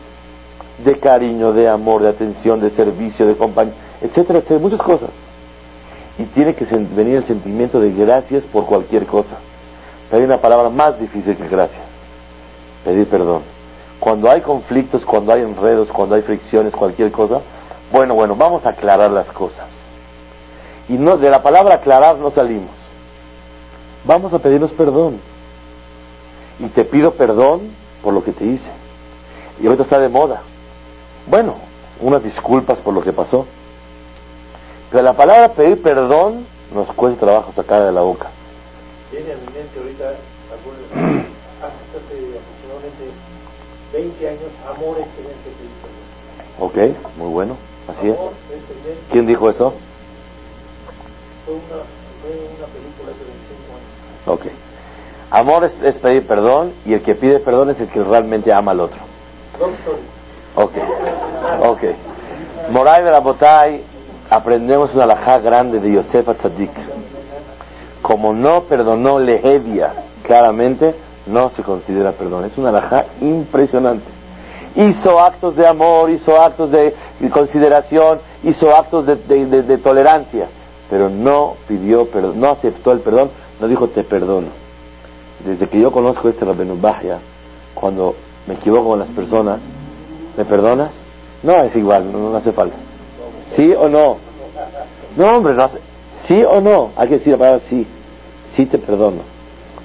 de 0.82 0.98
cariño, 0.98 1.52
de 1.52 1.68
amor, 1.68 2.00
de 2.00 2.08
atención, 2.08 2.58
de 2.58 2.70
servicio, 2.70 3.26
de 3.26 3.36
compañía, 3.36 3.74
etcétera, 4.00 4.38
etcétera, 4.38 4.58
muchas 4.58 4.80
cosas. 4.80 5.10
Y 6.16 6.24
tiene 6.24 6.54
que 6.54 6.64
venir 6.64 7.16
el 7.16 7.26
sentimiento 7.26 7.78
de 7.80 7.92
gracias 7.92 8.42
por 8.44 8.64
cualquier 8.64 9.04
cosa. 9.04 9.36
Pero 10.08 10.22
hay 10.22 10.26
una 10.26 10.38
palabra 10.38 10.70
más 10.70 10.98
difícil 10.98 11.36
que 11.36 11.46
gracias, 11.46 11.82
pedir 12.82 13.08
perdón. 13.08 13.42
Cuando 13.98 14.30
hay 14.30 14.40
conflictos, 14.40 15.04
cuando 15.04 15.34
hay 15.34 15.42
enredos, 15.42 15.88
cuando 15.88 16.14
hay 16.14 16.22
fricciones, 16.22 16.74
cualquier 16.74 17.12
cosa, 17.12 17.42
bueno, 17.92 18.14
bueno, 18.14 18.36
vamos 18.36 18.64
a 18.64 18.70
aclarar 18.70 19.10
las 19.10 19.30
cosas. 19.32 19.68
Y 20.88 20.94
no, 20.94 21.18
de 21.18 21.28
la 21.28 21.42
palabra 21.42 21.74
aclarar 21.74 22.16
no 22.16 22.30
salimos. 22.30 22.79
Vamos 24.04 24.32
a 24.32 24.38
pedirnos 24.38 24.70
perdón. 24.72 25.20
Y 26.58 26.66
te 26.68 26.84
pido 26.84 27.12
perdón 27.12 27.70
por 28.02 28.14
lo 28.14 28.22
que 28.24 28.32
te 28.32 28.44
hice. 28.44 28.70
Y 29.60 29.66
ahorita 29.66 29.84
está 29.84 29.98
de 29.98 30.08
moda. 30.08 30.42
Bueno, 31.26 31.56
unas 32.00 32.22
disculpas 32.22 32.78
por 32.78 32.94
lo 32.94 33.02
que 33.02 33.12
pasó. 33.12 33.46
Pero 34.90 35.02
la 35.02 35.16
palabra 35.16 35.52
pedir 35.52 35.82
perdón 35.82 36.46
nos 36.74 36.90
cuesta 36.92 37.20
trabajo 37.20 37.52
sacar 37.52 37.84
de 37.84 37.92
la 37.92 38.00
boca. 38.00 38.30
Viene 39.12 39.32
a 39.32 39.36
mi 39.36 39.44
mente 39.44 39.78
ahorita, 39.78 40.04
hace 40.08 40.98
aproximadamente 42.38 43.10
20 43.92 44.28
años, 44.28 44.42
amor 44.68 44.98
es 44.98 45.08
tener 45.14 45.32
que 45.32 45.50
pedir 45.50 45.70
perdón. 45.82 46.00
Ok, 46.60 46.76
muy 47.16 47.28
bueno, 47.28 47.56
así 47.88 48.08
es. 48.08 48.16
¿Quién 49.10 49.26
dijo 49.26 49.50
eso? 49.50 49.74
Fue 51.44 51.54
una, 51.54 51.82
fue 52.20 52.30
una 52.30 52.66
película 52.66 53.10
de 53.10 53.24
25 53.24 53.72
años. 53.76 53.86
Ok. 54.26 54.46
Amor 55.30 55.64
es, 55.64 55.72
es, 55.82 55.96
pedir 55.96 56.26
perdón 56.26 56.72
y 56.84 56.94
el 56.94 57.02
que 57.02 57.14
pide 57.14 57.38
perdón 57.38 57.70
es 57.70 57.80
el 57.80 57.88
que 57.88 58.02
realmente 58.02 58.52
ama 58.52 58.72
al 58.72 58.80
otro. 58.80 58.98
Ok. 60.56 60.72
Ok. 61.62 61.82
Moray 62.70 63.04
de 63.04 63.10
la 63.10 63.20
Botay, 63.20 63.82
aprendemos 64.28 64.94
una 64.94 65.04
alajá 65.04 65.38
grande 65.38 65.80
de 65.80 65.92
Yosef 65.92 66.26
Tzadik. 66.38 66.70
Como 68.02 68.32
no 68.32 68.62
perdonó 68.62 69.18
Lehedia 69.18 69.92
claramente, 70.22 70.94
no 71.26 71.50
se 71.50 71.62
considera 71.62 72.12
perdón. 72.12 72.44
Es 72.44 72.56
una 72.58 72.70
alajá 72.70 73.06
impresionante. 73.20 74.04
Hizo 74.76 75.18
actos 75.18 75.56
de 75.56 75.66
amor, 75.66 76.10
hizo 76.10 76.40
actos 76.40 76.70
de, 76.70 76.94
consideración, 77.32 78.20
hizo 78.44 78.70
actos 78.74 79.04
de, 79.04 79.16
de, 79.16 79.78
tolerancia, 79.78 80.48
pero 80.90 81.08
no 81.08 81.54
pidió 81.68 82.06
perdón, 82.06 82.40
no 82.40 82.50
aceptó 82.50 82.90
el 82.92 83.00
perdón, 83.00 83.30
no 83.60 83.68
dijo 83.68 83.88
te 83.88 84.02
perdono. 84.02 84.48
Desde 85.44 85.68
que 85.68 85.80
yo 85.80 85.92
conozco 85.92 86.28
este 86.28 86.44
Rabbenu 86.44 86.78
Bahia, 86.78 87.18
cuando 87.74 88.16
me 88.46 88.54
equivoco 88.54 88.90
con 88.90 88.98
las 88.98 89.08
personas, 89.08 89.60
¿me 90.36 90.44
perdonas? 90.44 90.90
No, 91.42 91.62
es 91.62 91.74
igual, 91.76 92.12
no, 92.12 92.36
hace 92.36 92.52
falta. 92.52 92.76
¿Sí 93.56 93.72
o 93.72 93.88
no? 93.88 94.18
No, 95.16 95.36
hombre, 95.36 95.54
no 95.54 95.64
hace. 95.64 95.78
¿Sí 96.26 96.42
o 96.42 96.60
no? 96.60 96.90
Hay 96.96 97.08
que 97.08 97.14
decir 97.14 97.32
la 97.32 97.38
palabra 97.38 97.62
sí. 97.70 97.86
Sí 98.54 98.66
te 98.66 98.78
perdono. 98.78 99.22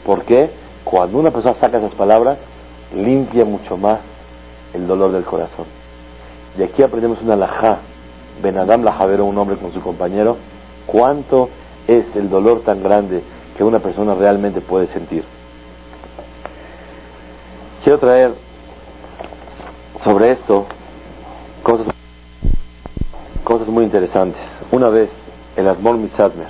¿Por 0.04 0.24
qué? 0.24 0.50
Cuando 0.84 1.20
una 1.20 1.32
persona 1.32 1.56
saca 1.56 1.78
esas 1.78 1.96
palabras, 1.96 2.38
limpia 2.94 3.46
mucho 3.46 3.78
más 3.78 4.00
el 4.74 4.86
dolor 4.88 5.12
del 5.12 5.24
corazón. 5.24 5.66
De 6.58 6.66
aquí 6.66 6.84
aprendemos 6.84 7.22
una 7.22 7.36
lajá. 7.36 7.80
Ben 8.42 8.58
Adam 8.58 8.84
Lajavero, 8.84 9.26
un 9.26 9.38
hombre 9.38 9.56
con 9.56 9.72
su 9.72 9.80
compañero, 9.80 10.36
cuánto 10.86 11.50
es 11.88 12.16
el 12.16 12.30
dolor 12.30 12.62
tan 12.62 12.82
grande 12.82 13.22
que 13.58 13.64
una 13.64 13.80
persona 13.80 14.16
realmente 14.16 14.62
puede 14.62 14.88
sentir. 14.88 15.24
Quiero 17.84 18.00
traer 18.00 18.34
sobre 20.04 20.32
esto 20.32 20.66
cosas, 21.64 21.88
cosas 23.44 23.68
muy 23.68 23.84
interesantes. 23.86 24.42
Una 24.72 24.90
vez 24.90 25.10
el 25.56 25.68
Admor 25.68 25.98
Mitzadmer, 25.98 26.48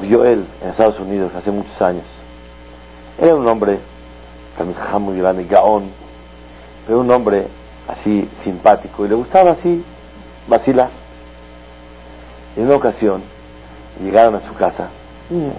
vio 0.00 0.24
él 0.24 0.46
en 0.62 0.68
Estados 0.70 0.98
Unidos 0.98 1.32
hace 1.34 1.50
muchos 1.50 1.80
años. 1.80 2.04
Era 3.18 3.34
un 3.34 3.46
hombre, 3.46 3.78
también 4.56 4.78
muy 5.00 5.18
grande, 5.18 5.44
gaón, 5.44 5.90
pero 6.86 7.00
un 7.00 7.10
hombre 7.10 7.46
así 7.88 8.28
simpático 8.42 9.04
y 9.04 9.08
le 9.08 9.14
gustaba 9.14 9.52
así 9.52 9.84
vacilar. 10.48 11.01
En 12.56 12.64
una 12.66 12.76
ocasión 12.76 13.22
llegaron 14.02 14.34
a 14.34 14.40
su 14.40 14.54
casa 14.54 14.88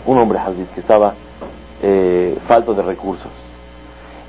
un 0.05 0.17
hombre 0.17 0.39
que 0.73 0.79
estaba 0.79 1.13
eh, 1.81 2.37
falto 2.47 2.73
de 2.73 2.83
recursos 2.83 3.31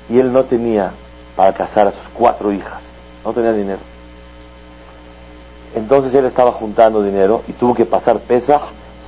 y 0.09 0.19
él 0.19 0.31
no 0.33 0.43
tenía 0.45 0.91
para 1.35 1.53
casar 1.53 1.87
a 1.87 1.91
sus 1.91 2.07
cuatro 2.13 2.51
hijas, 2.51 2.81
no 3.23 3.33
tenía 3.33 3.53
dinero. 3.53 3.79
Entonces 5.75 6.13
él 6.13 6.25
estaba 6.25 6.53
juntando 6.53 7.03
dinero 7.03 7.43
y 7.47 7.53
tuvo 7.53 7.75
que 7.75 7.85
pasar 7.85 8.19
pesa 8.19 8.61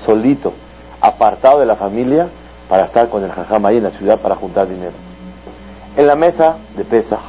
solito, 0.06 0.54
apartado 1.00 1.60
de 1.60 1.66
la 1.66 1.76
familia, 1.76 2.28
para 2.68 2.86
estar 2.86 3.10
con 3.10 3.24
el 3.24 3.32
jajam 3.32 3.66
ahí 3.66 3.78
en 3.78 3.84
la 3.84 3.92
ciudad 3.92 4.20
para 4.20 4.36
juntar 4.36 4.68
dinero. 4.68 4.94
En 5.96 6.06
la 6.06 6.16
mesa 6.16 6.58
de 6.76 6.84
pesa, 6.84 7.20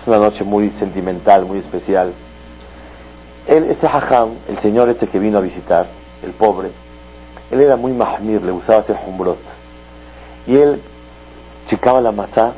es 0.00 0.08
una 0.08 0.18
noche 0.18 0.42
muy 0.42 0.70
sentimental, 0.70 1.44
muy 1.44 1.58
especial. 1.58 2.12
Él, 3.46 3.70
ese 3.70 3.88
jajam, 3.88 4.30
el 4.48 4.58
señor 4.60 4.88
este 4.88 5.06
que 5.06 5.18
vino 5.18 5.38
a 5.38 5.40
visitar, 5.40 5.86
el 6.22 6.32
pobre, 6.32 6.70
él 7.50 7.60
era 7.60 7.76
muy 7.76 7.92
mahmir, 7.92 8.42
le 8.42 8.52
gustaba 8.52 8.80
hacer 8.80 8.96
humbrot. 9.06 9.38
Y 10.46 10.56
él 10.56 10.80
checaba 11.68 12.00
la 12.00 12.12
masa, 12.12 12.54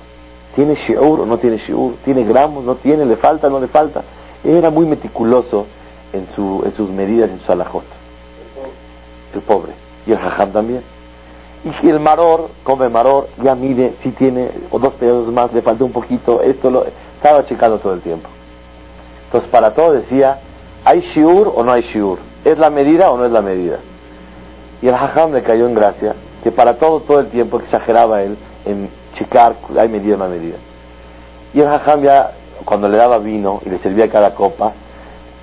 ¿tiene 0.54 0.74
shiur 0.74 1.20
o 1.20 1.26
no 1.26 1.38
tiene 1.38 1.58
shiur? 1.58 1.94
¿Tiene 2.04 2.24
gramos? 2.24 2.64
¿No 2.64 2.76
tiene? 2.76 3.04
¿Le 3.04 3.16
falta? 3.16 3.48
¿No 3.48 3.60
le 3.60 3.68
falta? 3.68 4.02
era 4.44 4.70
muy 4.70 4.86
meticuloso 4.86 5.66
en, 6.12 6.28
su, 6.34 6.62
en 6.64 6.72
sus 6.74 6.88
medidas, 6.90 7.30
en 7.30 7.40
su 7.40 7.50
alajot. 7.50 7.84
El 9.34 9.40
pobre. 9.40 9.72
Y 10.06 10.12
el 10.12 10.18
jajam 10.18 10.52
también. 10.52 10.82
Y 11.82 11.88
el 11.88 11.98
maror 11.98 12.48
come 12.62 12.88
maror, 12.88 13.28
ya 13.42 13.56
mide 13.56 13.94
si 14.02 14.10
tiene 14.12 14.50
o 14.70 14.78
dos 14.78 14.94
pedazos 14.94 15.32
más, 15.32 15.52
le 15.52 15.62
falta 15.62 15.82
un 15.82 15.90
poquito, 15.90 16.40
esto 16.40 16.70
lo 16.70 16.86
estaba 17.16 17.44
checando 17.44 17.78
todo 17.78 17.94
el 17.94 18.02
tiempo. 18.02 18.28
Entonces 19.24 19.50
para 19.50 19.74
todo 19.74 19.92
decía, 19.92 20.38
¿hay 20.86 21.00
shiur 21.00 21.52
o 21.52 21.64
no 21.64 21.72
hay 21.72 21.82
shiur? 21.82 22.20
¿Es 22.44 22.56
la 22.58 22.70
medida 22.70 23.10
o 23.10 23.18
no 23.18 23.24
es 23.24 23.32
la 23.32 23.42
medida? 23.42 23.78
Y 24.80 24.86
el 24.86 24.94
hajam 24.94 25.32
le 25.32 25.42
cayó 25.42 25.66
en 25.66 25.74
gracia 25.74 26.14
que 26.44 26.52
para 26.52 26.76
todo, 26.78 27.00
todo 27.00 27.18
el 27.18 27.26
tiempo 27.26 27.58
exageraba 27.58 28.22
él 28.22 28.38
en 28.64 28.88
checar, 29.14 29.56
hay 29.76 29.88
medida, 29.88 30.16
no 30.16 30.24
hay 30.24 30.30
medida. 30.30 30.56
Y 31.52 31.60
el 31.60 31.66
hajam 31.66 32.02
ya, 32.02 32.30
cuando 32.64 32.88
le 32.88 32.96
daba 32.96 33.18
vino 33.18 33.60
y 33.66 33.70
le 33.70 33.78
servía 33.78 34.08
cada 34.08 34.32
copa, 34.32 34.74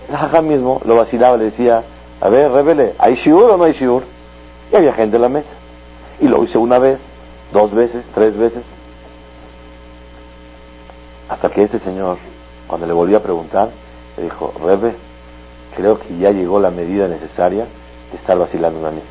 el 0.08 0.16
hajam 0.16 0.48
mismo 0.48 0.80
lo 0.86 0.96
vacilaba, 0.96 1.36
le 1.36 1.46
decía, 1.46 1.84
a 2.22 2.30
ver, 2.30 2.50
revele, 2.50 2.94
¿hay 2.98 3.16
shiur 3.16 3.52
o 3.52 3.58
no 3.58 3.66
hay 3.66 3.74
shiur? 3.74 4.04
Y 4.72 4.78
había 4.78 4.94
gente 4.94 5.18
en 5.18 5.24
la 5.24 5.30
mesa. 5.30 5.50
Y 6.22 6.28
lo 6.30 6.42
hice 6.42 6.58
una 6.58 6.80
vez, 6.80 7.00
dos 7.52 7.70
veces, 7.74 8.06
tres 8.16 8.38
veces. 8.38 8.64
Hasta 11.28 11.50
que 11.50 11.64
este 11.64 11.80
señor, 11.80 12.18
cuando 12.66 12.88
le 12.88 12.94
volvió 12.94 13.18
a 13.18 13.22
preguntar, 13.22 13.72
le 14.16 14.24
dijo, 14.24 14.54
Rebe, 14.64 14.96
creo 15.76 16.00
que 16.00 16.18
ya 16.18 16.32
llegó 16.32 16.60
la 16.60 16.72
medida 16.72 17.08
necesaria 17.08 17.66
de 18.12 18.18
estar 18.18 18.38
vacilando 18.38 18.88
a 18.88 18.92
mí. 18.92 19.02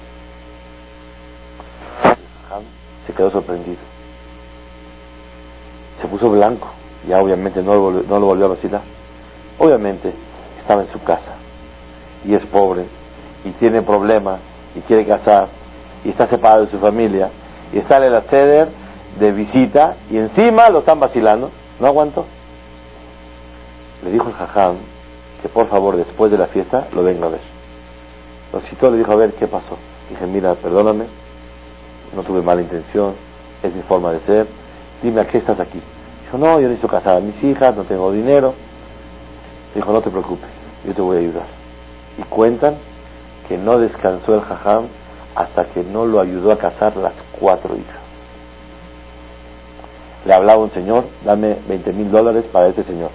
Se 3.06 3.12
quedó 3.12 3.30
sorprendido. 3.30 3.80
Se 6.00 6.08
puso 6.08 6.30
blanco. 6.30 6.70
Ya 7.08 7.20
obviamente 7.20 7.62
no 7.62 7.74
lo, 7.74 7.90
no 8.02 8.20
lo 8.20 8.26
volvió 8.26 8.46
a 8.46 8.50
vacilar. 8.50 8.82
Obviamente 9.58 10.12
estaba 10.60 10.82
en 10.82 10.92
su 10.92 11.02
casa 11.02 11.34
y 12.24 12.34
es 12.34 12.44
pobre 12.46 12.86
y 13.44 13.50
tiene 13.50 13.82
problemas 13.82 14.38
y 14.76 14.80
quiere 14.80 15.04
casar 15.04 15.48
y 16.04 16.10
está 16.10 16.28
separado 16.28 16.66
de 16.66 16.70
su 16.70 16.78
familia 16.78 17.30
y 17.72 17.80
sale 17.82 18.08
la 18.08 18.22
ceder 18.22 18.68
de 19.18 19.32
visita 19.32 19.96
y 20.10 20.16
encima 20.18 20.70
lo 20.70 20.80
están 20.80 21.00
vacilando. 21.00 21.50
¿No 21.80 21.86
aguanto? 21.86 22.24
Le 24.04 24.10
dijo 24.12 24.28
el 24.28 24.34
jajam 24.34 24.76
que 25.42 25.48
por 25.48 25.68
favor 25.68 25.96
después 25.96 26.30
de 26.30 26.38
la 26.38 26.46
fiesta 26.46 26.86
lo 26.94 27.02
venga 27.02 27.26
a 27.26 27.30
ver. 27.30 27.40
Lo 28.52 28.60
citó, 28.60 28.90
le 28.90 28.98
dijo 28.98 29.12
a 29.12 29.16
ver 29.16 29.32
qué 29.34 29.48
pasó. 29.48 29.76
Dije, 30.08 30.26
mira, 30.26 30.54
perdóname, 30.54 31.06
no 32.14 32.22
tuve 32.22 32.40
mala 32.42 32.62
intención, 32.62 33.14
es 33.62 33.74
mi 33.74 33.82
forma 33.82 34.12
de 34.12 34.20
ser, 34.20 34.46
dime 35.02 35.20
a 35.20 35.26
qué 35.26 35.38
estás 35.38 35.58
aquí. 35.58 35.80
Dijo, 36.24 36.38
no, 36.38 36.60
yo 36.60 36.68
necesito 36.68 36.88
casar 36.88 37.16
a 37.16 37.20
mis 37.20 37.42
hijas, 37.42 37.74
no 37.76 37.82
tengo 37.84 38.12
dinero. 38.12 38.54
Dijo, 39.74 39.92
no 39.92 40.00
te 40.00 40.10
preocupes, 40.10 40.50
yo 40.86 40.94
te 40.94 41.02
voy 41.02 41.16
a 41.16 41.20
ayudar. 41.20 41.46
Y 42.18 42.22
cuentan 42.22 42.76
que 43.48 43.56
no 43.56 43.78
descansó 43.78 44.34
el 44.34 44.42
jajam 44.42 44.86
hasta 45.34 45.64
que 45.64 45.82
no 45.82 46.04
lo 46.04 46.20
ayudó 46.20 46.52
a 46.52 46.58
casar 46.58 46.96
las 46.96 47.14
cuatro 47.38 47.74
hijas. 47.74 48.00
Le 50.24 50.34
hablaba 50.34 50.62
un 50.62 50.70
señor, 50.70 51.06
dame 51.24 51.56
20 51.66 51.92
mil 51.94 52.10
dólares 52.10 52.44
para 52.52 52.68
este 52.68 52.84
señor. 52.84 53.10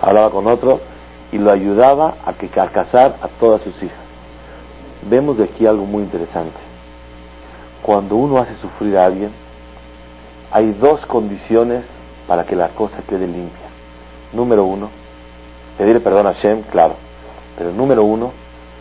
Hablaba 0.00 0.30
con 0.30 0.46
otro 0.48 0.80
y 1.32 1.38
lo 1.38 1.50
ayudaba 1.50 2.14
a, 2.24 2.34
que, 2.34 2.48
a 2.60 2.68
casar 2.68 3.16
a 3.20 3.28
todas 3.28 3.62
sus 3.62 3.74
hijas. 3.82 3.98
Vemos 5.08 5.38
de 5.38 5.44
aquí 5.44 5.66
algo 5.66 5.84
muy 5.84 6.04
interesante 6.04 6.72
cuando 7.82 8.16
uno 8.16 8.38
hace 8.38 8.56
sufrir 8.56 8.96
a 8.96 9.06
alguien, 9.06 9.30
hay 10.50 10.72
dos 10.72 11.04
condiciones 11.06 11.84
para 12.26 12.44
que 12.44 12.54
la 12.54 12.68
cosa 12.68 12.98
quede 13.08 13.26
limpia. 13.26 13.66
Número 14.32 14.64
uno, 14.64 14.88
pedirle 15.76 16.00
perdón 16.00 16.28
a 16.28 16.32
Shem, 16.32 16.62
claro. 16.62 16.94
Pero 17.58 17.72
número 17.72 18.04
uno, 18.04 18.32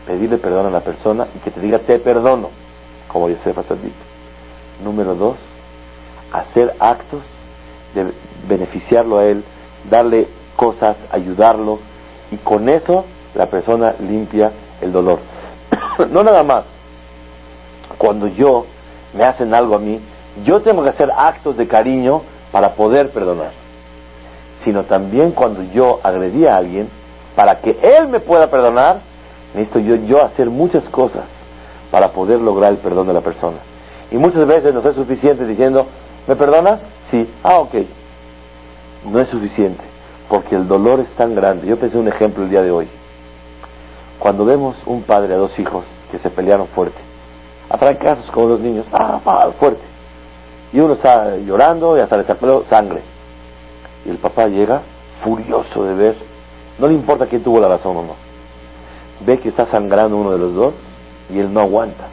pedirle 0.06 0.38
perdón 0.38 0.68
a 0.68 0.70
la 0.70 0.82
persona 0.82 1.28
y 1.36 1.39
que 1.39 1.52
te 1.52 1.60
diga 1.60 1.80
te 1.80 1.99
perdono, 1.99 2.49
como 3.08 3.28
Yosef 3.28 3.58
dicho. 3.82 3.95
Número 4.84 5.16
dos, 5.16 5.38
hacer 6.32 6.76
actos 6.80 7.22
de 7.95 8.14
beneficiarlo 8.47 9.18
a 9.18 9.26
él, 9.26 9.43
darle 9.89 10.28
cosas, 10.56 10.95
ayudarlo, 11.12 11.80
y 12.32 12.38
con 12.38 12.70
eso 12.70 13.06
la 13.36 13.46
persona 13.46 13.94
limpia 14.00 14.52
el 14.82 14.92
dolor. 14.92 15.20
no 16.12 16.24
nada 16.24 16.44
más. 16.44 16.64
Cuando 17.98 18.28
yo 18.28 18.66
me 19.14 19.24
hacen 19.24 19.54
algo 19.54 19.76
a 19.76 19.80
mí, 19.80 20.00
yo 20.44 20.62
tengo 20.62 20.84
que 20.84 20.90
hacer 20.90 21.12
actos 21.16 21.58
de 21.58 21.68
cariño 21.68 22.22
para 22.52 22.74
poder 22.74 23.12
perdonar. 23.12 23.52
Sino 24.64 24.84
también 24.84 25.32
cuando 25.32 25.64
yo 25.64 26.00
agredí 26.04 26.46
a 26.46 26.56
alguien, 26.56 26.90
para 27.36 27.60
que 27.60 27.78
él 27.82 28.08
me 28.08 28.20
pueda 28.20 28.50
perdonar, 28.50 29.00
necesito 29.54 29.80
yo, 29.80 29.96
yo 29.96 30.24
hacer 30.24 30.50
muchas 30.50 30.84
cosas 30.90 31.26
para 31.90 32.10
poder 32.12 32.40
lograr 32.40 32.72
el 32.72 32.78
perdón 32.78 33.08
de 33.08 33.14
la 33.14 33.22
persona. 33.22 33.58
Y 34.12 34.18
muchas 34.18 34.46
veces 34.46 34.74
no 34.74 34.88
es 34.88 34.96
suficiente 34.96 35.46
diciendo, 35.46 35.86
¿me 36.28 36.36
perdonas? 36.36 36.82
Sí, 37.10 37.30
ah, 37.44 37.60
ok. 37.60 37.76
No 39.06 39.20
es 39.20 39.30
suficiente, 39.30 39.84
porque 40.32 40.56
el 40.56 40.66
dolor 40.66 41.02
es 41.02 41.10
tan 41.18 41.36
grande. 41.36 41.68
Yo 41.68 41.78
pensé 41.78 41.98
un 41.98 42.08
ejemplo 42.08 42.46
el 42.46 42.50
día 42.50 42.62
de 42.62 42.72
hoy. 42.72 42.88
Cuando 44.18 44.46
vemos 44.46 44.78
un 44.86 45.04
padre 45.04 45.34
a 45.34 45.38
dos 45.38 45.60
hijos 45.60 45.84
que 46.10 46.20
se 46.20 46.30
pelearon 46.30 46.68
fuerte, 46.68 46.98
a 47.70 47.78
casos 47.96 48.32
como 48.32 48.48
los 48.48 48.62
niños, 48.62 48.86
ah, 48.94 49.50
fuerte. 49.60 49.82
Y 50.72 50.80
uno 50.80 50.94
está 50.94 51.36
llorando 51.36 51.98
y 51.98 52.00
hasta 52.00 52.16
le 52.16 52.24
sacó 52.24 52.64
sangre. 52.70 53.02
Y 54.06 54.10
el 54.10 54.20
papá 54.20 54.48
llega 54.48 54.84
furioso 55.22 55.84
de 55.84 55.96
ver, 55.96 56.16
no 56.80 56.88
le 56.88 56.94
importa 56.94 57.26
quién 57.26 57.44
tuvo 57.44 57.60
la 57.60 57.68
razón 57.68 57.98
o 57.98 58.02
no. 58.02 58.16
Ve 59.26 59.38
que 59.38 59.50
está 59.50 59.66
sangrando 59.66 60.16
uno 60.16 60.32
de 60.32 60.38
los 60.38 60.56
dos 60.56 60.74
y 61.30 61.40
él 61.40 61.54
no 61.54 61.60
aguanta. 61.60 62.06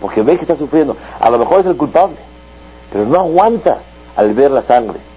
Porque 0.00 0.22
ve 0.22 0.36
que 0.36 0.42
está 0.42 0.56
sufriendo. 0.56 0.96
A 1.20 1.28
lo 1.28 1.38
mejor 1.38 1.60
es 1.60 1.66
el 1.66 1.76
culpable, 1.76 2.16
pero 2.90 3.04
no 3.04 3.20
aguanta 3.20 3.80
al 4.16 4.32
ver 4.32 4.50
la 4.50 4.62
sangre. 4.62 5.11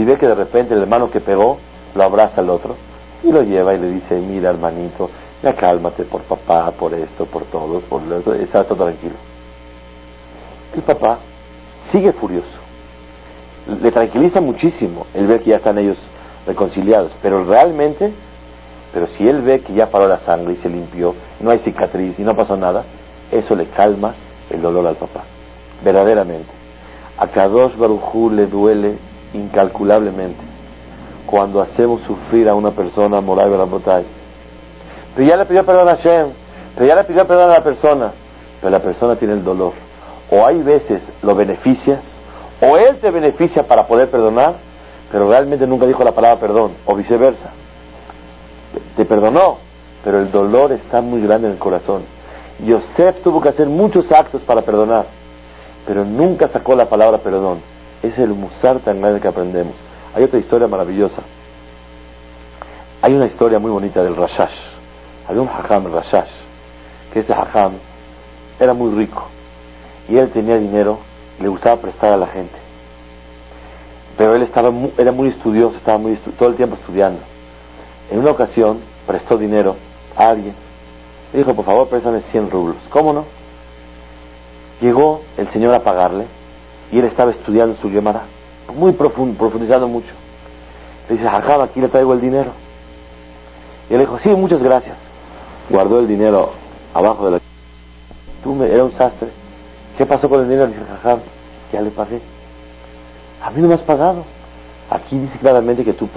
Si 0.00 0.06
ve 0.06 0.16
que 0.16 0.26
de 0.26 0.34
repente 0.34 0.72
el 0.72 0.80
hermano 0.80 1.10
que 1.10 1.20
pegó 1.20 1.58
lo 1.94 2.02
abraza 2.02 2.40
al 2.40 2.48
otro 2.48 2.74
y 3.22 3.30
lo 3.30 3.42
lleva 3.42 3.74
y 3.74 3.78
le 3.78 3.90
dice, 3.90 4.18
mira 4.18 4.48
hermanito, 4.48 5.10
ya 5.42 5.52
cálmate 5.52 6.04
por 6.04 6.22
papá, 6.22 6.70
por 6.70 6.94
esto, 6.94 7.26
por 7.26 7.42
todo, 7.44 7.80
por 7.80 8.00
eso, 8.10 8.32
está 8.32 8.64
todo 8.64 8.82
tranquilo. 8.84 9.16
El 10.74 10.80
papá 10.80 11.18
sigue 11.92 12.14
furioso. 12.14 12.48
Le 13.78 13.92
tranquiliza 13.92 14.40
muchísimo 14.40 15.06
el 15.12 15.26
ver 15.26 15.40
que 15.42 15.50
ya 15.50 15.56
están 15.56 15.76
ellos 15.76 15.98
reconciliados, 16.46 17.12
pero 17.20 17.44
realmente, 17.44 18.10
pero 18.94 19.06
si 19.06 19.28
él 19.28 19.42
ve 19.42 19.60
que 19.60 19.74
ya 19.74 19.90
paró 19.90 20.08
la 20.08 20.20
sangre 20.20 20.54
y 20.54 20.62
se 20.62 20.70
limpió, 20.70 21.14
no 21.40 21.50
hay 21.50 21.58
cicatriz 21.58 22.18
y 22.18 22.22
no 22.22 22.34
pasó 22.34 22.56
nada, 22.56 22.84
eso 23.30 23.54
le 23.54 23.66
calma 23.66 24.14
el 24.48 24.62
dolor 24.62 24.86
al 24.86 24.96
papá. 24.96 25.24
Verdaderamente. 25.84 26.48
A 27.18 27.26
Kadosh 27.26 27.76
Barujú 27.76 28.30
le 28.30 28.46
duele 28.46 29.09
incalculablemente 29.34 30.40
cuando 31.26 31.60
hacemos 31.60 32.02
sufrir 32.02 32.48
a 32.48 32.54
una 32.54 32.72
persona 32.72 33.20
moral 33.20 33.56
la 33.56 33.64
botella 33.64 34.04
pero 35.14 35.28
ya 35.28 35.36
le 35.36 35.44
pidió 35.44 35.64
perdón 35.64 35.88
a 35.88 35.96
Hashem, 35.96 36.28
pero 36.74 36.86
ya 36.86 36.94
le 36.94 37.04
pidió 37.04 37.26
perdón 37.26 37.50
a 37.50 37.54
la 37.54 37.62
persona, 37.62 38.12
pero 38.60 38.70
la 38.70 38.80
persona 38.80 39.16
tiene 39.16 39.34
el 39.34 39.44
dolor. 39.44 39.72
O 40.30 40.46
hay 40.46 40.62
veces 40.62 41.02
lo 41.22 41.34
beneficias, 41.34 42.00
o 42.60 42.76
él 42.76 42.98
te 42.98 43.10
beneficia 43.10 43.64
para 43.64 43.86
poder 43.86 44.10
perdonar, 44.10 44.54
pero 45.10 45.28
realmente 45.28 45.66
nunca 45.66 45.86
dijo 45.86 46.04
la 46.04 46.12
palabra 46.12 46.38
perdón, 46.38 46.72
o 46.86 46.94
viceversa. 46.94 47.50
Te 48.96 49.04
perdonó, 49.04 49.58
pero 50.04 50.20
el 50.20 50.30
dolor 50.30 50.72
está 50.72 51.00
muy 51.00 51.20
grande 51.20 51.48
en 51.48 51.54
el 51.54 51.58
corazón. 51.58 52.02
Yosef 52.60 53.22
tuvo 53.22 53.40
que 53.40 53.48
hacer 53.48 53.66
muchos 53.66 54.12
actos 54.12 54.42
para 54.42 54.62
perdonar, 54.62 55.06
pero 55.86 56.04
nunca 56.04 56.48
sacó 56.48 56.76
la 56.76 56.88
palabra 56.88 57.18
perdón. 57.18 57.58
Es 58.02 58.18
el 58.18 58.30
musar 58.30 58.80
tan 58.80 59.00
grande 59.00 59.20
que 59.20 59.28
aprendemos. 59.28 59.74
Hay 60.14 60.24
otra 60.24 60.38
historia 60.38 60.66
maravillosa. 60.66 61.22
Hay 63.02 63.14
una 63.14 63.26
historia 63.26 63.58
muy 63.58 63.70
bonita 63.70 64.02
del 64.02 64.16
Rashash. 64.16 64.56
Había 65.28 65.42
un 65.42 65.48
hajam 65.48 65.92
Rashash, 65.92 66.30
que 67.12 67.20
ese 67.20 67.32
hajam 67.32 67.74
era 68.58 68.74
muy 68.74 68.94
rico 68.94 69.28
y 70.08 70.18
él 70.18 70.30
tenía 70.30 70.58
dinero 70.58 70.98
le 71.40 71.48
gustaba 71.48 71.76
prestar 71.80 72.12
a 72.12 72.16
la 72.16 72.26
gente. 72.26 72.56
Pero 74.18 74.34
él 74.34 74.42
estaba 74.42 74.70
era 74.98 75.12
muy 75.12 75.28
estudioso, 75.28 75.76
estaba 75.78 75.96
muy 75.96 76.16
todo 76.38 76.50
el 76.50 76.56
tiempo 76.56 76.76
estudiando. 76.76 77.20
En 78.10 78.18
una 78.18 78.32
ocasión 78.32 78.80
prestó 79.06 79.38
dinero 79.38 79.76
a 80.16 80.28
alguien. 80.28 80.54
Le 81.32 81.38
dijo, 81.38 81.54
por 81.54 81.64
favor, 81.64 81.88
préstame 81.88 82.20
100 82.22 82.50
rublos. 82.50 82.76
¿Cómo 82.90 83.12
no? 83.12 83.24
Llegó 84.80 85.22
el 85.38 85.48
señor 85.50 85.74
a 85.74 85.80
pagarle 85.80 86.26
y 86.92 86.98
él 86.98 87.04
estaba 87.04 87.30
estudiando 87.30 87.76
su 87.76 87.90
Gemara, 87.90 88.22
muy 88.74 88.92
profundo, 88.92 89.36
profundizando 89.38 89.88
mucho. 89.88 90.12
Le 91.08 91.16
dice, 91.16 91.28
Jajam, 91.28 91.62
aquí 91.62 91.80
le 91.80 91.88
traigo 91.88 92.12
el 92.12 92.20
dinero. 92.20 92.52
Y 93.88 93.94
él 93.94 94.00
le 94.00 94.06
dijo, 94.06 94.18
sí, 94.18 94.28
muchas 94.30 94.62
gracias. 94.62 94.96
Guardó 95.68 96.00
el 96.00 96.08
dinero 96.08 96.52
abajo 96.94 97.26
de 97.26 97.30
la... 97.32 97.40
Tú 98.42 98.54
me... 98.54 98.66
era 98.66 98.84
un 98.84 98.92
sastre. 98.92 99.28
¿Qué 99.98 100.06
pasó 100.06 100.28
con 100.28 100.40
el 100.40 100.48
dinero? 100.48 100.68
Dice, 100.68 100.80
Jajam, 100.84 101.20
ya 101.72 101.80
le 101.80 101.90
pagué. 101.90 102.20
A 103.42 103.50
mí 103.50 103.60
no 103.60 103.68
me 103.68 103.74
has 103.74 103.82
pagado. 103.82 104.24
Aquí 104.90 105.18
dice 105.18 105.38
claramente 105.38 105.84
que 105.84 105.92
tú 105.92 106.08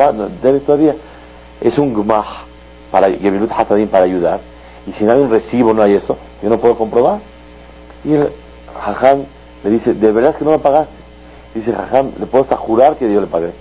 debes 0.41 0.65
todavía. 0.65 0.95
Es 1.61 1.77
un 1.77 1.93
gmah 1.93 2.45
para 2.91 3.07
para 3.89 4.05
ayudar. 4.05 4.41
Y 4.85 4.93
si 4.93 5.03
no 5.03 5.13
hay 5.13 5.19
un 5.19 5.29
recibo, 5.29 5.73
no 5.73 5.81
hay 5.81 5.93
esto, 5.93 6.17
yo 6.41 6.49
no 6.49 6.57
puedo 6.57 6.77
comprobar. 6.77 7.19
Y 8.03 8.13
el 8.13 8.29
Jajam 8.83 9.25
le 9.63 9.69
dice, 9.69 9.93
¿de 9.93 10.11
verdad 10.11 10.35
que 10.35 10.43
no 10.43 10.51
me 10.51 10.59
pagaste? 10.59 10.93
Dice 11.53 11.71
Jajam, 11.71 12.11
le 12.19 12.25
puedo 12.25 12.43
hasta 12.43 12.57
jurar 12.57 12.95
que 12.97 13.11
yo 13.11 13.21
le 13.21 13.27
pagué. 13.27 13.51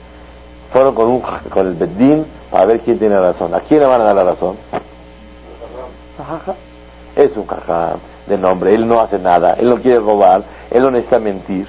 Fueron 0.72 0.94
con, 0.94 1.09
un, 1.09 1.20
con 1.20 1.66
el 1.66 1.74
Beddin 1.74 2.24
para 2.50 2.66
ver 2.66 2.80
quién 2.80 2.98
tiene 2.98 3.18
razón. 3.18 3.55
¿A 3.55 3.61
quién 3.61 3.80
le 3.80 3.86
van 3.86 4.00
a 4.00 4.05
dar 4.05 4.14
la 4.14 4.24
razón? 4.24 4.57
Es 7.14 7.36
un 7.36 7.46
Jajam 7.46 7.98
de 8.26 8.38
nombre, 8.38 8.74
él 8.74 8.86
no 8.86 9.00
hace 9.00 9.18
nada, 9.18 9.55
él 9.55 9.68
no 9.68 9.76
quiere 9.76 9.98
robar, 9.98 10.44
él 10.70 10.82
no 10.82 10.90
necesita 10.90 11.18
mentir. 11.18 11.66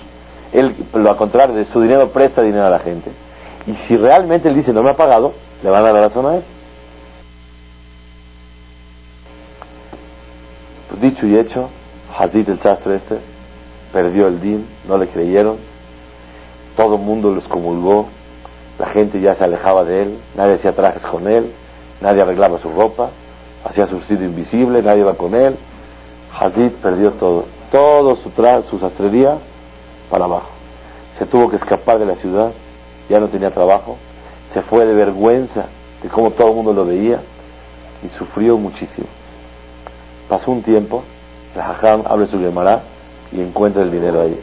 Él, 0.52 0.76
lo 0.94 1.18
contrario, 1.18 1.56
de 1.56 1.66
su 1.66 1.82
dinero 1.82 2.10
presta 2.10 2.42
dinero 2.42 2.66
a 2.66 2.70
la 2.70 2.80
gente. 2.80 3.12
Y 3.66 3.74
si 3.88 3.98
realmente 3.98 4.48
él 4.50 4.56
dice 4.56 4.72
no 4.72 4.84
me 4.84 4.92
ha 4.92 4.96
pagado, 4.96 5.34
le 5.64 5.70
van 5.70 5.82
a 5.82 5.86
dar 5.86 5.94
la 5.94 6.02
razón 6.08 6.26
a 6.26 6.36
él. 6.36 6.44
Dicho 11.02 11.26
y 11.26 11.38
hecho, 11.38 11.70
Hazid 12.18 12.48
el 12.50 12.60
sastre 12.60 12.96
este 12.96 13.33
perdió 13.94 14.28
el 14.28 14.42
din, 14.42 14.68
no 14.88 14.98
le 14.98 15.08
creyeron, 15.08 15.58
todo 16.76 16.96
el 16.96 17.02
mundo 17.02 17.34
los 17.34 17.48
comulgó, 17.48 18.08
la 18.80 18.88
gente 18.88 19.22
ya 19.22 19.36
se 19.36 19.44
alejaba 19.44 19.84
de 19.84 20.02
él, 20.02 20.20
nadie 20.36 20.56
hacía 20.56 20.74
trajes 20.74 21.06
con 21.06 21.28
él, 21.28 21.52
nadie 22.02 22.24
arreglaba 22.24 22.58
su 22.58 22.70
ropa, 22.70 23.12
hacía 23.64 23.86
su 23.86 23.98
vestido 23.98 24.24
invisible, 24.24 24.82
nadie 24.82 25.02
iba 25.02 25.14
con 25.14 25.36
él. 25.36 25.56
Hazid 26.38 26.72
perdió 26.82 27.12
todo, 27.12 27.46
todo 27.72 28.16
su, 28.16 28.32
su 28.70 28.80
sastrería 28.80 29.38
para 30.10 30.26
abajo. 30.26 30.50
Se 31.20 31.28
tuvo 31.28 31.50
que 31.50 31.58
escapar 31.58 32.00
de 32.00 32.08
la 32.08 32.16
ciudad, 32.16 32.52
ya 33.08 33.20
no 33.20 33.28
tenía 33.28 33.52
trabajo, 33.52 33.98
se 34.52 34.64
fue 34.64 34.86
de 34.86 34.96
vergüenza 34.96 35.66
de 36.02 36.10
cómo 36.10 36.32
todo 36.32 36.50
el 36.50 36.56
mundo 36.56 36.74
lo 36.74 36.86
veía 36.86 37.22
y 38.04 38.10
sufrió 38.10 38.58
muchísimo. 38.58 39.08
Pasó 40.28 40.50
un 40.50 40.64
tiempo, 40.64 41.04
la 41.56 41.70
Hajam 41.70 42.04
abre 42.08 42.26
su 42.26 42.40
Gemara 42.40 42.82
y 43.34 43.42
encuentra 43.42 43.82
el 43.82 43.92
dinero 43.92 44.22
ahí. 44.22 44.40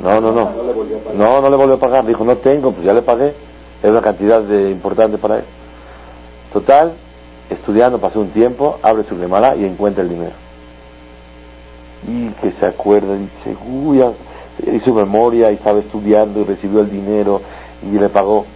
No, 0.00 0.20
no, 0.20 0.32
no. 0.32 0.50
No, 1.14 1.40
no 1.40 1.50
le 1.50 1.56
volvió 1.56 1.74
a 1.74 1.80
pagar. 1.80 2.06
Dijo, 2.06 2.24
no 2.24 2.36
tengo, 2.36 2.72
pues 2.72 2.84
ya 2.84 2.92
le 2.92 3.02
pagué. 3.02 3.34
Es 3.82 3.90
una 3.90 4.00
cantidad 4.00 4.42
de, 4.42 4.70
importante 4.70 5.18
para 5.18 5.38
él. 5.38 5.44
Total, 6.52 6.92
estudiando, 7.48 7.98
pasó 7.98 8.20
un 8.20 8.30
tiempo, 8.30 8.78
abre 8.82 9.04
su 9.04 9.18
Gemara 9.18 9.56
y 9.56 9.64
encuentra 9.64 10.02
el 10.02 10.08
dinero. 10.10 10.34
Y 12.06 12.28
que 12.40 12.50
se 12.52 12.66
acuerda, 12.66 13.14
dice, 13.14 13.56
uy, 13.66 14.02
hizo 14.72 14.92
memoria 14.92 15.50
y 15.50 15.54
estaba 15.54 15.78
estudiando 15.78 16.40
y 16.40 16.44
recibió 16.44 16.80
el 16.80 16.90
dinero 16.90 17.40
y 17.82 17.98
le 17.98 18.08
pagó. 18.08 18.46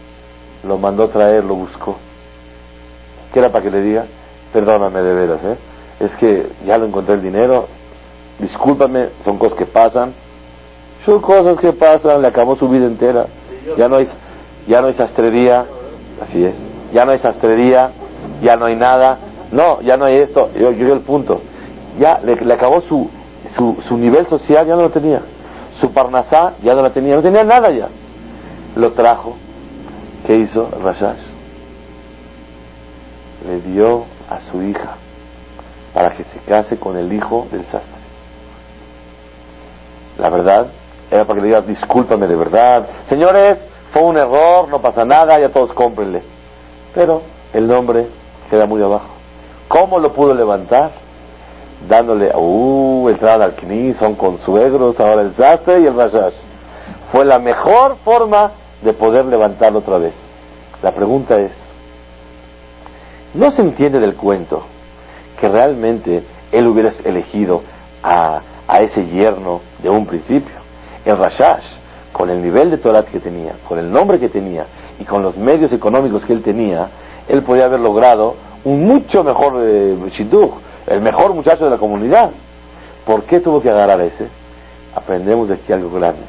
Lo 0.66 0.78
mandó 0.78 1.08
traer, 1.08 1.44
lo 1.44 1.54
buscó. 1.54 1.96
¿Qué 3.32 3.38
era 3.38 3.50
para 3.50 3.64
que 3.64 3.70
le 3.70 3.82
diga? 3.82 4.06
Perdóname 4.52 5.00
de 5.00 5.14
veras, 5.14 5.40
¿eh? 5.44 5.56
Es 6.00 6.12
que 6.12 6.46
ya 6.66 6.78
lo 6.78 6.86
encontré 6.86 7.14
el 7.14 7.22
dinero, 7.22 7.66
discúlpame, 8.38 9.08
son 9.24 9.38
cosas 9.38 9.58
que 9.58 9.66
pasan. 9.66 10.12
Son 11.04 11.20
cosas 11.20 11.58
que 11.58 11.72
pasan, 11.72 12.22
le 12.22 12.28
acabó 12.28 12.56
su 12.56 12.68
vida 12.68 12.86
entera. 12.86 13.26
Ya 13.76 13.88
no 13.88 13.96
hay, 13.96 14.08
ya 14.66 14.80
no 14.80 14.88
hay 14.88 14.94
sastrería, 14.94 15.66
así 16.22 16.44
es. 16.44 16.54
Ya 16.92 17.04
no 17.04 17.12
hay 17.12 17.18
sastrería, 17.18 17.90
ya 18.42 18.56
no 18.56 18.66
hay 18.66 18.76
nada. 18.76 19.18
No, 19.52 19.80
ya 19.82 19.96
no 19.96 20.06
hay 20.06 20.16
esto. 20.16 20.50
Yo, 20.54 20.72
yo 20.72 20.92
el 20.92 21.00
punto. 21.00 21.40
Ya 21.98 22.20
le, 22.24 22.52
acabó 22.52 22.80
su, 22.80 23.08
su, 23.54 23.76
su, 23.86 23.96
nivel 23.96 24.26
social, 24.26 24.66
ya 24.66 24.74
no 24.74 24.82
lo 24.82 24.90
tenía. 24.90 25.20
Su 25.80 25.92
parnasá 25.92 26.54
ya 26.62 26.74
no 26.74 26.82
lo 26.82 26.90
tenía, 26.90 27.16
no 27.16 27.22
tenía 27.22 27.44
nada 27.44 27.70
ya. 27.70 27.88
Lo 28.76 28.92
trajo. 28.92 29.36
¿Qué 30.26 30.36
hizo 30.36 30.70
Rashash? 30.82 31.20
Le 33.46 33.60
dio 33.60 34.04
a 34.30 34.40
su 34.40 34.62
hija 34.62 34.96
para 35.92 36.10
que 36.10 36.24
se 36.24 36.38
case 36.38 36.78
con 36.78 36.96
el 36.96 37.12
hijo 37.12 37.46
del 37.52 37.62
sastre. 37.66 38.03
La 40.18 40.28
verdad 40.30 40.66
era 41.10 41.24
para 41.24 41.36
que 41.36 41.42
le 41.42 41.48
digas, 41.48 41.66
discúlpame 41.66 42.26
de 42.26 42.36
verdad. 42.36 42.86
Señores, 43.08 43.58
fue 43.92 44.02
un 44.02 44.16
error, 44.16 44.68
no 44.68 44.80
pasa 44.80 45.04
nada, 45.04 45.38
ya 45.38 45.50
todos 45.50 45.72
cómprenle. 45.72 46.22
Pero 46.94 47.22
el 47.52 47.66
nombre 47.66 48.06
queda 48.50 48.66
muy 48.66 48.82
abajo. 48.82 49.08
¿Cómo 49.68 49.98
lo 49.98 50.12
pudo 50.12 50.34
levantar? 50.34 50.92
Dándole, 51.88 52.32
uh, 52.34 53.08
entrada 53.08 53.44
al 53.44 53.54
Kni, 53.56 53.94
son 53.94 54.14
consuegros, 54.14 54.98
ahora 54.98 55.22
el 55.22 55.34
sastre 55.34 55.80
y 55.80 55.86
el 55.86 55.96
rashash. 55.96 56.34
Fue 57.12 57.24
la 57.24 57.38
mejor 57.38 57.96
forma 58.04 58.52
de 58.82 58.92
poder 58.92 59.26
levantarlo 59.26 59.80
otra 59.80 59.98
vez. 59.98 60.14
La 60.82 60.92
pregunta 60.92 61.36
es, 61.36 61.52
no 63.34 63.50
se 63.50 63.62
entiende 63.62 63.98
del 63.98 64.14
cuento 64.14 64.62
que 65.40 65.48
realmente 65.48 66.22
él 66.52 66.66
hubiera 66.66 66.90
elegido 67.04 67.62
a, 68.02 68.40
a 68.66 68.80
ese 68.80 69.04
yerno 69.06 69.60
de 69.82 69.88
un 69.88 70.06
principio. 70.06 70.54
El 71.04 71.18
Rashash, 71.18 71.64
con 72.12 72.30
el 72.30 72.42
nivel 72.42 72.70
de 72.70 72.78
Torah 72.78 73.04
que 73.04 73.20
tenía, 73.20 73.54
con 73.68 73.78
el 73.78 73.90
nombre 73.90 74.18
que 74.18 74.28
tenía 74.28 74.66
y 74.98 75.04
con 75.04 75.22
los 75.22 75.36
medios 75.36 75.72
económicos 75.72 76.24
que 76.24 76.32
él 76.32 76.42
tenía, 76.42 76.88
él 77.28 77.42
podía 77.42 77.66
haber 77.66 77.80
logrado 77.80 78.36
un 78.64 78.84
mucho 78.84 79.22
mejor 79.22 79.54
eh, 79.62 79.96
el 80.86 81.00
mejor 81.00 81.34
muchacho 81.34 81.64
de 81.64 81.70
la 81.70 81.78
comunidad. 81.78 82.30
¿Por 83.04 83.24
qué 83.24 83.40
tuvo 83.40 83.60
que 83.60 83.68
agarrar 83.68 84.00
ese? 84.00 84.28
Aprendemos 84.94 85.48
de 85.48 85.54
aquí 85.54 85.72
algo 85.72 85.90
grande. 85.90 86.22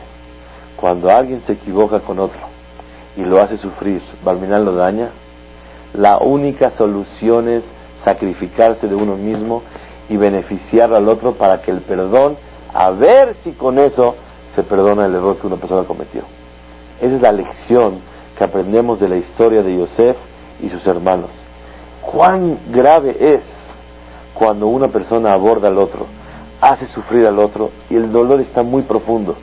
Cuando 0.75 1.09
alguien 1.09 1.41
se 1.45 1.53
equivoca 1.53 1.99
con 1.99 2.19
otro 2.19 2.39
y 3.15 3.21
lo 3.21 3.41
hace 3.41 3.57
sufrir, 3.57 4.01
Balminal 4.23 4.65
lo 4.65 4.73
daña, 4.73 5.09
la 5.93 6.17
única 6.17 6.71
solución 6.71 7.47
es 7.47 7.63
sacrificarse 8.03 8.87
de 8.87 8.95
uno 8.95 9.15
mismo 9.15 9.63
y 10.09 10.17
beneficiar 10.17 10.93
al 10.93 11.07
otro 11.09 11.33
para 11.33 11.61
que 11.61 11.71
el 11.71 11.81
perdón, 11.81 12.37
a 12.73 12.91
ver 12.91 13.35
si 13.43 13.51
con 13.51 13.79
eso 13.79 14.15
se 14.55 14.63
perdona 14.63 15.05
el 15.05 15.15
error 15.15 15.37
que 15.37 15.47
una 15.47 15.57
persona 15.57 15.83
cometió. 15.83 16.21
Esa 17.01 17.15
es 17.15 17.21
la 17.21 17.31
lección 17.31 17.99
que 18.37 18.43
aprendemos 18.43 18.99
de 18.99 19.09
la 19.09 19.17
historia 19.17 19.63
de 19.63 19.75
Yosef 19.75 20.17
y 20.61 20.69
sus 20.69 20.85
hermanos. 20.87 21.29
Cuán 22.01 22.59
grave 22.71 23.15
es 23.19 23.41
cuando 24.33 24.67
una 24.67 24.89
persona 24.89 25.33
aborda 25.33 25.67
al 25.67 25.77
otro, 25.77 26.05
hace 26.61 26.87
sufrir 26.87 27.25
al 27.25 27.39
otro 27.39 27.71
y 27.89 27.95
el 27.95 28.11
dolor 28.11 28.41
está 28.41 28.63
muy 28.63 28.83
profundo. 28.83 29.35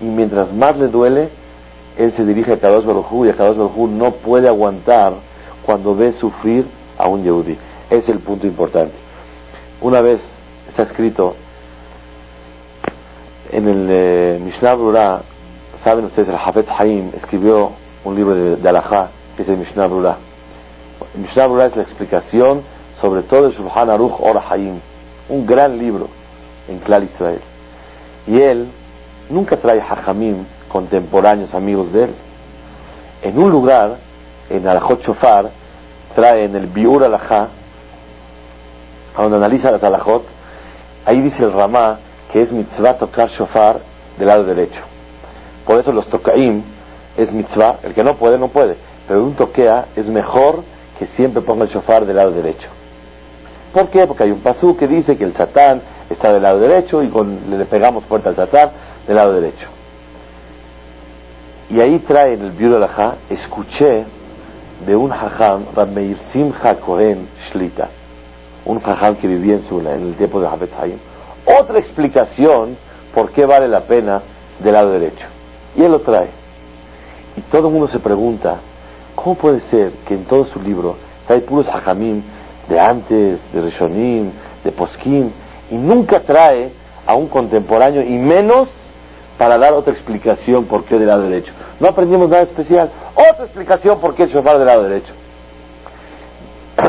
Y 0.00 0.04
mientras 0.04 0.52
más 0.52 0.76
le 0.76 0.88
duele, 0.88 1.28
él 1.96 2.12
se 2.12 2.24
dirige 2.24 2.52
a 2.52 2.58
Kadosh 2.58 2.84
Baruj 2.84 3.26
y 3.26 3.30
a 3.30 3.34
Kadosh 3.34 3.56
Baruj 3.56 3.90
no 3.90 4.12
puede 4.12 4.48
aguantar 4.48 5.14
cuando 5.64 5.94
ve 5.94 6.12
sufrir 6.12 6.66
a 6.96 7.08
un 7.08 7.22
Yehudi. 7.22 7.56
Es 7.90 8.08
el 8.08 8.20
punto 8.20 8.46
importante. 8.46 9.07
Una 9.80 10.00
vez 10.00 10.20
está 10.68 10.82
escrito 10.82 11.36
en 13.52 13.68
el 13.68 13.88
eh, 13.88 14.40
Mishnah 14.42 14.74
Brura, 14.74 15.22
saben 15.84 16.06
ustedes, 16.06 16.28
el 16.28 16.34
Hafetz 16.34 16.68
Haim 16.76 17.12
escribió 17.16 17.70
un 18.04 18.16
libro 18.16 18.34
de, 18.34 18.56
de 18.56 18.68
Alajá, 18.68 19.10
que 19.36 19.42
es 19.42 19.48
el 19.48 19.56
Mishnah 19.56 19.86
Brura. 19.86 20.16
El 21.14 21.20
Mishnah 21.20 21.46
Brura 21.46 21.66
es 21.66 21.76
la 21.76 21.82
explicación 21.82 22.62
sobre 23.00 23.22
todo 23.22 23.46
el 23.46 23.52
Shulchan 23.52 23.88
Aruch 23.88 24.14
Or 24.18 24.42
Haim, 24.50 24.80
un 25.28 25.46
gran 25.46 25.78
libro 25.78 26.08
en 26.66 26.80
Klal 26.80 27.04
Israel. 27.04 27.40
Y 28.26 28.40
él 28.40 28.66
nunca 29.30 29.56
trae 29.58 29.80
hajamim 29.80 30.44
contemporáneos 30.68 31.54
amigos 31.54 31.92
de 31.92 32.04
él. 32.04 32.10
En 33.22 33.38
un 33.38 33.48
lugar, 33.48 33.96
en 34.50 34.66
Alajot 34.66 35.02
Shofar, 35.04 35.50
trae 36.16 36.46
en 36.46 36.56
el 36.56 36.66
Biur 36.66 37.04
Alajá 37.04 37.48
cuando 39.18 39.36
analiza 39.36 39.72
la 39.72 39.78
alajot, 39.78 40.22
ahí 41.04 41.20
dice 41.20 41.42
el 41.42 41.52
Ramá 41.52 41.98
que 42.30 42.40
es 42.40 42.52
mitzvah 42.52 42.98
tocar 42.98 43.28
shofar 43.30 43.80
del 44.16 44.28
lado 44.28 44.44
derecho. 44.44 44.80
Por 45.66 45.80
eso 45.80 45.90
los 45.90 46.06
tocaim 46.06 46.62
es 47.16 47.32
mitzvah, 47.32 47.78
el 47.82 47.94
que 47.94 48.04
no 48.04 48.14
puede, 48.14 48.38
no 48.38 48.46
puede. 48.46 48.76
Pero 49.08 49.24
un 49.24 49.34
toquea 49.34 49.86
es 49.96 50.06
mejor 50.06 50.62
que 51.00 51.06
siempre 51.06 51.42
ponga 51.42 51.64
el 51.64 51.70
shofar 51.70 52.06
del 52.06 52.14
lado 52.14 52.30
derecho. 52.30 52.68
¿Por 53.72 53.88
qué? 53.88 54.06
Porque 54.06 54.22
hay 54.22 54.30
un 54.30 54.40
pasú 54.40 54.76
que 54.76 54.86
dice 54.86 55.16
que 55.16 55.24
el 55.24 55.34
satán 55.34 55.82
está 56.08 56.32
del 56.32 56.44
lado 56.44 56.60
derecho 56.60 57.02
y 57.02 57.10
le 57.10 57.64
pegamos 57.64 58.04
fuerte 58.04 58.28
al 58.28 58.36
satán 58.36 58.70
del 59.04 59.16
lado 59.16 59.32
derecho. 59.32 59.66
Y 61.70 61.80
ahí 61.80 61.98
trae 62.06 62.34
en 62.34 62.42
el 62.42 62.52
Biur 62.52 62.88
escuché 63.28 64.04
de 64.86 64.94
un 64.94 65.10
hajam, 65.10 65.64
Rabmeir 65.74 66.18
Simcha 66.32 66.76
Kohen 66.76 67.26
Shlita, 67.50 67.88
un 68.68 68.80
hajam 68.84 69.16
que 69.16 69.26
vivía 69.26 69.56
en, 69.56 69.68
su, 69.68 69.80
en 69.80 69.86
el 69.86 70.14
tiempo 70.14 70.40
de 70.40 70.46
Hafez 70.46 70.70
Haim, 70.78 70.98
otra 71.60 71.78
explicación 71.78 72.76
por 73.14 73.32
qué 73.32 73.44
vale 73.46 73.66
la 73.66 73.80
pena 73.80 74.22
del 74.60 74.74
lado 74.74 74.90
derecho. 74.90 75.26
Y 75.76 75.82
él 75.82 75.90
lo 75.90 76.00
trae. 76.00 76.28
Y 77.36 77.40
todo 77.50 77.68
el 77.68 77.72
mundo 77.72 77.88
se 77.88 77.98
pregunta, 77.98 78.58
¿cómo 79.14 79.34
puede 79.36 79.60
ser 79.70 79.92
que 80.06 80.14
en 80.14 80.24
todo 80.24 80.46
su 80.46 80.60
libro 80.60 80.96
trae 81.26 81.40
puros 81.40 81.66
hajamim 81.68 82.22
de 82.68 82.78
antes, 82.78 83.40
de 83.52 83.60
Rishonim, 83.60 84.30
de 84.62 84.72
Poskim, 84.72 85.30
y 85.70 85.76
nunca 85.76 86.20
trae 86.20 86.70
a 87.06 87.14
un 87.14 87.28
contemporáneo 87.28 88.02
y 88.02 88.18
menos 88.18 88.68
para 89.38 89.56
dar 89.56 89.72
otra 89.72 89.92
explicación 89.92 90.66
por 90.66 90.84
qué 90.84 90.98
del 90.98 91.08
lado 91.08 91.22
derecho. 91.22 91.52
No 91.80 91.88
aprendimos 91.88 92.28
nada 92.28 92.42
especial. 92.42 92.90
Otra 93.14 93.44
explicación 93.44 94.00
por 94.00 94.14
qué 94.14 94.24
el 94.24 94.30
shofar 94.30 94.58
del 94.58 94.66
lado 94.66 94.82
derecho. 94.82 95.12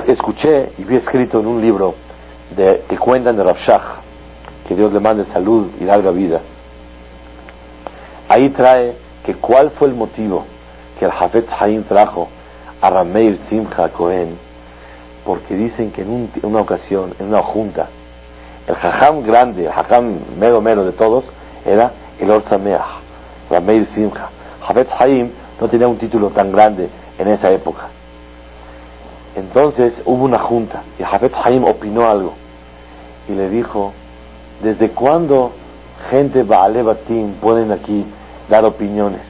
Escuché 0.10 0.72
y 0.80 0.84
vi 0.86 0.96
escrito 0.96 1.40
en 1.40 1.46
un 1.46 1.62
libro 1.62 1.94
de, 2.58 2.84
que 2.90 2.98
cuentan 2.98 3.38
de 3.38 3.44
Rav 3.44 3.58
que 4.68 4.76
Dios 4.76 4.92
le 4.92 5.00
mande 5.00 5.24
salud 5.26 5.70
y 5.80 5.84
larga 5.84 6.10
vida. 6.10 6.42
Ahí 8.28 8.50
trae 8.50 8.96
que 9.24 9.36
cuál 9.36 9.70
fue 9.70 9.88
el 9.88 9.94
motivo 9.94 10.46
que 10.98 11.06
el 11.06 11.12
Hafez 11.12 11.46
Haim 11.60 11.84
trajo 11.84 12.28
a 12.82 12.90
Rameir 12.90 13.38
Simcha 13.50 13.88
Cohen, 13.90 14.36
porque 15.24 15.54
dicen 15.54 15.92
que 15.92 16.02
en, 16.02 16.32
una 16.42 16.62
ocasión, 16.62 17.14
en 17.20 17.28
una 17.28 17.44
junta, 17.44 17.90
el 18.66 18.74
jajam 18.74 19.22
grande, 19.22 19.66
el 19.68 19.72
jajam 19.72 20.22
mero 20.40 20.60
mero 20.60 20.86
de 20.86 20.92
todos, 20.94 21.26
era 21.64 21.92
el 22.20 22.32
Orzameach, 22.32 22.82
Rameir 23.52 23.86
Simcha. 23.86 24.30
Hafez 24.68 24.88
Haim 24.98 25.30
no 25.62 25.68
tenía 25.68 25.88
un 25.88 26.00
título 26.00 26.32
tan 26.32 26.52
grande 26.52 26.90
en 27.20 27.28
esa 27.28 27.52
época. 27.52 27.90
Entonces 29.36 29.94
hubo 30.06 30.26
una 30.26 30.40
junta 30.40 30.84
y 30.98 31.04
Hafez 31.04 31.32
Haim 31.44 31.64
opinó 31.64 32.10
algo 32.10 32.34
y 33.28 33.34
le 33.34 33.50
dijo, 33.50 33.94
¿desde 34.62 34.90
cuándo 34.90 35.52
gente 36.10 36.44
Baale 36.44 36.82
Batim 36.82 37.34
pueden 37.34 37.72
aquí 37.72 38.06
dar 38.50 38.66
opiniones? 38.66 39.22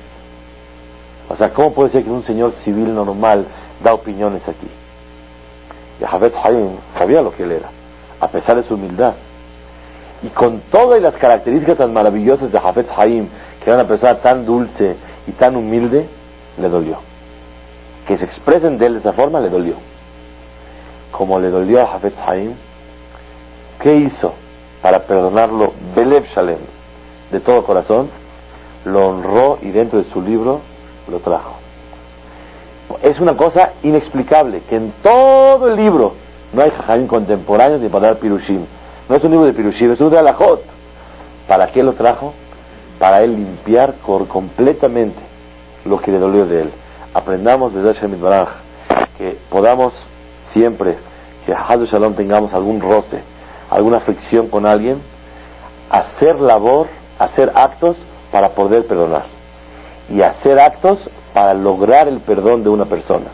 O 1.28 1.36
sea, 1.36 1.52
¿cómo 1.52 1.74
puede 1.74 1.89
ser 1.89 2.04
que 2.04 2.10
un 2.10 2.24
señor 2.24 2.54
civil 2.64 2.93
normal 2.95 3.45
da 3.84 3.93
opiniones 3.93 4.47
aquí? 4.47 4.68
Y 6.00 6.04
Hafez 6.04 6.34
Haim 6.43 6.70
sabía 6.97 7.22
lo 7.22 7.32
que 7.32 7.43
él 7.43 7.52
era, 7.52 7.70
a 8.20 8.28
pesar 8.30 8.56
de 8.56 8.64
su 8.64 8.76
humildad. 8.76 9.14
Y 10.24 10.28
con 10.30 10.62
todas 10.72 11.02
las 11.02 11.16
características 11.16 11.78
tan 11.78 11.93
maravillosas 11.93 12.52
de 12.52 12.58
Hafez 12.58 12.88
Haim, 12.97 13.28
que 13.64 13.70
era 13.70 13.80
una 13.80 13.88
persona 13.88 14.16
tan 14.16 14.45
dulce 14.45 14.95
y 15.28 15.32
tan 15.34 15.56
humilde, 15.56 16.08
le 16.58 16.70
dolió. 16.70 17.09
Que 18.10 18.18
se 18.18 18.26
expresen 18.26 18.80
de 18.80 18.88
él 18.88 18.93
de 18.93 18.99
esa 19.01 19.14
forma, 19.14 19.39
le 19.39 19.51
dolió. 19.51 19.76
Como 21.12 21.39
le 21.39 21.51
dolió 21.51 21.82
a 21.82 21.93
Hafez 21.93 22.16
Haim, 22.26 22.55
¿qué 23.80 23.97
hizo 23.97 24.34
para 24.82 25.03
perdonarlo? 25.03 25.74
Belev 25.95 26.26
Shalem, 26.26 26.57
de 27.30 27.39
todo 27.39 27.64
corazón, 27.64 28.10
lo 28.84 29.10
honró 29.10 29.60
y 29.62 29.70
dentro 29.70 30.01
de 30.01 30.10
su 30.10 30.24
libro 30.24 30.62
lo 31.07 31.20
trajo. 31.20 31.57
Es 33.03 33.20
una 33.20 33.38
cosa 33.38 33.74
inexplicable 33.84 34.62
que 34.68 34.78
en 34.78 34.91
todo 35.03 35.68
el 35.68 35.76
libro 35.76 36.14
no 36.51 36.64
hay 36.64 36.72
jajamim 36.72 37.05
contemporáneos 37.05 37.80
ni 37.80 37.89
para 37.89 38.07
dar 38.07 38.18
pirushim. 38.18 38.66
No 39.07 39.18
es 39.18 39.24
un 39.24 39.30
libro 39.30 39.45
de 39.45 39.53
pirushim, 39.53 39.91
es 39.91 40.01
un 40.01 40.10
de 40.10 40.18
alajot. 40.18 40.64
¿Para 41.47 41.72
qué 41.72 41.84
lo 41.84 41.93
trajo? 41.93 42.34
Para 42.97 43.22
él 43.22 43.36
limpiar 43.36 43.97
completamente 44.28 45.20
lo 45.86 46.01
que 46.01 46.12
le 46.12 46.18
dolió 46.18 46.47
de 46.47 46.62
él. 46.64 46.72
Aprendamos 47.14 47.74
de 47.74 47.82
Hashem 47.82 48.22
Baraj 48.22 48.49
que 49.18 49.38
podamos 49.49 49.93
siempre 50.53 50.97
que 51.45 51.53
Hadu 51.53 51.86
Shalom 51.86 52.14
tengamos 52.14 52.53
algún 52.53 52.80
roce, 52.80 53.22
alguna 53.70 53.99
fricción 54.01 54.47
con 54.47 54.66
alguien, 54.66 55.01
hacer 55.89 56.39
labor, 56.39 56.88
hacer 57.18 57.51
actos 57.55 57.97
para 58.32 58.49
poder 58.49 58.86
perdonar. 58.86 59.26
Y 60.10 60.22
hacer 60.22 60.60
actos 60.60 61.10
para 61.34 61.53
lograr 61.53 62.07
el 62.07 62.20
perdón 62.20 62.64
de 62.64 62.70
una 62.70 62.86
persona. 62.86 63.28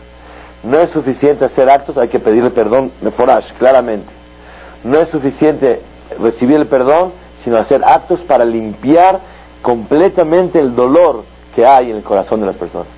No 0.62 0.78
es 0.78 0.90
suficiente 0.90 1.44
hacer 1.44 1.68
actos, 1.68 1.96
hay 1.96 2.08
que 2.08 2.18
pedirle 2.18 2.50
perdón, 2.50 2.90
Meforash, 3.02 3.52
claramente. 3.58 4.08
No 4.84 4.98
es 4.98 5.08
suficiente 5.10 5.82
recibir 6.18 6.56
el 6.56 6.66
perdón, 6.66 7.12
sino 7.44 7.58
hacer 7.58 7.82
actos 7.84 8.20
para 8.20 8.44
limpiar 8.44 9.20
completamente 9.62 10.58
el 10.58 10.74
dolor 10.74 11.24
que 11.54 11.66
hay 11.66 11.90
en 11.90 11.98
el 11.98 12.02
corazón 12.02 12.40
de 12.40 12.46
las 12.46 12.56
personas. 12.56 12.95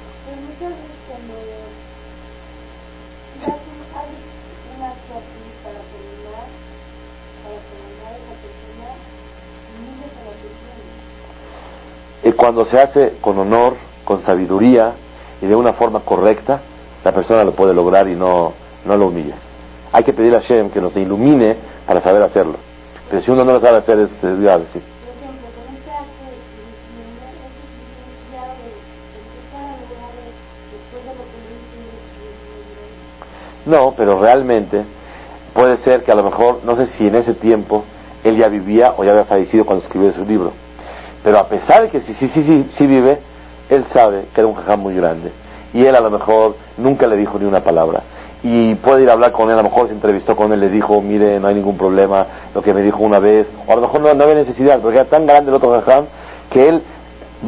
Y 12.23 12.33
cuando 12.33 12.65
se 12.67 12.79
hace 12.79 13.15
con 13.21 13.39
honor, 13.39 13.75
con 14.05 14.23
sabiduría 14.23 14.93
y 15.41 15.47
de 15.47 15.55
una 15.55 15.73
forma 15.75 16.01
correcta, 16.01 16.61
la 17.05 17.13
persona 17.13 17.45
lo 17.45 17.53
puede 17.53 17.75
lograr 17.75 18.09
y 18.09 18.17
no, 18.17 18.53
no 18.85 18.97
lo 18.97 19.09
humillas. 19.09 19.39
Hay 19.93 20.05
que 20.05 20.13
pedir 20.13 20.35
a 20.35 20.41
Shem 20.41 20.71
que 20.71 20.81
nos 20.81 20.97
ilumine 20.97 21.57
para 21.87 22.01
saber 22.01 22.23
hacerlo. 22.23 22.57
Pero 23.09 23.23
si 23.23 23.31
uno 23.31 23.45
no 23.45 23.55
lo 23.55 23.61
sabe 23.61 23.79
hacer 23.79 23.99
es, 23.99 24.11
es 24.23 24.41
grave, 24.41 24.65
sí. 24.73 24.81
No, 33.65 33.93
pero 33.97 34.19
realmente 34.21 34.83
puede 35.53 35.77
ser 35.79 36.03
que 36.03 36.11
a 36.11 36.15
lo 36.15 36.23
mejor, 36.23 36.61
no 36.65 36.77
sé 36.77 36.87
si 36.89 37.07
en 37.07 37.17
ese 37.17 37.35
tiempo 37.35 37.85
él 38.25 38.39
ya 38.39 38.49
vivía 38.49 38.95
o 38.97 39.05
ya 39.05 39.11
había 39.11 39.25
fallecido 39.25 39.65
cuando 39.65 39.85
escribió 39.85 40.13
su 40.13 40.25
libro. 40.25 40.53
Pero 41.23 41.39
a 41.39 41.49
pesar 41.49 41.83
de 41.83 41.89
que 41.91 42.01
sí, 42.01 42.15
sí, 42.15 42.29
sí, 42.29 42.43
sí, 42.43 42.71
sí 42.73 42.87
vive, 42.87 43.19
él 43.69 43.85
sabe 43.93 44.27
que 44.35 44.41
era 44.41 44.49
un 44.49 44.55
jajam 44.55 44.81
muy 44.81 44.95
grande. 44.95 45.33
Y 45.75 45.85
él 45.85 45.95
a 45.95 46.01
lo 46.01 46.11
mejor 46.11 46.57
nunca 46.77 47.07
le 47.07 47.17
dijo 47.17 47.39
ni 47.39 47.45
una 47.45 47.61
palabra. 47.61 48.03
Y 48.43 48.77
puede 48.77 49.03
ir 49.03 49.11
a 49.11 49.15
hablar 49.15 49.33
con 49.33 49.49
él, 49.49 49.55
a 49.55 49.63
lo 49.63 49.65
mejor 49.65 49.89
se 49.89 49.95
entrevistó 49.95 50.37
con 50.37 50.53
él, 50.53 50.61
le 50.61 50.69
dijo, 50.69 51.01
mire, 51.03 51.41
no 51.41 51.49
hay 51.49 51.55
ningún 51.55 51.77
problema, 51.77 52.27
lo 52.55 52.63
que 52.63 52.73
me 52.73 52.83
dijo 52.83 52.99
una 52.99 53.19
vez. 53.19 53.47
O 53.67 53.73
a 53.73 53.77
lo 53.77 53.83
mejor 53.83 54.01
no, 54.01 54.15
no 54.15 54.25
había 54.25 54.37
necesidad, 54.37 54.81
porque 54.81 54.99
era 54.99 55.09
tan 55.09 55.27
grande 55.27 55.51
el 55.51 55.57
otro 55.57 55.71
jajam 55.73 56.07
que 56.51 56.69
él 56.69 56.83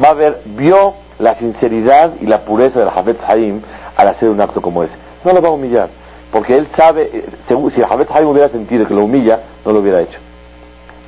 va 0.01 0.09
a 0.09 0.13
ver, 0.13 0.41
vio 0.45 0.93
la 1.19 1.35
sinceridad 1.35 2.13
y 2.19 2.25
la 2.25 2.41
pureza 2.41 2.79
del 2.79 2.89
Jafet 2.89 3.23
Haim 3.25 3.61
al 3.95 4.07
hacer 4.07 4.29
un 4.29 4.41
acto 4.41 4.61
como 4.61 4.83
ese. 4.83 4.95
No 5.23 5.33
lo 5.33 5.41
va 5.41 5.49
a 5.49 5.51
humillar 5.51 5.89
porque 6.31 6.55
él 6.55 6.67
sabe, 6.75 7.09
eh, 7.13 7.25
si 7.47 7.81
Javet 7.81 8.09
Haim 8.11 8.27
hubiera 8.27 8.49
sentido 8.49 8.87
que 8.87 8.93
lo 8.93 9.03
humilla, 9.03 9.39
no 9.65 9.73
lo 9.73 9.79
hubiera 9.79 10.01
hecho. 10.01 10.17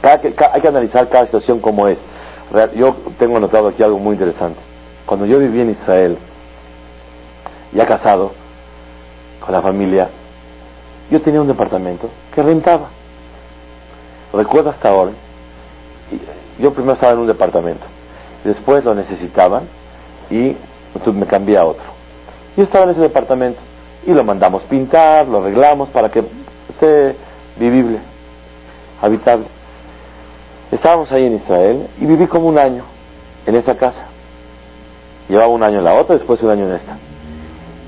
hay 0.02 0.62
que 0.62 0.68
analizar 0.68 1.08
cada 1.08 1.26
situación 1.26 1.60
como 1.60 1.88
es. 1.88 1.98
Yo 2.76 2.96
tengo 3.18 3.38
anotado 3.38 3.70
aquí 3.70 3.82
algo 3.82 4.00
muy 4.00 4.14
interesante. 4.14 4.60
Cuando 5.06 5.26
yo 5.26 5.40
vivía 5.40 5.64
en 5.64 5.72
Israel, 5.72 6.18
ya 7.72 7.86
casado, 7.86 8.32
con 9.40 9.54
la 9.54 9.62
familia, 9.62 10.10
yo 11.10 11.22
tenía 11.22 11.42
un 11.42 11.48
departamento 11.48 12.10
que 12.34 12.42
rentaba. 12.42 12.90
Recuerdo 14.32 14.70
hasta 14.70 14.90
ahora, 14.90 15.12
yo 16.60 16.72
primero 16.74 16.94
estaba 16.94 17.14
en 17.14 17.20
un 17.20 17.28
departamento, 17.28 17.86
después 18.44 18.84
lo 18.84 18.96
necesitaban 18.96 19.64
y 20.30 20.56
me 21.14 21.26
cambié 21.26 21.58
a 21.58 21.66
otro. 21.66 21.86
Yo 22.56 22.64
estaba 22.64 22.86
en 22.86 22.92
ese 22.92 23.02
departamento 23.02 23.60
y 24.06 24.12
lo 24.12 24.24
mandamos 24.24 24.64
pintar, 24.64 25.28
lo 25.28 25.40
arreglamos 25.40 25.90
para 25.90 26.10
que 26.10 26.24
esté 26.70 27.16
vivible, 27.58 28.00
habitable. 29.02 29.46
Estábamos 30.74 31.12
ahí 31.12 31.26
en 31.28 31.36
Israel 31.36 31.88
y 32.02 32.06
viví 32.06 32.26
como 32.26 32.48
un 32.48 32.58
año 32.58 32.84
en 33.46 33.56
esa 33.56 33.76
casa. 33.76 34.06
Llevaba 35.30 35.50
un 35.50 35.62
año 35.62 35.78
en 35.78 35.84
la 35.84 35.94
otra, 35.94 36.16
después 36.16 36.42
un 36.42 36.50
año 36.50 36.68
en 36.68 36.74
esta. 36.74 36.98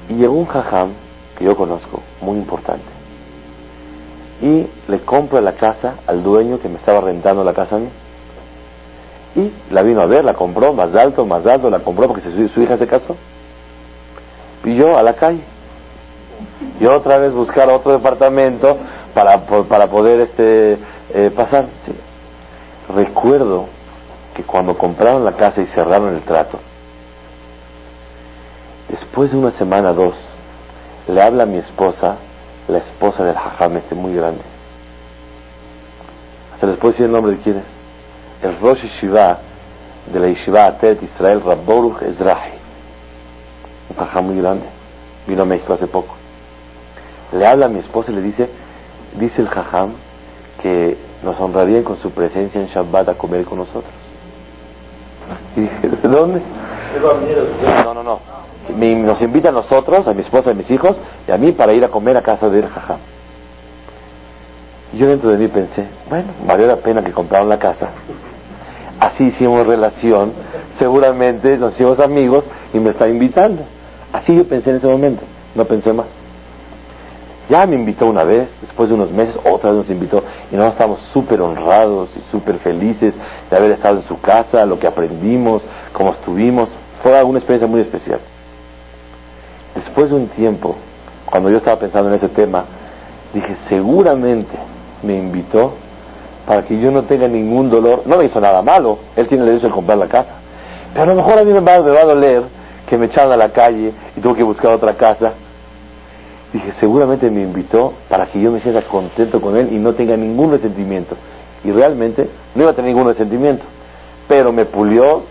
Y 0.07 0.13
llegó 0.13 0.35
un 0.35 0.45
jajam 0.45 0.91
que 1.35 1.45
yo 1.45 1.55
conozco, 1.55 2.01
muy 2.21 2.37
importante. 2.37 2.85
Y 4.39 4.67
le 4.87 4.99
compra 4.99 5.41
la 5.41 5.53
casa 5.53 5.95
al 6.05 6.21
dueño 6.21 6.59
que 6.59 6.69
me 6.69 6.75
estaba 6.75 7.01
rentando 7.01 7.43
la 7.43 7.53
casa 7.53 7.77
a 7.77 7.79
mí. 7.79 7.89
Y 9.35 9.73
la 9.73 9.81
vino 9.81 10.01
a 10.01 10.05
ver, 10.05 10.23
la 10.23 10.35
compró, 10.35 10.71
más 10.71 10.93
alto, 10.93 11.25
más 11.25 11.43
alto, 11.47 11.71
la 11.71 11.79
compró 11.79 12.07
porque 12.07 12.21
su, 12.21 12.47
su 12.49 12.61
hija 12.61 12.77
se 12.77 12.85
casó. 12.85 13.15
Y 14.63 14.75
yo 14.75 14.95
a 14.95 15.01
la 15.01 15.13
calle 15.13 15.41
y 16.79 16.85
otra 16.85 17.17
vez 17.17 17.33
buscar 17.33 17.67
otro 17.69 17.93
departamento 17.93 18.77
para, 19.13 19.39
para 19.67 19.87
poder 19.87 20.21
este, 20.21 20.77
eh, 21.13 21.31
pasar. 21.35 21.65
Sí. 21.85 21.93
Recuerdo 22.93 23.67
que 24.35 24.43
cuando 24.43 24.77
compraron 24.77 25.25
la 25.25 25.33
casa 25.33 25.61
y 25.61 25.65
cerraron 25.67 26.15
el 26.15 26.21
trato, 26.21 26.59
después 28.89 29.31
de 29.31 29.37
una 29.37 29.51
semana, 29.51 29.91
dos, 29.93 30.15
le 31.07 31.21
habla 31.21 31.43
a 31.43 31.45
mi 31.45 31.57
esposa, 31.57 32.17
la 32.67 32.79
esposa 32.79 33.23
del 33.23 33.35
hajam 33.35 33.77
este 33.77 33.95
muy 33.95 34.13
grande. 34.13 34.41
¿Se 36.59 36.67
les 36.67 36.77
puede 36.77 36.93
decir 36.93 37.05
el 37.05 37.11
nombre 37.11 37.35
de 37.35 37.41
quién 37.41 37.57
es? 37.57 37.63
El 38.43 38.59
Rosh 38.59 38.81
Yeshiva 38.81 39.39
de 40.11 40.19
la 40.19 40.27
Yeshiva 40.27 40.65
Atet 40.65 41.01
Israel, 41.03 41.41
Rabboruch 41.41 42.01
Ezrahi. 42.03 42.53
Un 43.89 44.03
hajam 44.03 44.25
muy 44.25 44.37
grande. 44.37 44.65
Vino 45.27 45.43
a 45.43 45.45
México 45.45 45.73
hace 45.73 45.87
poco. 45.87 46.15
Le 47.33 47.45
habla 47.45 47.65
a 47.65 47.69
mi 47.69 47.79
esposa 47.79 48.11
y 48.11 48.15
le 48.15 48.21
dice, 48.21 48.49
dice 49.15 49.41
el 49.41 49.47
hajam 49.47 49.93
que 50.61 50.97
nos 51.23 51.39
honrarían 51.39 51.83
con 51.83 51.97
su 51.97 52.11
presencia 52.11 52.61
en 52.61 52.67
Shabbat 52.67 53.09
a 53.09 53.13
comer 53.15 53.45
con 53.45 53.59
nosotros. 53.59 53.91
Y 55.55 55.61
dije, 55.61 55.89
¿de 55.89 56.07
dónde? 56.07 56.41
No, 57.83 57.93
no, 57.93 58.03
no. 58.03 58.19
nos 58.77 59.21
invita 59.21 59.49
a 59.49 59.51
nosotros, 59.51 60.07
a 60.07 60.13
mi 60.13 60.21
esposa, 60.21 60.51
a 60.51 60.53
mis 60.53 60.69
hijos 60.69 60.97
y 61.27 61.31
a 61.31 61.37
mí 61.37 61.51
para 61.51 61.73
ir 61.73 61.83
a 61.83 61.89
comer 61.89 62.17
a 62.17 62.21
casa 62.21 62.49
de 62.49 62.61
jajam. 62.63 62.99
Y 64.93 64.97
yo 64.97 65.07
dentro 65.07 65.29
de 65.29 65.37
mí 65.37 65.47
pensé, 65.47 65.85
bueno, 66.09 66.27
valió 66.45 66.67
la 66.67 66.77
pena 66.77 67.03
que 67.03 67.11
compraron 67.11 67.49
la 67.49 67.57
casa. 67.57 67.89
Así 68.99 69.25
hicimos 69.25 69.67
relación, 69.67 70.31
seguramente 70.79 71.57
nos 71.57 71.73
hicimos 71.73 71.99
amigos 71.99 72.45
y 72.73 72.79
me 72.79 72.91
está 72.91 73.07
invitando. 73.07 73.63
Así 74.13 74.35
yo 74.35 74.45
pensé 74.45 74.69
en 74.69 74.77
ese 74.77 74.87
momento, 74.87 75.23
no 75.53 75.65
pensé 75.65 75.91
más. 75.91 76.07
Ya 77.47 77.65
me 77.67 77.75
invitó 77.75 78.07
una 78.07 78.23
vez, 78.23 78.49
después 78.61 78.89
de 78.89 78.95
unos 78.95 79.11
meses, 79.11 79.37
otra 79.45 79.69
vez 79.69 79.79
nos 79.79 79.89
invitó 79.91 80.23
y 80.51 80.55
nos 80.55 80.69
estamos 80.69 80.99
súper 81.13 81.41
honrados 81.41 82.09
y 82.17 82.31
súper 82.31 82.57
felices 82.57 83.13
de 83.49 83.55
haber 83.55 83.71
estado 83.71 83.97
en 83.97 84.03
su 84.03 84.19
casa, 84.19 84.65
lo 84.65 84.79
que 84.79 84.87
aprendimos, 84.87 85.61
cómo 85.93 86.11
estuvimos. 86.11 86.69
Fue 87.03 87.23
una 87.23 87.37
experiencia 87.37 87.67
muy 87.67 87.81
especial. 87.81 88.19
Después 89.75 90.09
de 90.09 90.15
un 90.15 90.27
tiempo, 90.29 90.75
cuando 91.25 91.51
yo 91.51 91.57
estaba 91.57 91.77
pensando 91.77 92.09
en 92.09 92.15
ese 92.15 92.29
tema, 92.29 92.65
dije, 93.31 93.55
seguramente 93.69 94.57
me 95.03 95.15
invitó 95.15 95.73
para 96.47 96.63
que 96.63 96.79
yo 96.79 96.89
no 96.89 97.03
tenga 97.03 97.27
ningún 97.27 97.69
dolor. 97.69 98.01
No 98.07 98.17
me 98.17 98.25
hizo 98.25 98.41
nada 98.41 98.63
malo, 98.63 98.97
él 99.15 99.27
tiene 99.27 99.43
el 99.43 99.49
derecho 99.49 99.67
de 99.67 99.73
comprar 99.73 99.99
la 99.99 100.07
casa. 100.07 100.33
Pero 100.93 101.03
a 101.03 101.13
lo 101.13 101.15
mejor 101.15 101.37
a 101.37 101.43
mí 101.43 101.53
me 101.53 101.59
va, 101.59 101.79
me 101.79 101.91
va 101.91 102.01
a 102.01 102.05
doler 102.05 102.43
que 102.87 102.97
me 102.97 103.05
echaran 103.05 103.33
a 103.33 103.37
la 103.37 103.49
calle 103.49 103.91
y 104.15 104.19
tuve 104.19 104.35
que 104.35 104.43
buscar 104.43 104.71
otra 104.71 104.95
casa 104.95 105.33
Dije, 106.55 106.71
seguramente 106.79 107.29
me 107.29 107.41
invitó 107.41 107.91
para 108.07 108.27
que 108.27 108.39
yo 108.39 108.49
me 108.49 108.61
sienta 108.61 108.81
contento 108.83 109.41
con 109.41 109.57
él 109.57 109.73
y 109.73 109.77
no 109.77 109.91
tenga 109.91 110.15
ningún 110.15 110.51
resentimiento. 110.51 111.17
Y 111.65 111.71
realmente 111.73 112.29
no 112.55 112.61
iba 112.61 112.71
a 112.71 112.73
tener 112.73 112.93
ningún 112.93 113.09
resentimiento. 113.09 113.65
Pero 114.29 114.53
me 114.53 114.63
pulió 114.63 115.23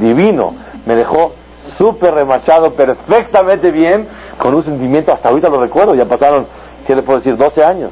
divino. 0.00 0.54
Me 0.86 0.96
dejó 0.96 1.34
súper 1.76 2.14
remachado, 2.14 2.72
perfectamente 2.72 3.70
bien, 3.70 4.08
con 4.38 4.54
un 4.54 4.64
sentimiento, 4.64 5.12
hasta 5.12 5.28
ahorita 5.28 5.50
lo 5.50 5.60
recuerdo, 5.60 5.94
ya 5.94 6.06
pasaron, 6.06 6.46
¿qué 6.86 6.96
le 6.96 7.02
puedo 7.02 7.18
decir? 7.18 7.36
12 7.36 7.62
años. 7.62 7.90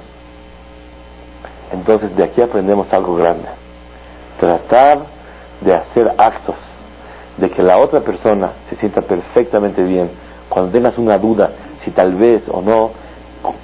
Entonces 1.71 2.17
de 2.17 2.25
aquí 2.25 2.41
aprendemos 2.41 2.91
algo 2.91 3.17
grande. 3.17 3.49
Tratar 4.41 5.01
de 5.61 5.75
hacer 5.75 6.11
actos 6.17 6.57
de 7.37 7.51
que 7.51 7.63
la 7.63 7.77
otra 7.77 8.01
persona 8.01 8.53
se 8.71 8.77
sienta 8.77 9.03
perfectamente 9.03 9.83
bien. 9.83 10.11
Cuando 10.49 10.73
tengas 10.73 10.97
una 10.97 11.19
duda, 11.19 11.51
si 11.89 11.95
tal 11.95 12.15
vez 12.17 12.43
o 12.51 12.61
no, 12.61 12.91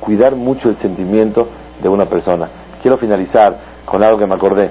cuidar 0.00 0.34
mucho 0.34 0.70
el 0.70 0.76
sentimiento 0.78 1.48
de 1.82 1.88
una 1.88 2.06
persona. 2.06 2.48
Quiero 2.80 2.96
finalizar 2.96 3.56
con 3.84 4.02
algo 4.02 4.18
que 4.18 4.26
me 4.26 4.34
acordé. 4.34 4.70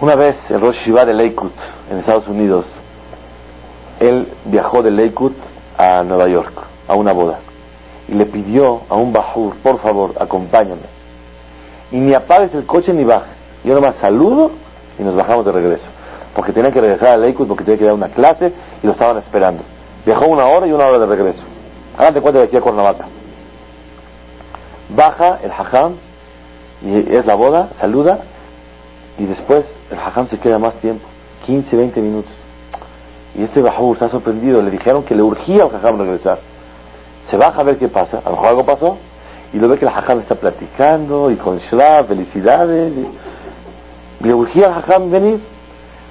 Una 0.00 0.14
vez 0.14 0.36
el 0.50 0.60
Rosh 0.60 0.76
Shiva 0.84 1.04
de 1.04 1.14
Lakewood, 1.14 1.52
en 1.90 1.98
Estados 1.98 2.28
Unidos, 2.28 2.66
él 3.98 4.28
viajó 4.46 4.82
de 4.82 4.90
Lakewood 4.90 5.32
a 5.76 6.02
Nueva 6.02 6.28
York, 6.28 6.52
a 6.86 6.94
una 6.94 7.12
boda, 7.12 7.38
y 8.08 8.14
le 8.14 8.26
pidió 8.26 8.82
a 8.88 8.96
un 8.96 9.12
Bajur, 9.12 9.56
por 9.56 9.80
favor, 9.80 10.14
acompáñame. 10.18 11.00
Y 11.92 11.96
ni 11.96 12.14
apagues 12.14 12.54
el 12.54 12.66
coche 12.66 12.92
ni 12.92 13.04
bajes. 13.04 13.36
Yo 13.64 13.74
nomás 13.74 13.96
saludo 13.96 14.50
y 14.98 15.02
nos 15.02 15.14
bajamos 15.14 15.44
de 15.44 15.52
regreso. 15.52 15.86
Porque 16.34 16.52
tenía 16.52 16.70
que 16.70 16.80
regresar 16.80 17.14
a 17.14 17.16
Lakewood 17.16 17.48
porque 17.48 17.64
tenía 17.64 17.78
que 17.78 17.84
dar 17.84 17.94
una 17.94 18.08
clase 18.08 18.52
y 18.82 18.86
lo 18.86 18.92
estaban 18.92 19.18
esperando. 19.18 19.62
Viajó 20.06 20.26
una 20.26 20.46
hora 20.46 20.66
y 20.66 20.72
una 20.72 20.86
hora 20.86 20.98
de 20.98 21.06
regreso. 21.06 21.42
Háganse 21.98 22.20
cuenta 22.20 22.40
de 22.40 22.46
aquí 22.46 22.56
a 22.56 22.60
Cuernavaca. 22.60 23.06
Baja 24.88 25.38
el 25.42 25.50
hajam 25.50 25.94
y 26.82 27.14
es 27.14 27.26
la 27.26 27.34
boda, 27.34 27.70
saluda 27.80 28.20
y 29.18 29.26
después 29.26 29.66
el 29.90 29.98
hajam 29.98 30.26
se 30.28 30.38
queda 30.38 30.58
más 30.58 30.74
tiempo, 30.76 31.06
15, 31.44 31.76
20 31.76 32.00
minutos. 32.00 32.32
Y 33.34 33.42
este 33.42 33.60
bajur 33.60 33.96
está 33.96 34.08
sorprendido, 34.08 34.62
le 34.62 34.70
dijeron 34.70 35.04
que 35.04 35.14
le 35.14 35.22
urgía 35.22 35.64
al 35.64 35.74
hajam 35.74 35.98
regresar. 35.98 36.38
Se 37.28 37.36
baja 37.36 37.60
a 37.60 37.64
ver 37.64 37.78
qué 37.78 37.88
pasa, 37.88 38.18
a 38.18 38.30
lo 38.30 38.32
mejor 38.32 38.46
algo 38.48 38.66
pasó, 38.66 38.96
y 39.52 39.58
lo 39.58 39.68
ve 39.68 39.78
que 39.78 39.84
el 39.84 39.90
hajam 39.90 40.20
está 40.20 40.34
platicando 40.34 41.30
y 41.30 41.36
con 41.36 41.58
shra, 41.58 42.04
felicidades. 42.04 42.92
Le 44.20 44.34
urgía 44.34 44.66
al 44.66 44.74
hajam 44.78 45.10
venir. 45.10 45.40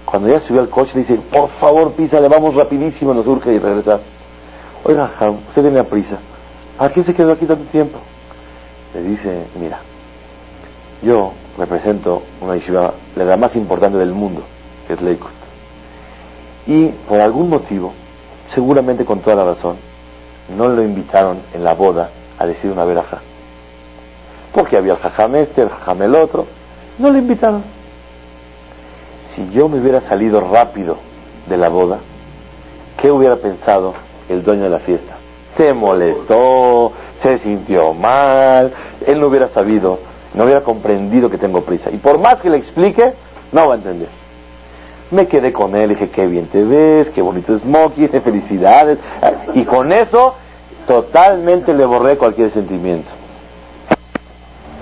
Cuando 0.06 0.30
ya 0.30 0.40
subió 0.40 0.62
al 0.62 0.70
coche 0.70 0.92
le 0.96 1.02
dice, 1.02 1.16
por 1.32 1.50
favor 1.60 1.92
pisa, 1.94 2.20
le 2.20 2.28
vamos 2.28 2.56
rapidísimo, 2.56 3.14
nos 3.14 3.28
urge 3.28 3.54
y 3.54 3.60
regresar. 3.60 4.00
Oiga, 4.84 5.12
usted 5.48 5.62
tiene 5.62 5.84
prisa. 5.84 6.18
¿A 6.78 6.90
qué 6.90 7.04
se 7.04 7.14
quedó 7.14 7.34
aquí 7.34 7.46
tanto 7.46 7.66
tiempo? 7.66 8.00
Le 8.94 9.02
dice, 9.04 9.48
mira, 9.60 9.80
yo 11.02 11.34
represento 11.58 12.24
una 12.42 12.56
yeshiva, 12.56 12.94
la 13.16 13.38
más 13.38 13.56
importante 13.56 13.98
del 13.98 14.14
mundo, 14.14 14.44
que 14.88 14.94
es 14.94 15.02
Lakewood. 15.02 15.32
Y 16.68 16.88
por 17.08 17.20
algún 17.20 17.50
motivo, 17.50 17.94
seguramente 18.54 19.04
con 19.04 19.20
toda 19.20 19.36
la 19.36 19.46
razón, 19.46 19.78
no 20.56 20.68
lo 20.70 20.84
invitaron 20.84 21.40
en 21.54 21.64
la 21.64 21.74
boda 21.74 22.10
a 22.38 22.46
decir 22.46 22.72
una 22.72 22.86
veraja. 22.86 23.20
Porque 24.54 24.78
había 24.78 24.94
el 24.94 25.00
jajam 25.00 25.36
este, 25.36 25.62
el 25.64 25.70
jajam 25.70 26.02
el 26.02 26.16
otro. 26.16 26.48
No 26.98 27.12
lo 27.12 27.18
invitaron. 27.18 27.64
Si 29.36 29.50
yo 29.52 29.70
me 29.70 29.80
hubiera 29.80 30.02
salido 30.02 30.42
rápido 30.42 30.98
de 31.48 31.58
la 31.58 31.70
boda, 31.70 32.00
¿qué 33.02 33.12
hubiera 33.12 33.36
pensado 33.36 33.94
el 34.30 34.44
dueño 34.44 34.64
de 34.64 34.70
la 34.70 34.80
fiesta. 34.80 35.18
Se 35.58 35.74
molestó, 35.74 36.94
se 37.22 37.40
sintió 37.40 37.94
mal, 37.94 38.72
él 39.06 39.20
no 39.20 39.28
hubiera 39.28 39.50
sabido, 39.50 40.00
no 40.34 40.44
hubiera 40.44 40.62
comprendido 40.62 41.30
que 41.30 41.38
tengo 41.38 41.62
prisa. 41.62 41.90
Y 41.92 41.98
por 41.98 42.20
más 42.20 42.36
que 42.36 42.50
le 42.50 42.58
explique, 42.58 43.14
no 43.52 43.68
va 43.68 43.74
a 43.74 43.78
entender. 43.78 44.10
Me 45.12 45.28
quedé 45.28 45.52
con 45.52 45.76
él, 45.76 45.90
dije, 45.90 46.10
qué 46.10 46.28
bien 46.28 46.46
te 46.48 46.64
ves, 46.64 47.10
qué 47.10 47.22
bonito 47.22 47.58
smoky, 47.58 48.08
felicidades. 48.24 49.00
Y 49.56 49.66
con 49.66 49.92
eso, 49.92 50.36
totalmente 50.88 51.74
le 51.74 51.86
borré 51.86 52.18
cualquier 52.18 52.52
sentimiento. 52.52 53.19